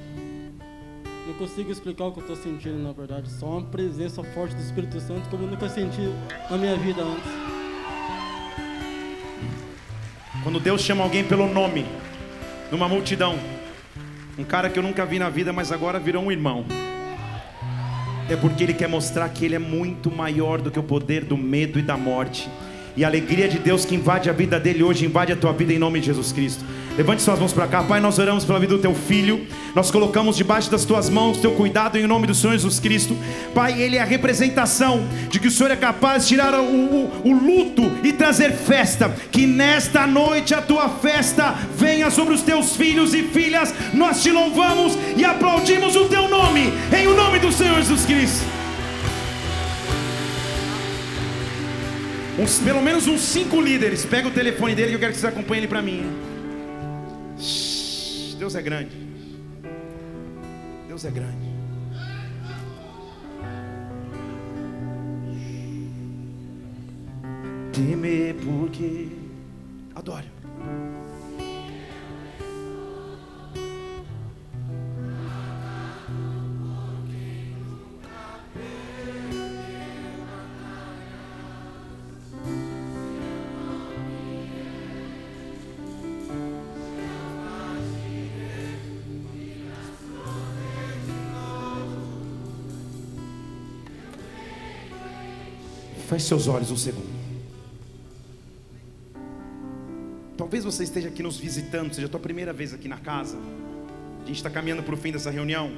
Não 1.26 1.34
consigo 1.36 1.72
explicar 1.72 2.04
o 2.04 2.12
que 2.12 2.20
eu 2.20 2.28
tô 2.28 2.36
sentindo, 2.36 2.80
na 2.80 2.92
verdade. 2.92 3.30
Só 3.30 3.46
uma 3.46 3.64
presença 3.64 4.22
forte 4.26 4.54
do 4.54 4.62
Espírito 4.62 5.00
Santo 5.00 5.30
como 5.30 5.46
eu 5.46 5.52
nunca 5.52 5.70
senti 5.70 6.14
na 6.52 6.58
minha 6.58 6.76
vida 6.76 7.02
antes. 7.02 7.59
Quando 10.44 10.60
Deus 10.60 10.82
chama 10.82 11.04
alguém 11.04 11.24
pelo 11.24 11.52
nome, 11.52 11.86
numa 12.72 12.88
multidão, 12.88 13.38
um 14.38 14.44
cara 14.44 14.70
que 14.70 14.80
eu 14.80 14.84
nunca 14.84 15.06
vi 15.06 15.20
na 15.20 15.30
vida, 15.30 15.52
mas 15.52 15.70
agora 15.70 16.00
virou 16.00 16.24
um 16.24 16.32
irmão. 16.32 16.66
É 18.30 18.38
porque 18.38 18.64
Ele 18.64 18.74
quer 18.74 18.88
mostrar 18.88 19.28
que 19.30 19.44
Ele 19.44 19.56
é 19.56 19.60
muito 19.60 20.10
maior 20.10 20.62
do 20.62 20.72
que 20.72 20.80
o 20.80 20.84
poder 20.84 21.26
do 21.26 21.36
medo 21.36 21.78
e 21.78 21.82
da 21.82 21.98
morte. 21.98 22.50
E 22.96 23.04
a 23.04 23.08
alegria 23.08 23.50
de 23.50 23.60
Deus 23.60 23.84
que 23.84 23.96
invade 23.96 24.30
a 24.30 24.34
vida 24.34 24.58
dele 24.58 24.82
hoje, 24.82 25.06
invade 25.06 25.34
a 25.34 25.36
tua 25.36 25.52
vida 25.52 25.74
em 25.74 25.80
nome 25.80 26.00
de 26.00 26.06
Jesus 26.06 26.32
Cristo. 26.32 26.64
Levante 27.00 27.22
suas 27.22 27.40
mãos 27.40 27.54
para 27.54 27.66
cá, 27.66 27.82
Pai. 27.82 28.02
Nós 28.02 28.20
oramos 28.20 28.44
pela 28.44 28.60
vida 28.60 28.76
do 28.76 28.82
teu 28.82 28.94
filho. 28.94 29.48
Nós 29.74 29.90
colocamos 29.90 30.36
debaixo 30.36 30.70
das 30.70 30.84
tuas 30.84 31.10
mãos 31.10 31.38
teu 31.38 31.54
cuidado 31.54 31.98
em 31.98 32.06
nome 32.06 32.28
do 32.28 32.36
Senhor 32.36 32.52
Jesus 32.52 32.78
Cristo. 32.78 33.16
Pai, 33.56 33.82
ele 33.82 33.96
é 33.96 34.02
a 34.02 34.06
representação 34.06 35.08
de 35.30 35.40
que 35.40 35.48
o 35.48 35.52
Senhor 35.52 35.72
é 35.72 35.78
capaz 35.78 36.24
de 36.24 36.36
tirar 36.36 36.54
o, 36.60 36.62
o, 36.62 37.22
o 37.24 37.32
luto 37.32 37.90
e 38.04 38.12
trazer 38.12 38.52
festa. 38.52 39.16
Que 39.32 39.48
nesta 39.48 40.06
noite 40.06 40.54
a 40.54 40.62
tua 40.62 40.90
festa 40.90 41.56
venha 41.74 42.12
sobre 42.12 42.34
os 42.34 42.42
teus 42.42 42.76
filhos 42.76 43.14
e 43.14 43.24
filhas. 43.24 43.74
Nós 43.94 44.22
te 44.22 44.30
louvamos 44.30 44.98
e 45.16 45.24
aplaudimos 45.24 45.96
o 45.96 46.04
teu 46.10 46.28
nome, 46.28 46.74
em 46.94 47.08
o 47.08 47.16
nome 47.16 47.40
do 47.40 47.50
Senhor 47.50 47.78
Jesus 47.78 48.06
Cristo. 48.06 48.46
Uns, 52.38 52.60
pelo 52.60 52.82
menos 52.82 53.08
uns 53.08 53.22
cinco 53.22 53.62
líderes. 53.62 54.04
Pega 54.04 54.28
o 54.28 54.32
telefone 54.32 54.76
dele 54.76 54.90
que 54.90 54.96
eu 54.96 55.00
quero 55.00 55.14
que 55.14 55.20
vocês 55.20 55.34
acompanhem 55.34 55.62
ele 55.62 55.70
para 55.70 55.82
mim. 55.82 56.39
Deus 57.40 58.54
é 58.56 58.62
grande. 58.62 58.98
Deus 60.88 61.06
é 61.06 61.12
grande. 61.12 61.50
Temer 67.72 68.36
porque 68.36 69.08
adore. 69.96 70.30
Feche 96.20 96.28
seus 96.28 96.50
olhos 96.50 96.70
um 96.70 96.76
segundo. 96.76 97.08
Talvez 100.36 100.66
você 100.66 100.84
esteja 100.84 101.08
aqui 101.08 101.24
nos 101.24 101.38
visitando, 101.38 101.94
seja 101.94 102.08
a 102.08 102.10
tua 102.10 102.20
primeira 102.20 102.52
vez 102.52 102.74
aqui 102.74 102.90
na 102.90 102.98
casa. 102.98 103.38
A 103.38 104.26
gente 104.26 104.36
está 104.36 104.50
caminhando 104.50 104.84
para 104.84 104.94
o 104.94 104.98
fim 104.98 105.14
dessa 105.14 105.32
reunião. 105.32 105.72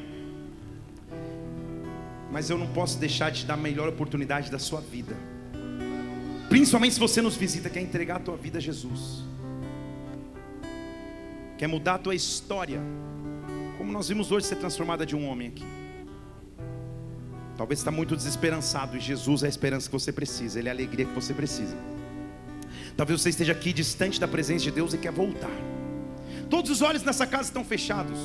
Mas 2.31 2.49
eu 2.49 2.57
não 2.57 2.65
posso 2.73 2.97
deixar 2.97 3.29
de 3.29 3.41
te 3.41 3.45
dar 3.45 3.53
a 3.53 3.57
melhor 3.57 3.87
oportunidade 3.87 4.49
da 4.49 4.57
sua 4.57 4.81
vida. 4.81 5.15
Principalmente 6.49 6.95
se 6.95 6.99
você 6.99 7.21
nos 7.21 7.35
visita, 7.35 7.69
quer 7.69 7.81
entregar 7.81 8.15
a 8.15 8.19
tua 8.19 8.35
vida 8.35 8.57
a 8.57 8.61
Jesus. 8.61 9.23
Quer 11.55 11.67
mudar 11.67 11.95
a 11.95 11.99
tua 11.99 12.15
história. 12.15 12.81
Como 13.77 13.91
nós 13.91 14.09
vimos 14.09 14.31
hoje 14.31 14.47
ser 14.47 14.55
transformada 14.55 15.05
de 15.05 15.15
um 15.15 15.27
homem 15.27 15.49
aqui. 15.49 15.65
Talvez 17.61 17.79
está 17.79 17.91
muito 17.91 18.15
desesperançado 18.15 18.97
e 18.97 18.99
Jesus 18.99 19.43
é 19.43 19.45
a 19.45 19.49
esperança 19.49 19.87
que 19.87 19.93
você 19.93 20.11
precisa, 20.11 20.57
Ele 20.57 20.67
é 20.67 20.71
a 20.71 20.73
alegria 20.73 21.05
que 21.05 21.13
você 21.13 21.31
precisa. 21.31 21.77
Talvez 22.97 23.21
você 23.21 23.29
esteja 23.29 23.51
aqui 23.51 23.71
distante 23.71 24.19
da 24.19 24.27
presença 24.27 24.63
de 24.63 24.71
Deus 24.71 24.95
e 24.95 24.97
quer 24.97 25.11
voltar. 25.11 25.51
Todos 26.49 26.71
os 26.71 26.81
olhos 26.81 27.03
nessa 27.03 27.27
casa 27.27 27.43
estão 27.43 27.63
fechados 27.63 28.17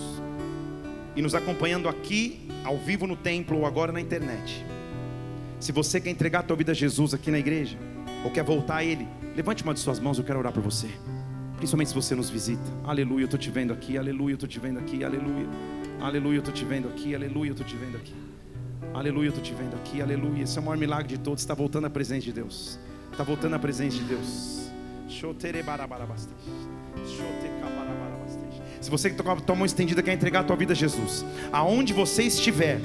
e 1.15 1.21
nos 1.21 1.35
acompanhando 1.35 1.87
aqui, 1.87 2.49
ao 2.65 2.79
vivo 2.79 3.07
no 3.07 3.15
templo 3.15 3.59
ou 3.59 3.67
agora 3.67 3.93
na 3.93 4.01
internet. 4.01 4.65
Se 5.61 5.71
você 5.71 6.01
quer 6.01 6.09
entregar 6.09 6.39
a 6.39 6.43
tua 6.43 6.57
vida 6.57 6.73
a 6.73 6.75
Jesus 6.75 7.13
aqui 7.13 7.31
na 7.31 7.39
igreja 7.39 7.77
ou 8.25 8.31
quer 8.31 8.43
voltar 8.43 8.77
a 8.77 8.85
Ele, 8.85 9.07
levante 9.37 9.63
uma 9.63 9.75
de 9.75 9.81
suas 9.81 10.01
mãos, 10.01 10.17
eu 10.17 10.25
quero 10.25 10.39
orar 10.39 10.51
por 10.55 10.63
você. 10.63 10.89
Principalmente 11.59 11.89
se 11.89 11.95
você 11.95 12.15
nos 12.15 12.31
visita. 12.31 12.65
Aleluia, 12.85 13.25
eu 13.25 13.27
estou 13.27 13.39
te 13.39 13.51
vendo 13.51 13.75
aqui. 13.75 13.99
Aleluia, 13.99 14.33
eu 14.33 14.37
estou 14.37 14.49
te 14.49 14.59
vendo 14.59 14.79
aqui. 14.79 15.05
Aleluia. 15.05 15.47
Aleluia, 16.01 16.37
eu 16.37 16.41
estou 16.41 16.55
te 16.55 16.65
vendo 16.65 16.89
aqui. 16.89 17.15
Aleluia, 17.15 17.51
eu 17.51 17.53
estou 17.53 17.67
te 17.67 17.77
vendo 17.77 17.99
aqui. 17.99 18.15
Aleluia, 18.95 19.29
eu 19.29 19.31
estou 19.31 19.43
te 19.43 19.55
vendo 19.55 19.75
aqui, 19.75 20.01
aleluia. 20.01 20.43
Esse 20.43 20.59
é 20.59 20.61
o 20.61 20.65
maior 20.65 20.79
milagre 20.79 21.09
de 21.09 21.19
todos. 21.19 21.43
Está 21.43 21.55
voltando 21.55 21.87
a 21.87 21.91
presença 21.91 22.23
de 22.23 22.33
Deus. 22.33 22.79
Está 23.13 23.23
voltando 23.25 23.55
a 23.55 23.59
presença 23.59 23.97
de 23.97 24.05
Deus. 24.05 24.71
Se 28.81 28.91
você 28.91 29.11
que 29.11 29.17
toca 29.17 29.33
a 29.33 29.37
tua 29.37 29.55
mão 29.55 29.67
estendida 29.67 30.03
quer 30.03 30.13
entregar 30.13 30.41
a 30.41 30.45
tua 30.45 30.57
vida 30.57 30.73
a 30.73 30.77
Jesus, 30.77 31.25
aonde 31.53 31.93
você 31.93 32.23
estiver, 32.25 32.81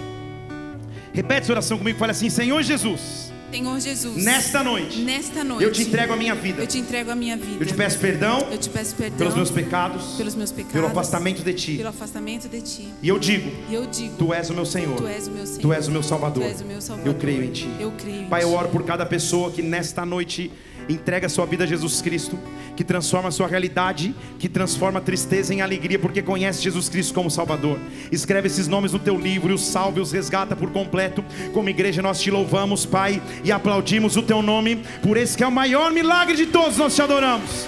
repete 1.13 1.41
essa 1.41 1.51
oração 1.51 1.77
comigo. 1.77 1.99
Fale 1.99 2.11
assim: 2.11 2.29
Senhor 2.29 2.61
Jesus, 2.63 3.30
Senhor 3.51 3.79
Jesus, 3.79 4.23
nesta 4.23 4.63
noite, 4.63 4.99
nesta 4.99 5.43
noite, 5.43 5.63
eu 5.63 5.71
te 5.71 5.81
entrego 5.83 6.13
a 6.13 6.15
minha 6.15 6.33
vida. 6.33 6.61
eu 6.61 6.67
te 6.67 6.77
entrego 6.77 7.11
a 7.11 7.15
minha 7.15 7.35
vida. 7.35 7.57
Eu 7.59 7.65
te 7.65 7.73
peço 7.73 7.99
perdão 7.99 8.47
Eu 8.51 8.57
te 8.57 8.69
peço 8.69 8.95
perdão 8.95 9.17
pelos 9.17 9.35
meus 9.35 9.51
pecados, 9.51 10.15
pelos 10.17 10.35
meus 10.35 10.51
pecados, 10.51 10.73
pelo 10.73 10.87
afastamento 10.87 11.43
de 11.43 11.53
ti. 11.53 11.77
pelo 11.77 11.89
afastamento 11.89 12.47
de 12.47 12.61
ti. 12.61 12.87
E 13.01 13.09
eu 13.09 13.19
digo: 13.19 13.51
E 13.69 13.73
eu 13.73 13.85
digo, 13.85 14.15
Tu 14.17 14.33
és 14.33 14.49
o 14.49 14.53
meu 14.53 14.65
Senhor. 14.65 14.95
Tu 14.95 15.07
és 15.07 15.27
o 15.27 15.31
meu 15.31 15.45
Senhor. 15.45 15.61
Tu 15.61 15.73
és 15.73 15.87
o 15.87 15.91
meu 15.91 16.03
Salvador. 16.03 16.43
Tu 16.43 16.49
és 16.49 16.61
o 16.61 16.65
meu 16.65 16.81
Salvador. 16.81 17.13
Eu 17.13 17.19
creio 17.19 17.43
em 17.43 17.51
Ti. 17.51 17.69
Eu 17.79 17.91
creio 17.91 18.21
em 18.21 18.27
Pai, 18.27 18.43
eu 18.43 18.53
oro 18.53 18.69
por 18.69 18.83
cada 18.83 19.05
pessoa 19.05 19.51
que 19.51 19.61
nesta 19.61 20.05
noite 20.05 20.51
entrega 20.89 21.29
sua 21.29 21.45
vida 21.45 21.63
a 21.63 21.67
Jesus 21.67 22.01
Cristo, 22.01 22.37
que 22.75 22.83
transforma 22.83 23.29
a 23.29 23.31
sua 23.31 23.47
realidade, 23.47 24.15
que 24.39 24.49
transforma 24.49 24.99
a 24.99 25.01
tristeza 25.01 25.53
em 25.53 25.61
alegria, 25.61 25.99
porque 25.99 26.21
conhece 26.21 26.61
Jesus 26.61 26.89
Cristo 26.89 27.13
como 27.13 27.29
Salvador. 27.29 27.77
Escreve 28.11 28.47
esses 28.47 28.67
nomes 28.67 28.93
no 28.93 28.99
teu 28.99 29.17
livro 29.17 29.51
e 29.51 29.53
os 29.53 29.61
salve, 29.61 29.99
os 29.99 30.11
resgata 30.11 30.55
por 30.55 30.71
completo. 30.71 31.23
Como 31.53 31.69
igreja, 31.69 32.01
nós 32.01 32.19
te 32.19 32.31
louvamos, 32.31 32.85
Pai, 32.85 33.21
e 33.43 33.51
aplaudimos 33.51 34.15
o 34.17 34.21
teu 34.21 34.41
nome, 34.41 34.83
por 35.01 35.17
esse 35.17 35.37
que 35.37 35.43
é 35.43 35.47
o 35.47 35.51
maior 35.51 35.91
milagre 35.91 36.35
de 36.35 36.45
todos. 36.47 36.77
Nós 36.77 36.95
te 36.95 37.01
adoramos. 37.01 37.67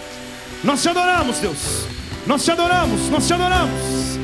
Nós 0.63 0.81
te 0.81 0.89
adoramos, 0.89 1.39
Deus. 1.39 1.85
Nós 2.25 2.43
te 2.43 2.51
adoramos, 2.51 3.09
nós 3.09 3.27
te 3.27 3.33
adoramos. 3.33 4.23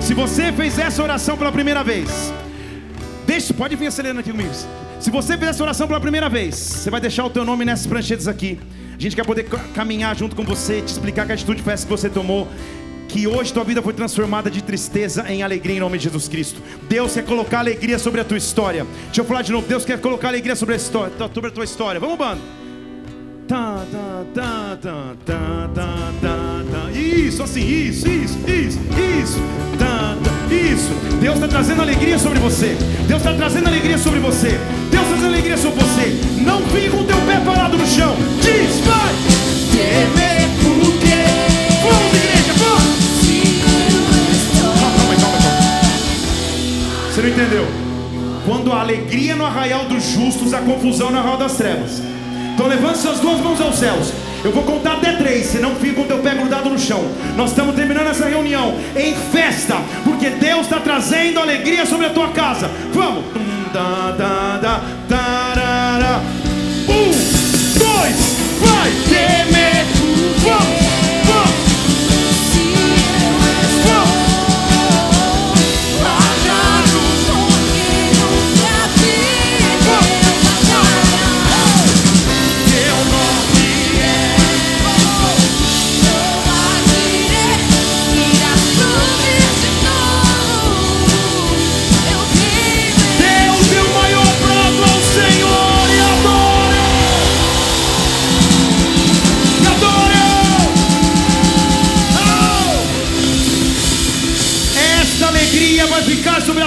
Se 0.00 0.14
você 0.14 0.50
fez 0.52 0.78
essa 0.78 1.02
oração 1.02 1.36
pela 1.36 1.52
primeira 1.52 1.84
vez, 1.84 2.32
deixe, 3.30 3.52
pode 3.52 3.76
vir 3.76 3.86
acelerando 3.86 4.20
aqui 4.20 4.30
comigo. 4.32 4.50
Se 4.98 5.10
você 5.10 5.36
fez 5.38 5.50
essa 5.50 5.62
oração 5.62 5.86
pela 5.86 6.00
primeira 6.00 6.28
vez, 6.28 6.54
você 6.56 6.90
vai 6.90 7.00
deixar 7.00 7.24
o 7.24 7.30
teu 7.30 7.44
nome 7.44 7.64
nessas 7.64 7.86
pranchetas 7.86 8.26
aqui. 8.26 8.58
A 8.98 9.00
gente 9.00 9.14
quer 9.16 9.24
poder 9.24 9.44
ca- 9.44 9.64
caminhar 9.74 10.16
junto 10.16 10.34
com 10.34 10.42
você, 10.44 10.82
te 10.82 10.88
explicar 10.88 11.26
que 11.26 11.32
atitude 11.32 11.62
foi 11.62 11.72
essa 11.72 11.86
que 11.86 11.90
você 11.90 12.08
tomou. 12.10 12.48
Que 13.08 13.26
hoje 13.26 13.52
tua 13.52 13.64
vida 13.64 13.82
foi 13.82 13.92
transformada 13.92 14.48
de 14.50 14.62
tristeza 14.62 15.24
em 15.28 15.42
alegria 15.42 15.76
em 15.76 15.80
nome 15.80 15.96
de 15.98 16.04
Jesus 16.04 16.28
Cristo. 16.28 16.60
Deus 16.88 17.12
quer 17.14 17.24
colocar 17.24 17.58
alegria 17.60 17.98
sobre 17.98 18.20
a 18.20 18.24
tua 18.24 18.38
história. 18.38 18.86
Deixa 19.06 19.20
eu 19.20 19.24
falar 19.24 19.42
de 19.42 19.50
novo. 19.52 19.66
Deus 19.66 19.84
quer 19.84 20.00
colocar 20.00 20.28
alegria 20.28 20.54
sobre 20.54 20.74
a, 20.74 20.76
história, 20.76 21.12
sobre 21.32 21.50
a 21.50 21.52
tua 21.52 21.64
história. 21.64 21.98
Vamos, 22.00 22.16
bando. 22.18 22.40
Tá, 23.48 23.84
tá, 23.90 24.24
tá, 24.34 24.78
tá, 24.80 25.14
tá, 25.26 25.70
tá, 25.74 26.12
tá. 26.22 26.49
Isso, 27.30 27.44
assim, 27.44 27.60
isso, 27.60 28.08
isso, 28.08 28.38
isso, 28.40 28.78
isso. 29.22 29.38
Tá, 29.78 30.16
isso. 30.50 30.92
Deus 31.20 31.36
está 31.36 31.46
trazendo 31.46 31.80
alegria 31.80 32.18
sobre 32.18 32.40
você. 32.40 32.76
Deus 33.06 33.20
está 33.20 33.32
trazendo 33.34 33.68
alegria 33.68 33.96
sobre 33.98 34.18
você. 34.18 34.58
Deus 34.90 35.04
está 35.04 35.06
trazendo 35.06 35.26
alegria 35.26 35.56
sobre 35.56 35.84
você. 35.84 36.20
Não 36.44 36.60
fique 36.62 36.90
com 36.90 36.96
o 36.96 37.04
teu 37.04 37.16
pé 37.18 37.40
parado 37.44 37.78
no 37.78 37.86
chão. 37.86 38.16
Diz, 38.42 38.80
vai. 38.80 39.14
Temer 39.70 40.48
porque. 40.60 41.22
Vamos, 41.84 42.14
igreja, 42.16 42.52
vamos. 42.58 43.00
Você 47.14 47.22
não 47.22 47.28
entendeu? 47.28 47.66
Quando 48.44 48.72
a 48.72 48.80
alegria 48.80 49.36
no 49.36 49.46
arraial 49.46 49.84
dos 49.84 50.02
justos, 50.02 50.52
a 50.52 50.58
confusão 50.58 51.12
no 51.12 51.18
arraial 51.18 51.38
das 51.38 51.52
trevas. 51.52 52.02
Então 52.54 52.66
levante 52.66 52.98
suas 52.98 53.20
duas 53.20 53.38
mãos 53.38 53.60
aos 53.60 53.76
céus. 53.76 54.29
Eu 54.42 54.52
vou 54.52 54.62
contar 54.62 54.94
até 54.94 55.12
três, 55.12 55.46
senão 55.46 55.74
fica 55.74 56.00
o 56.00 56.04
teu 56.04 56.18
pé 56.18 56.34
grudado 56.34 56.70
no 56.70 56.78
chão. 56.78 57.04
Nós 57.36 57.50
estamos 57.50 57.74
terminando 57.74 58.08
essa 58.08 58.26
reunião 58.26 58.74
em 58.96 59.14
festa, 59.14 59.76
porque 60.02 60.30
Deus 60.30 60.62
está 60.62 60.80
trazendo 60.80 61.40
alegria 61.40 61.84
sobre 61.84 62.06
a 62.06 62.10
tua 62.10 62.28
casa. 62.28 62.70
Vamos! 62.92 63.24
Um, 66.88 67.10
dois, 67.78 68.36
vai! 68.60 68.90
Temer, 69.08 69.84
vamos! 70.42 70.79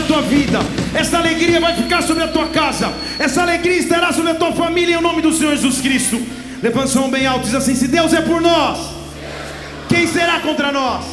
Da, 0.07 0.21
tarara. 0.21 0.59
Um, 0.63 1.23
dois, 1.23 1.61
vai 1.61 1.75
ficar 1.75 2.03
sobre 2.03 2.23
a 2.23 2.27
tua 2.27 2.47
casa. 2.47 2.93
Essa 3.19 3.41
alegria 3.41 3.77
estará 3.77 4.11
sobre 4.11 4.31
a 4.31 4.35
tua 4.35 4.51
família 4.51 4.97
em 4.97 5.01
nome 5.01 5.21
do 5.21 5.31
Senhor 5.31 5.55
Jesus 5.55 5.81
Cristo. 5.81 6.21
Levanta 6.61 6.87
sua 6.87 7.01
mão 7.01 7.11
bem 7.11 7.25
alto 7.25 7.45
diz 7.45 7.55
assim: 7.55 7.75
Se 7.75 7.87
Deus 7.87 8.13
é 8.13 8.21
por 8.21 8.41
nós, 8.41 8.79
quem 9.89 10.07
será 10.07 10.39
contra 10.39 10.71
nós? 10.71 11.05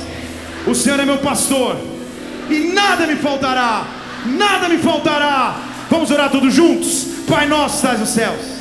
O 0.66 0.74
Senhor 0.74 1.00
é 1.00 1.04
meu 1.04 1.18
pastor 1.18 1.76
e 2.48 2.72
nada 2.72 3.06
me 3.06 3.16
faltará. 3.16 3.84
Nada 4.26 4.68
me 4.68 4.78
faltará. 4.78 5.56
Vamos 5.88 6.10
orar 6.10 6.30
todos 6.30 6.52
juntos. 6.52 7.06
Pai 7.28 7.46
nosso, 7.46 7.76
estás 7.76 7.98
nos 7.98 8.10
céus. 8.10 8.59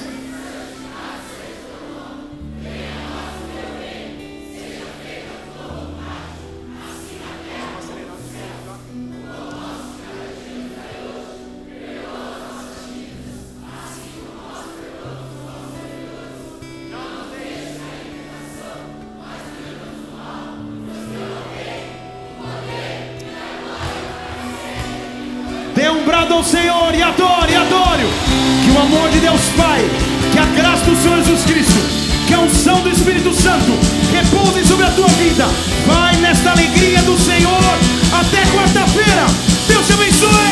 Pai, 29.59 29.83
que 30.31 30.39
a 30.39 30.45
graça 30.45 30.85
do 30.85 30.95
Senhor 30.95 31.17
Jesus 31.17 31.43
Cristo, 31.43 31.79
que 32.27 32.33
a 32.33 32.39
unção 32.39 32.81
do 32.81 32.89
Espírito 32.89 33.33
Santo 33.33 33.77
repouse 34.13 34.65
sobre 34.65 34.85
a 34.85 34.91
tua 34.91 35.07
vida. 35.09 35.45
Vai 35.85 36.15
nesta 36.15 36.51
alegria 36.51 37.01
do 37.01 37.17
Senhor 37.17 37.63
até 38.13 38.41
quarta-feira. 38.55 39.25
Deus 39.67 39.85
te 39.85 39.93
abençoe. 39.93 40.48